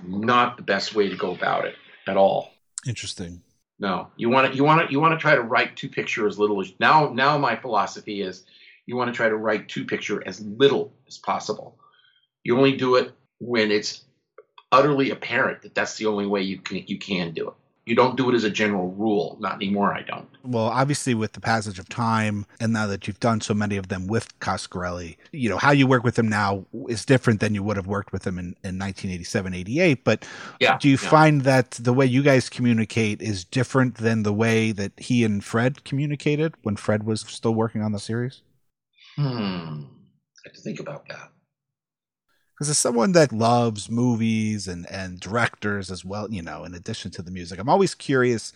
not 0.07 0.57
the 0.57 0.63
best 0.63 0.95
way 0.95 1.09
to 1.09 1.17
go 1.17 1.33
about 1.35 1.65
it 1.65 1.75
at 2.07 2.17
all 2.17 2.53
Interesting. 2.87 3.43
no, 3.79 4.09
you 4.17 4.31
want 4.31 4.51
to 4.51 4.57
you 4.57 4.65
want 4.65 4.87
to 4.87 4.93
you 4.93 5.01
want 5.01 5.13
to 5.13 5.19
try 5.19 5.35
to 5.35 5.43
write 5.43 5.77
to 5.77 5.89
picture 5.89 6.27
as 6.27 6.39
little 6.39 6.61
as 6.61 6.73
now. 6.81 7.11
Now 7.13 7.37
my 7.39 7.57
philosophy 7.57 8.23
is 8.23 8.45
you 8.87 8.97
want 8.97 9.09
to 9.13 9.17
try 9.17 9.29
to 9.29 9.37
write 9.37 9.69
to 9.69 9.85
picture 9.85 10.23
as 10.27 10.41
little 10.41 10.93
as 11.07 11.19
possible. 11.19 11.79
You 12.43 12.57
only 12.57 12.77
do 12.77 12.97
it 12.97 13.13
when 13.39 13.71
it's 13.71 14.05
utterly 14.73 15.11
apparent 15.11 15.63
that 15.63 15.75
that's 15.75 15.97
the 15.97 16.07
only 16.07 16.27
way 16.27 16.43
you 16.43 16.59
can 16.59 16.85
you 16.87 16.99
can 16.99 17.33
do 17.33 17.49
it. 17.49 17.55
You 17.91 17.97
don't 17.97 18.17
do 18.17 18.31
it 18.31 18.37
as 18.37 18.45
a 18.45 18.51
general 18.51 18.93
rule. 18.93 19.37
Not 19.41 19.57
anymore. 19.57 19.93
I 19.93 20.03
don't. 20.03 20.29
Well, 20.45 20.67
obviously, 20.67 21.13
with 21.13 21.33
the 21.33 21.41
passage 21.41 21.81
of 21.81 21.89
time, 21.89 22.47
and 22.61 22.73
now 22.73 22.87
that 22.87 23.09
you've 23.09 23.19
done 23.19 23.41
so 23.41 23.53
many 23.53 23.77
of 23.77 23.89
them 23.89 24.07
with 24.07 24.39
Coscarelli, 24.39 25.17
you 25.33 25.49
know, 25.49 25.59
how 25.59 25.73
you 25.73 25.89
work 25.89 26.05
with 26.05 26.17
him 26.17 26.29
now 26.29 26.67
is 26.89 27.05
different 27.05 27.41
than 27.41 27.53
you 27.53 27.65
would 27.65 27.77
have 27.77 27.89
worked 27.89 28.13
with 28.13 28.25
him 28.25 28.39
in, 28.39 28.45
in 28.63 28.79
1987, 28.79 29.55
88. 29.55 30.05
But 30.05 30.25
Yeah. 30.61 30.79
do 30.79 30.89
you 30.89 30.99
yeah. 31.03 31.09
find 31.11 31.43
that 31.43 31.73
the 31.73 31.93
way 31.93 32.07
you 32.07 32.23
guys 32.23 32.49
communicate 32.49 33.21
is 33.21 33.43
different 33.45 33.97
than 33.97 34.23
the 34.23 34.33
way 34.33 34.71
that 34.71 34.93
he 34.97 35.25
and 35.25 35.45
Fred 35.45 35.83
communicated 35.83 36.55
when 36.63 36.77
Fred 36.77 37.03
was 37.03 37.23
still 37.23 37.55
working 37.55 37.83
on 37.83 37.91
the 37.91 37.99
series? 37.99 38.43
Hmm. 39.17 39.25
I 39.25 40.45
have 40.45 40.55
to 40.55 40.61
think 40.63 40.79
about 40.79 41.09
that. 41.09 41.33
Because 42.61 42.69
as 42.69 42.79
someone 42.79 43.13
that 43.13 43.33
loves 43.33 43.89
movies 43.89 44.69
and, 44.69 44.85
and 44.91 45.19
directors 45.19 45.91
as 45.91 46.05
well, 46.05 46.31
you 46.31 46.43
know, 46.43 46.65
in 46.65 46.75
addition 46.75 47.11
to 47.13 47.23
the 47.23 47.31
music, 47.31 47.59
I'm 47.59 47.71
always 47.71 47.95
curious 47.95 48.53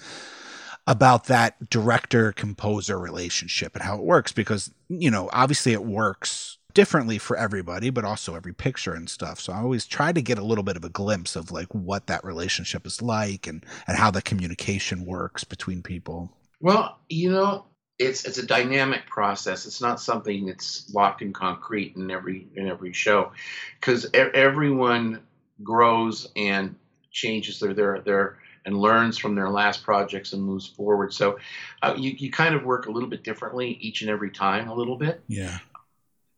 about 0.87 1.25
that 1.25 1.71
director 1.71 2.31
composer 2.31 2.99
relationship 2.99 3.75
and 3.75 3.83
how 3.83 3.97
it 3.97 4.05
works 4.05 4.31
because, 4.31 4.71
you 4.91 5.11
know, 5.11 5.31
obviously 5.33 5.73
it 5.73 5.87
works 5.87 6.59
differently 6.75 7.17
for 7.17 7.35
everybody, 7.39 7.89
but 7.89 8.05
also 8.05 8.35
every 8.35 8.53
picture 8.53 8.93
and 8.93 9.09
stuff. 9.09 9.41
So 9.41 9.55
I 9.55 9.63
always 9.63 9.87
try 9.87 10.13
to 10.13 10.21
get 10.21 10.39
a 10.39 10.45
little 10.45 10.65
bit 10.65 10.77
of 10.77 10.85
a 10.85 10.91
glimpse 10.91 11.35
of 11.35 11.51
like 11.51 11.75
what 11.75 12.07
that 12.09 12.23
relationship 12.25 12.87
is 12.87 13.01
like 13.01 13.47
and, 13.47 13.65
and 13.89 13.97
how 13.97 14.11
the 14.11 14.21
communication 14.21 15.07
works 15.07 15.45
between 15.45 15.83
people. 15.83 16.31
Well, 16.61 16.99
you 17.09 17.31
know, 17.31 17.65
it's 17.99 18.25
it's 18.25 18.39
a 18.39 18.47
dynamic 18.47 19.07
process. 19.07 19.67
It's 19.67 19.81
not 19.81 20.01
something 20.01 20.47
that's 20.47 20.93
locked 20.93 21.23
in 21.23 21.33
concrete 21.33 21.97
in 21.97 22.11
every 22.11 22.49
in 22.57 22.69
every 22.69 22.93
show, 22.93 23.33
because 23.81 24.09
everyone 24.15 25.23
grows 25.63 26.29
and 26.35 26.75
changes 27.11 27.61
their 27.61 27.75
their 27.75 28.01
their 28.01 28.39
and 28.67 28.77
learns 28.77 29.19
from 29.19 29.35
their 29.35 29.51
last 29.51 29.85
projects 29.85 30.33
and 30.33 30.43
moves 30.43 30.67
forward. 30.67 31.13
So 31.13 31.39
uh, 31.83 31.95
you 31.97 32.15
you 32.19 32.31
kind 32.31 32.55
of 32.55 32.65
work 32.65 32.87
a 32.87 32.91
little 32.91 33.09
bit 33.09 33.23
differently 33.23 33.79
each 33.81 34.03
and 34.03 34.11
every 34.11 34.31
time, 34.31 34.69
a 34.69 34.75
little 34.75 34.97
bit. 34.97 35.23
Yeah. 35.29 35.59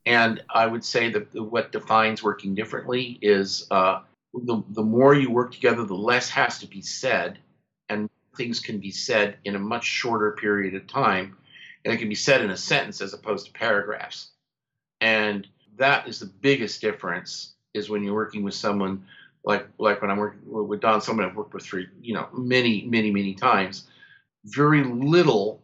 And 0.04 0.42
I 0.48 0.66
would 0.66 0.84
say 0.84 1.10
that 1.10 1.34
what 1.34 1.72
defines 1.72 2.22
working 2.22 2.54
differently 2.54 3.18
is 3.22 3.66
uh, 3.70 4.00
the 4.34 4.62
the 4.70 4.82
more 4.82 5.14
you 5.14 5.30
work 5.30 5.52
together, 5.52 5.84
the 5.84 5.94
less 5.94 6.28
has 6.30 6.58
to 6.58 6.66
be 6.66 6.82
said, 6.82 7.38
and 7.88 8.10
things 8.36 8.60
can 8.60 8.78
be 8.78 8.90
said 8.90 9.38
in 9.44 9.56
a 9.56 9.58
much 9.58 9.84
shorter 9.84 10.32
period 10.32 10.74
of 10.74 10.86
time, 10.86 11.36
and 11.86 11.94
it 11.94 11.98
can 11.98 12.08
be 12.08 12.16
said 12.16 12.42
in 12.42 12.50
a 12.50 12.56
sentence 12.56 13.00
as 13.00 13.14
opposed 13.14 13.46
to 13.46 13.52
paragraphs. 13.52 14.32
And 15.00 15.46
that 15.76 16.08
is 16.08 16.18
the 16.18 16.26
biggest 16.26 16.80
difference 16.80 17.54
is 17.74 17.88
when 17.88 18.02
you're 18.02 18.14
working 18.14 18.42
with 18.42 18.54
someone 18.54 19.06
like 19.44 19.68
like 19.78 20.02
when 20.02 20.10
I'm 20.10 20.16
working 20.16 20.40
with 20.44 20.80
Don, 20.80 21.00
someone 21.00 21.24
I've 21.24 21.36
worked 21.36 21.54
with 21.54 21.64
for 21.64 21.78
you 22.00 22.14
know 22.14 22.26
many 22.32 22.84
many 22.86 23.12
many 23.12 23.34
times. 23.34 23.86
Very 24.44 24.82
little 24.82 25.62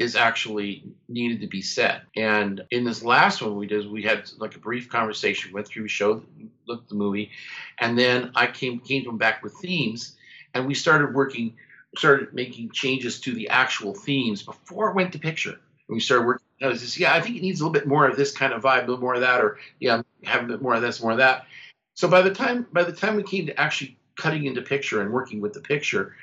is 0.00 0.16
actually 0.16 0.82
needed 1.08 1.40
to 1.42 1.46
be 1.46 1.62
said. 1.62 2.02
And 2.16 2.64
in 2.72 2.82
this 2.82 3.04
last 3.04 3.40
one 3.40 3.56
we 3.56 3.68
did, 3.68 3.88
we 3.88 4.02
had 4.02 4.28
like 4.38 4.56
a 4.56 4.58
brief 4.58 4.88
conversation, 4.88 5.52
went 5.52 5.68
through, 5.68 5.86
showed, 5.86 6.24
looked 6.66 6.88
the 6.88 6.96
movie, 6.96 7.30
and 7.78 7.96
then 7.96 8.32
I 8.34 8.48
came 8.48 8.80
came 8.80 9.16
back 9.18 9.44
with 9.44 9.54
themes, 9.62 10.16
and 10.52 10.66
we 10.66 10.74
started 10.74 11.14
working, 11.14 11.54
started 11.96 12.32
making 12.32 12.70
changes 12.70 13.20
to 13.20 13.34
the 13.34 13.48
actual 13.48 13.94
themes 13.94 14.42
before 14.42 14.90
it 14.90 14.96
went 14.96 15.12
to 15.12 15.18
picture. 15.18 15.50
And 15.50 15.94
we 15.94 16.00
started 16.00 16.26
working. 16.26 16.46
I 16.62 16.66
was 16.66 16.82
just, 16.82 16.98
yeah, 16.98 17.14
I 17.14 17.20
think 17.20 17.36
it 17.36 17.42
needs 17.42 17.60
a 17.60 17.64
little 17.64 17.72
bit 17.72 17.88
more 17.88 18.06
of 18.06 18.16
this 18.16 18.32
kind 18.32 18.52
of 18.52 18.62
vibe, 18.62 18.84
a 18.84 18.86
little 18.86 19.00
more 19.00 19.14
of 19.14 19.22
that, 19.22 19.40
or 19.40 19.58
yeah, 19.80 20.02
have 20.24 20.44
a 20.44 20.46
bit 20.46 20.62
more 20.62 20.74
of 20.74 20.82
this, 20.82 21.02
more 21.02 21.12
of 21.12 21.18
that. 21.18 21.46
So 21.94 22.08
by 22.08 22.22
the 22.22 22.34
time 22.34 22.66
by 22.72 22.84
the 22.84 22.92
time 22.92 23.16
we 23.16 23.22
came 23.22 23.46
to 23.46 23.60
actually 23.60 23.96
cutting 24.16 24.44
into 24.44 24.62
picture 24.62 25.00
and 25.00 25.10
working 25.10 25.40
with 25.40 25.52
the 25.52 25.60
picture, 25.60 26.14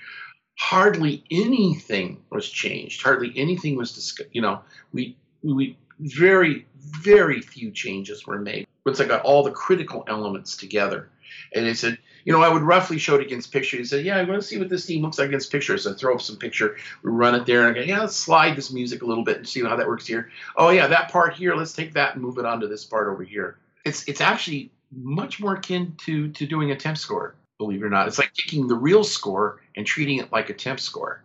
hardly 0.57 1.24
anything 1.32 2.24
was 2.30 2.49
changed. 2.49 3.01
Hardly 3.01 3.34
anything 3.36 3.76
was 3.76 3.93
discussed. 3.93 4.30
You 4.32 4.41
know, 4.41 4.61
we 4.93 5.18
we 5.43 5.78
very, 5.99 6.65
very 6.78 7.41
few 7.41 7.72
changes 7.72 8.26
were 8.26 8.39
made. 8.39 8.68
Once 8.86 8.99
I 8.99 9.05
got 9.05 9.24
all 9.24 9.43
the 9.43 9.51
critical 9.51 10.03
elements 10.07 10.55
together, 10.55 11.09
and 11.53 11.65
they 11.65 11.73
said, 11.73 11.97
you 12.25 12.34
know, 12.34 12.41
I 12.41 12.49
would 12.49 12.61
roughly 12.61 12.97
show 12.97 13.15
it 13.15 13.21
against 13.21 13.53
picture. 13.53 13.78
He 13.78 13.86
said, 13.86 14.05
yeah, 14.05 14.17
I 14.17 14.23
want 14.23 14.41
to 14.41 14.47
see 14.47 14.57
what 14.57 14.69
this 14.69 14.86
theme 14.86 15.01
looks 15.01 15.17
like 15.17 15.30
against 15.30 15.51
picture. 15.51 15.78
So 15.78 15.91
I 15.91 15.95
throw 15.95 16.15
up 16.15 16.21
some 16.21 16.38
picture, 16.38 16.78
we 17.03 17.11
run 17.11 17.36
it 17.36 17.45
there, 17.45 17.67
and 17.67 17.69
I 17.69 17.80
go, 17.80 17.86
yeah, 17.86 18.01
let's 18.01 18.15
slide 18.15 18.55
this 18.55 18.71
music 18.71 19.01
a 19.01 19.05
little 19.05 19.23
bit 19.23 19.38
and 19.38 19.47
see 19.47 19.63
how 19.63 19.75
that 19.75 19.88
works 19.88 20.05
here. 20.05 20.30
Oh 20.55 20.69
yeah, 20.69 20.88
that 20.88 21.11
part 21.11 21.34
here, 21.36 21.55
let's 21.55 21.73
take 21.73 21.93
that 21.93 22.15
and 22.15 22.23
move 22.23 22.38
it 22.38 22.45
onto 22.45 22.67
this 22.67 22.84
part 22.84 23.07
over 23.07 23.23
here. 23.23 23.57
It's 23.86 24.07
it's 24.07 24.21
actually 24.21 24.71
much 24.91 25.39
more 25.39 25.55
akin 25.55 25.95
to 26.05 26.30
to 26.30 26.45
doing 26.45 26.71
a 26.71 26.75
temp 26.75 26.97
score, 26.97 27.36
believe 27.57 27.82
it 27.82 27.86
or 27.86 27.89
not. 27.89 28.07
It's 28.07 28.17
like 28.17 28.34
taking 28.34 28.67
the 28.67 28.75
real 28.75 29.03
score 29.03 29.61
and 29.75 29.86
treating 29.86 30.17
it 30.19 30.32
like 30.32 30.49
a 30.49 30.53
temp 30.53 30.80
score. 30.80 31.23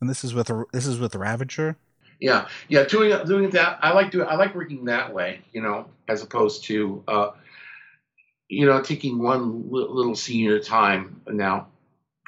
And 0.00 0.10
this 0.10 0.24
is 0.24 0.34
with 0.34 0.50
this 0.72 0.86
is 0.86 0.98
with 0.98 1.14
Ravager. 1.14 1.76
Yeah, 2.20 2.48
yeah, 2.68 2.84
doing 2.84 3.26
doing 3.26 3.50
that. 3.50 3.78
I 3.82 3.92
like 3.92 4.10
doing. 4.10 4.26
I 4.28 4.36
like 4.36 4.54
working 4.54 4.86
that 4.86 5.12
way, 5.12 5.40
you 5.52 5.60
know, 5.60 5.86
as 6.08 6.22
opposed 6.22 6.64
to, 6.64 7.02
uh, 7.08 7.30
you 8.48 8.66
know, 8.66 8.80
taking 8.82 9.18
one 9.18 9.70
little 9.70 10.16
scene 10.16 10.50
at 10.50 10.56
a 10.56 10.60
time. 10.60 11.20
Now, 11.26 11.68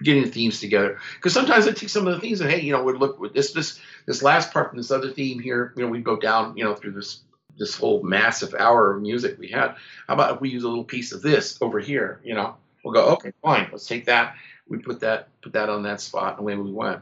getting 0.02 0.22
the 0.22 0.30
themes 0.30 0.60
together 0.60 1.00
because 1.14 1.32
sometimes 1.32 1.66
I 1.66 1.72
take 1.72 1.88
some 1.88 2.06
of 2.06 2.14
the 2.14 2.20
themes 2.20 2.40
and 2.40 2.50
hey, 2.50 2.60
you 2.60 2.72
know, 2.72 2.82
would 2.84 2.98
look 2.98 3.18
with 3.18 3.34
this 3.34 3.52
this 3.52 3.80
this 4.06 4.22
last 4.22 4.52
part 4.52 4.70
from 4.70 4.78
this 4.78 4.90
other 4.90 5.10
theme 5.10 5.38
here. 5.38 5.72
You 5.76 5.84
know, 5.84 5.90
we 5.90 6.00
go 6.00 6.16
down, 6.16 6.56
you 6.56 6.64
know, 6.64 6.74
through 6.74 6.92
this 6.92 7.22
this 7.58 7.76
whole 7.76 8.02
massive 8.02 8.54
hour 8.54 8.94
of 8.94 9.02
music 9.02 9.38
we 9.38 9.48
had. 9.48 9.74
How 10.06 10.14
about 10.14 10.36
if 10.36 10.40
we 10.40 10.50
use 10.50 10.62
a 10.62 10.68
little 10.68 10.84
piece 10.84 11.12
of 11.12 11.22
this 11.22 11.58
over 11.60 11.80
here? 11.80 12.20
You 12.24 12.34
know, 12.34 12.56
we'll 12.84 12.94
go 12.94 13.06
okay, 13.14 13.32
fine. 13.42 13.68
Let's 13.70 13.86
take 13.86 14.06
that. 14.06 14.36
We 14.68 14.78
put 14.78 15.00
that 15.00 15.28
put 15.42 15.52
that 15.54 15.68
on 15.68 15.82
that 15.84 16.00
spot, 16.00 16.32
and 16.34 16.40
away 16.40 16.56
we 16.56 16.72
went. 16.72 17.00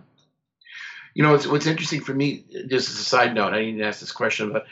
You 1.14 1.23
know, 1.23 1.33
what's, 1.33 1.47
what's 1.47 1.67
interesting 1.67 2.03
for 2.03 2.12
me, 2.12 2.45
just 2.69 2.91
as 2.91 2.99
a 2.99 3.05
side 3.05 3.35
note, 3.35 3.55
I 3.55 3.64
didn't 3.64 3.81
ask 3.81 4.01
this 4.01 4.12
question, 4.12 4.53
but 4.53 4.67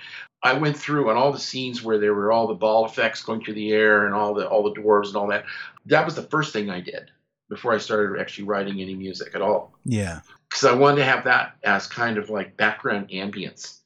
I 0.45 0.53
went 0.53 0.77
through 0.77 1.09
on 1.09 1.17
all 1.17 1.33
the 1.33 1.39
scenes 1.39 1.83
where 1.83 1.99
there 1.99 2.15
were 2.15 2.31
all 2.31 2.47
the 2.47 2.55
ball 2.55 2.85
effects 2.85 3.23
going 3.23 3.43
through 3.43 3.55
the 3.55 3.73
air 3.73 4.05
and 4.05 4.15
all 4.15 4.35
the 4.35 4.47
all 4.47 4.63
the 4.63 4.79
dwarves 4.79 5.09
and 5.09 5.17
all 5.17 5.29
that. 5.29 5.47
That 5.87 6.05
was 6.05 6.15
the 6.15 6.23
first 6.23 6.53
thing 6.53 6.69
I 6.69 6.81
did 6.81 7.11
before 7.49 7.73
I 7.73 7.79
started 7.79 8.21
actually 8.21 8.45
writing 8.45 8.81
any 8.81 8.95
music 8.95 9.35
at 9.35 9.43
all. 9.43 9.73
Yeah, 9.85 10.21
because 10.49 10.65
I 10.65 10.75
wanted 10.75 10.99
to 10.99 11.05
have 11.05 11.25
that 11.25 11.57
as 11.65 11.87
kind 11.87 12.19
of 12.19 12.29
like 12.29 12.59
background 12.59 13.09
ambience, 13.09 13.79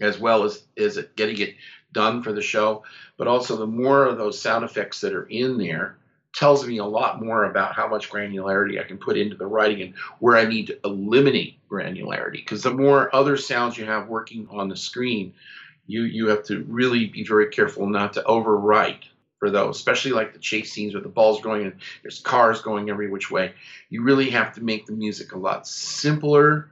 as 0.00 0.18
well 0.18 0.42
as 0.42 0.64
is 0.74 0.96
it 0.96 1.14
getting 1.14 1.38
it 1.38 1.54
done 1.92 2.24
for 2.24 2.32
the 2.32 2.42
show, 2.42 2.82
but 3.16 3.28
also 3.28 3.56
the 3.56 3.66
more 3.66 4.04
of 4.04 4.18
those 4.18 4.40
sound 4.40 4.64
effects 4.64 5.00
that 5.00 5.14
are 5.14 5.26
in 5.26 5.56
there 5.56 5.96
tells 6.34 6.66
me 6.66 6.78
a 6.78 6.84
lot 6.84 7.22
more 7.22 7.44
about 7.44 7.76
how 7.76 7.86
much 7.86 8.10
granularity 8.10 8.80
I 8.80 8.84
can 8.84 8.98
put 8.98 9.16
into 9.16 9.36
the 9.36 9.46
writing 9.46 9.82
and 9.82 9.94
where 10.18 10.36
I 10.36 10.44
need 10.44 10.66
to 10.66 10.78
eliminate 10.84 11.60
granularity. 11.70 12.32
Because 12.32 12.64
the 12.64 12.74
more 12.74 13.14
other 13.14 13.36
sounds 13.36 13.78
you 13.78 13.84
have 13.84 14.08
working 14.08 14.48
on 14.50 14.68
the 14.68 14.76
screen, 14.76 15.32
you 15.86 16.02
you 16.02 16.28
have 16.28 16.44
to 16.44 16.64
really 16.68 17.06
be 17.06 17.24
very 17.24 17.48
careful 17.48 17.86
not 17.86 18.12
to 18.14 18.22
overwrite 18.22 19.04
for 19.38 19.50
those, 19.50 19.76
especially 19.76 20.12
like 20.12 20.32
the 20.32 20.38
chase 20.38 20.72
scenes 20.72 20.94
where 20.94 21.02
the 21.02 21.08
ball's 21.08 21.40
going 21.42 21.64
and 21.64 21.74
there's 22.02 22.20
cars 22.20 22.62
going 22.62 22.88
every 22.88 23.10
which 23.10 23.30
way. 23.30 23.52
You 23.90 24.02
really 24.02 24.30
have 24.30 24.54
to 24.54 24.62
make 24.62 24.86
the 24.86 24.92
music 24.92 25.32
a 25.32 25.38
lot 25.38 25.66
simpler 25.66 26.70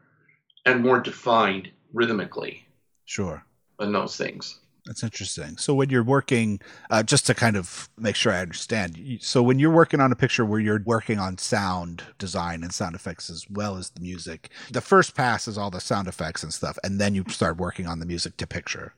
and 0.65 0.83
more 0.83 1.01
defined 1.01 1.71
rhythmically. 1.93 2.67
Sure. 3.05 3.45
Than 3.79 3.93
those 3.93 4.17
things. 4.17 4.59
That's 4.87 5.05
interesting. 5.05 5.57
So 5.59 5.75
when 5.75 5.91
you're 5.91 6.03
working, 6.03 6.61
uh, 6.91 7.05
just 7.05 7.27
to 7.29 7.35
kind 7.35 7.57
of 7.57 7.89
make 7.97 8.17
sure 8.17 8.33
I 8.33 8.41
understand, 8.41 9.19
so 9.21 9.43
when 9.43 9.59
you're 9.59 9.71
working 9.71 10.01
on 10.01 10.11
a 10.11 10.17
picture 10.17 10.45
where 10.45 10.59
you're 10.59 10.83
working 10.85 11.21
on 11.21 11.39
sound 11.39 12.03
design 12.19 12.63
and 12.65 12.73
sound 12.73 12.97
effects 12.97 13.31
as 13.31 13.49
well 13.49 13.77
as 13.77 13.91
the 13.91 14.01
music, 14.01 14.51
the 14.73 14.81
first 14.81 15.15
pass 15.15 15.47
is 15.47 15.57
all 15.57 15.71
the 15.71 15.81
sound 15.81 16.09
effects 16.09 16.43
and 16.43 16.53
stuff, 16.53 16.79
and 16.83 17.01
then 17.01 17.15
you 17.15 17.25
start 17.29 17.59
working 17.59 17.87
on 17.87 18.01
the 18.01 18.07
music 18.07 18.37
to 18.39 18.47
picture. 18.47 18.95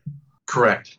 Correct. 0.47 0.99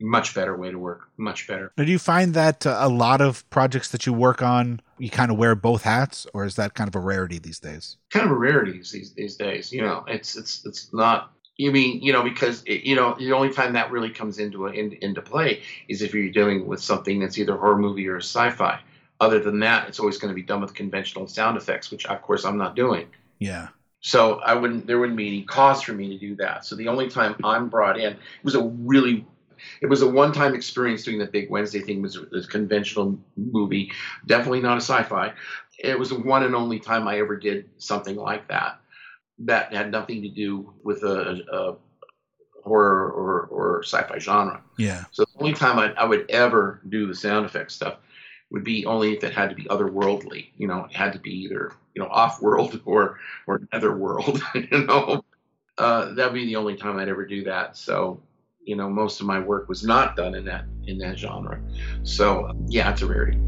Much 0.00 0.34
better 0.34 0.56
way 0.56 0.72
to 0.72 0.78
work. 0.78 1.08
Much 1.16 1.46
better. 1.46 1.72
Now, 1.78 1.84
do 1.84 1.92
you 1.92 2.00
find 2.00 2.34
that 2.34 2.66
uh, 2.66 2.78
a 2.80 2.88
lot 2.88 3.20
of 3.20 3.48
projects 3.50 3.90
that 3.90 4.04
you 4.06 4.12
work 4.12 4.42
on, 4.42 4.80
you 4.98 5.08
kind 5.08 5.30
of 5.30 5.38
wear 5.38 5.54
both 5.54 5.82
hats, 5.82 6.26
or 6.34 6.44
is 6.44 6.56
that 6.56 6.74
kind 6.74 6.88
of 6.88 6.96
a 6.96 7.00
rarity 7.00 7.38
these 7.38 7.60
days? 7.60 7.96
Kind 8.10 8.26
of 8.26 8.32
a 8.32 8.38
rarity 8.38 8.72
these 8.72 9.14
these 9.14 9.36
days. 9.36 9.72
You 9.72 9.82
know, 9.82 10.04
it's 10.08 10.36
it's 10.36 10.66
it's 10.66 10.92
not 10.92 11.32
you 11.56 11.70
mean 11.70 12.02
you 12.02 12.12
know 12.12 12.22
because 12.22 12.62
it, 12.64 12.82
you 12.82 12.96
know 12.96 13.14
the 13.18 13.32
only 13.32 13.52
time 13.52 13.72
that 13.74 13.90
really 13.90 14.10
comes 14.10 14.38
into 14.38 14.66
a, 14.66 14.70
in, 14.70 14.92
into 15.00 15.22
play 15.22 15.62
is 15.88 16.02
if 16.02 16.14
you're 16.14 16.30
dealing 16.30 16.66
with 16.66 16.80
something 16.80 17.20
that's 17.20 17.38
either 17.38 17.54
a 17.54 17.58
horror 17.58 17.78
movie 17.78 18.08
or 18.08 18.18
sci-fi. 18.18 18.80
Other 19.20 19.38
than 19.38 19.60
that, 19.60 19.88
it's 19.88 20.00
always 20.00 20.18
going 20.18 20.30
to 20.30 20.34
be 20.34 20.42
done 20.42 20.60
with 20.60 20.74
conventional 20.74 21.28
sound 21.28 21.56
effects, 21.56 21.90
which 21.90 22.04
of 22.06 22.20
course 22.20 22.44
I'm 22.44 22.58
not 22.58 22.74
doing. 22.74 23.06
Yeah. 23.38 23.68
So 24.00 24.40
I 24.40 24.54
wouldn't 24.54 24.86
there 24.86 24.98
wouldn't 24.98 25.16
be 25.16 25.28
any 25.28 25.42
cause 25.42 25.82
for 25.82 25.92
me 25.92 26.08
to 26.08 26.18
do 26.18 26.34
that. 26.36 26.64
So 26.64 26.74
the 26.74 26.88
only 26.88 27.08
time 27.08 27.36
I'm 27.44 27.68
brought 27.68 27.98
in 27.98 28.12
it 28.12 28.18
was 28.42 28.54
a 28.54 28.62
really 28.62 29.24
it 29.80 29.86
was 29.86 30.02
a 30.02 30.08
one-time 30.08 30.54
experience 30.54 31.04
doing 31.04 31.18
the 31.18 31.26
big 31.26 31.48
Wednesday 31.48 31.80
thing 31.80 32.02
was 32.02 32.16
a 32.16 32.46
conventional 32.48 33.18
movie, 33.36 33.92
definitely 34.26 34.60
not 34.60 34.76
a 34.76 34.80
sci-fi. 34.80 35.32
It 35.78 35.98
was 35.98 36.10
the 36.10 36.18
one 36.18 36.42
and 36.42 36.54
only 36.54 36.80
time 36.80 37.08
I 37.08 37.18
ever 37.18 37.36
did 37.36 37.70
something 37.78 38.16
like 38.16 38.48
that 38.48 38.80
that 39.40 39.72
had 39.72 39.90
nothing 39.90 40.22
to 40.22 40.28
do 40.28 40.72
with 40.82 41.02
a, 41.02 41.42
a 41.52 41.76
horror 42.62 43.10
or, 43.10 43.46
or 43.50 43.82
sci-fi 43.82 44.18
genre. 44.18 44.62
Yeah. 44.78 45.04
So 45.10 45.24
the 45.24 45.40
only 45.40 45.54
time 45.54 45.78
I, 45.78 45.92
I 45.92 46.04
would 46.04 46.30
ever 46.30 46.80
do 46.88 47.06
the 47.06 47.14
sound 47.14 47.46
effects 47.46 47.74
stuff 47.74 47.98
would 48.50 48.64
be 48.64 48.86
only 48.86 49.14
if 49.14 49.24
it 49.24 49.32
had 49.32 49.50
to 49.50 49.56
be 49.56 49.64
otherworldly. 49.64 50.48
You 50.56 50.68
know, 50.68 50.84
it 50.84 50.96
had 50.96 51.12
to 51.12 51.18
be 51.18 51.32
either 51.44 51.72
you 51.94 52.02
know 52.02 52.08
off-world 52.08 52.80
or 52.86 53.18
or 53.46 53.60
netherworld. 53.72 54.42
you 54.54 54.84
know, 54.84 55.24
uh, 55.78 56.14
that'd 56.14 56.34
be 56.34 56.46
the 56.46 56.56
only 56.56 56.76
time 56.76 56.98
I'd 56.98 57.08
ever 57.08 57.26
do 57.26 57.44
that. 57.44 57.76
So 57.76 58.22
you 58.64 58.76
know, 58.76 58.88
most 58.88 59.20
of 59.20 59.26
my 59.26 59.38
work 59.40 59.68
was 59.68 59.84
not 59.84 60.16
done 60.16 60.34
in 60.34 60.44
that 60.46 60.64
in 60.86 60.98
that 60.98 61.18
genre. 61.18 61.60
So 62.02 62.50
yeah, 62.68 62.90
it's 62.90 63.02
a 63.02 63.06
rarity. 63.06 63.38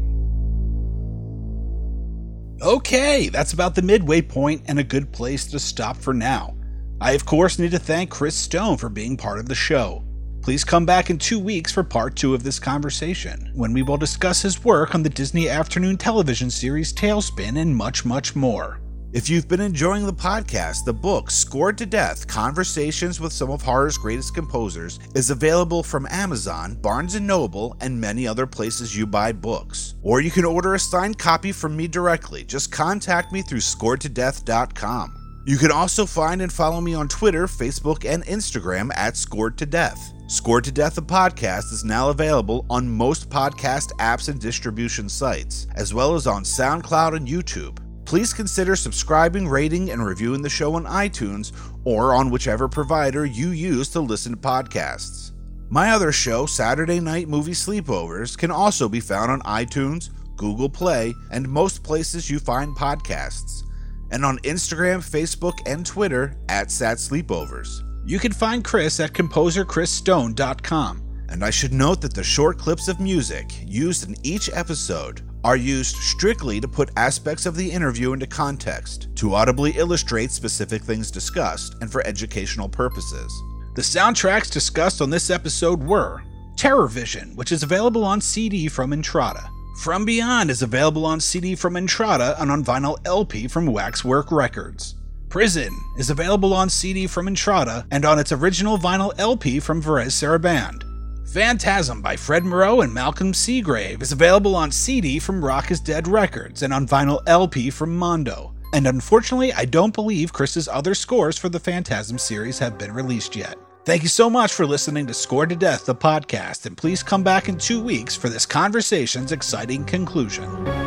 Okay, 2.61 3.29
that's 3.29 3.53
about 3.53 3.75
the 3.75 3.83
midway 3.83 4.19
point 4.19 4.63
and 4.67 4.79
a 4.79 4.83
good 4.83 5.11
place 5.11 5.45
to 5.47 5.59
stop 5.59 5.95
for 5.95 6.13
now. 6.13 6.55
I, 6.99 7.11
of 7.11 7.23
course, 7.23 7.59
need 7.59 7.69
to 7.71 7.79
thank 7.79 8.09
Chris 8.09 8.35
Stone 8.35 8.77
for 8.77 8.89
being 8.89 9.15
part 9.15 9.37
of 9.37 9.47
the 9.47 9.53
show. 9.53 10.03
Please 10.41 10.63
come 10.63 10.85
back 10.85 11.11
in 11.11 11.19
two 11.19 11.39
weeks 11.39 11.71
for 11.71 11.83
part 11.83 12.15
two 12.15 12.33
of 12.33 12.41
this 12.41 12.57
conversation, 12.57 13.51
when 13.53 13.73
we 13.73 13.83
will 13.83 13.97
discuss 13.97 14.41
his 14.41 14.63
work 14.63 14.95
on 14.95 15.03
the 15.03 15.09
Disney 15.09 15.47
afternoon 15.49 15.97
television 15.97 16.49
series 16.49 16.91
TaleSpin 16.91 17.59
and 17.59 17.75
much, 17.75 18.05
much 18.05 18.35
more. 18.35 18.79
If 19.17 19.31
you've 19.31 19.47
been 19.47 19.61
enjoying 19.61 20.05
the 20.05 20.13
podcast, 20.13 20.85
the 20.85 20.93
book 20.93 21.31
Scored 21.31 21.75
to 21.79 21.87
Death 21.87 22.27
Conversations 22.27 23.19
with 23.19 23.33
Some 23.33 23.49
of 23.49 23.63
Horror's 23.63 23.97
Greatest 23.97 24.35
Composers 24.35 24.99
is 25.15 25.31
available 25.31 25.81
from 25.81 26.07
Amazon, 26.11 26.75
Barnes 26.75 27.19
& 27.19 27.21
Noble, 27.21 27.75
and 27.81 27.99
many 27.99 28.27
other 28.27 28.45
places 28.45 28.95
you 28.95 29.07
buy 29.07 29.31
books. 29.31 29.95
Or 30.03 30.21
you 30.21 30.29
can 30.29 30.45
order 30.45 30.75
a 30.75 30.79
signed 30.79 31.17
copy 31.17 31.51
from 31.51 31.75
me 31.75 31.87
directly. 31.87 32.43
Just 32.43 32.71
contact 32.71 33.33
me 33.33 33.41
through 33.41 33.61
scoredtodeath.com. 33.61 35.43
You 35.47 35.57
can 35.57 35.71
also 35.71 36.05
find 36.05 36.43
and 36.43 36.53
follow 36.53 36.79
me 36.79 36.93
on 36.93 37.07
Twitter, 37.07 37.47
Facebook, 37.47 38.07
and 38.07 38.23
Instagram 38.25 38.95
at 38.95 39.17
Scored 39.17 39.57
to 39.57 39.65
Death. 39.65 40.13
Scored 40.27 40.63
to 40.65 40.71
Death 40.71 40.93
the 40.93 41.01
podcast 41.01 41.73
is 41.73 41.83
now 41.83 42.11
available 42.11 42.67
on 42.69 42.87
most 42.87 43.31
podcast 43.31 43.93
apps 43.93 44.29
and 44.29 44.39
distribution 44.39 45.09
sites, 45.09 45.65
as 45.73 45.91
well 45.91 46.13
as 46.13 46.27
on 46.27 46.43
SoundCloud 46.43 47.15
and 47.15 47.27
YouTube 47.27 47.79
please 48.07 48.33
consider 48.33 48.73
subscribing, 48.73 49.45
rating, 49.45 49.91
and 49.91 50.03
reviewing 50.03 50.41
the 50.41 50.49
show 50.49 50.75
on 50.75 50.85
iTunes 50.85 51.51
or 51.83 52.13
on 52.13 52.29
whichever 52.29 52.69
provider 52.69 53.25
you 53.25 53.49
use 53.49 53.89
to 53.89 53.99
listen 53.99 54.31
to 54.31 54.37
podcasts. 54.37 55.33
My 55.69 55.91
other 55.91 56.13
show, 56.13 56.45
Saturday 56.45 57.01
Night 57.01 57.27
Movie 57.27 57.51
Sleepovers, 57.51 58.37
can 58.37 58.49
also 58.49 58.87
be 58.87 59.01
found 59.01 59.29
on 59.29 59.41
iTunes, 59.41 60.09
Google 60.37 60.69
Play, 60.69 61.13
and 61.31 61.49
most 61.49 61.83
places 61.83 62.29
you 62.29 62.39
find 62.39 62.73
podcasts, 62.77 63.63
and 64.11 64.23
on 64.23 64.39
Instagram, 64.39 64.99
Facebook, 64.99 65.59
and 65.65 65.85
Twitter 65.85 66.37
at 66.47 66.71
Sat 66.71 66.99
Sleepovers. 66.99 67.81
You 68.05 68.19
can 68.19 68.31
find 68.31 68.63
Chris 68.63 69.01
at 69.01 69.11
composerchrisstone.com. 69.11 71.03
And 71.29 71.43
I 71.43 71.49
should 71.49 71.73
note 71.73 71.99
that 71.99 72.13
the 72.13 72.23
short 72.23 72.57
clips 72.57 72.87
of 72.87 73.01
music 73.01 73.51
used 73.65 74.07
in 74.07 74.15
each 74.23 74.49
episode 74.53 75.26
are 75.43 75.57
used 75.57 75.95
strictly 75.95 76.59
to 76.59 76.67
put 76.67 76.91
aspects 76.97 77.45
of 77.45 77.55
the 77.55 77.69
interview 77.69 78.13
into 78.13 78.27
context, 78.27 79.07
to 79.15 79.33
audibly 79.33 79.71
illustrate 79.71 80.31
specific 80.31 80.81
things 80.81 81.11
discussed, 81.11 81.75
and 81.81 81.91
for 81.91 82.05
educational 82.05 82.69
purposes. 82.69 83.31
The 83.75 83.81
soundtracks 83.81 84.51
discussed 84.51 85.01
on 85.01 85.09
this 85.09 85.29
episode 85.29 85.83
were 85.83 86.23
TerrorVision, 86.55 87.35
which 87.35 87.51
is 87.51 87.63
available 87.63 88.03
on 88.03 88.19
CD 88.19 88.67
from 88.67 88.91
Intrada. 88.91 89.49
From 89.83 90.05
Beyond 90.05 90.49
is 90.49 90.63
available 90.63 91.05
on 91.05 91.19
CD 91.19 91.53
from 91.55 91.75
Intrada 91.75 92.35
and 92.41 92.49
on 92.49 92.63
vinyl 92.63 92.97
LP 93.05 93.47
from 93.47 93.67
Waxwork 93.67 94.31
Records. 94.31 94.95
Prison 95.29 95.71
is 95.99 96.09
available 96.09 96.53
on 96.53 96.69
CD 96.69 97.05
from 97.05 97.27
Intrada 97.27 97.85
and 97.91 98.03
on 98.03 98.17
its 98.17 98.31
original 98.31 98.77
vinyl 98.77 99.13
LP 99.19 99.59
from 99.59 99.83
Varese 99.83 100.13
Sarabande. 100.13 100.86
Phantasm 101.27 102.01
by 102.01 102.15
Fred 102.15 102.43
Myrow 102.43 102.81
and 102.81 102.93
Malcolm 102.93 103.33
Seagrave 103.33 104.01
is 104.01 104.13
available 104.13 104.55
on 104.55 104.71
CD 104.71 105.19
from 105.19 105.43
Rock 105.43 105.71
is 105.71 105.81
Dead 105.81 106.07
Records 106.07 106.63
and 106.63 106.73
on 106.73 106.87
vinyl 106.87 107.21
LP 107.27 107.69
from 107.69 107.97
Mondo. 107.97 108.53
And 108.73 108.87
unfortunately, 108.87 109.51
I 109.51 109.65
don't 109.65 109.93
believe 109.93 110.31
Chris's 110.31 110.69
other 110.69 110.95
scores 110.95 111.37
for 111.37 111.49
the 111.49 111.59
Phantasm 111.59 112.17
series 112.17 112.59
have 112.59 112.77
been 112.77 112.93
released 112.93 113.35
yet. 113.35 113.57
Thank 113.83 114.03
you 114.03 114.09
so 114.09 114.29
much 114.29 114.53
for 114.53 114.65
listening 114.65 115.05
to 115.07 115.13
Scored 115.13 115.49
to 115.49 115.57
Death, 115.57 115.85
the 115.85 115.95
podcast, 115.95 116.65
and 116.65 116.77
please 116.77 117.03
come 117.03 117.23
back 117.23 117.49
in 117.49 117.57
two 117.57 117.81
weeks 117.81 118.15
for 118.15 118.29
this 118.29 118.45
conversation's 118.45 119.33
exciting 119.33 119.83
conclusion. 119.83 120.86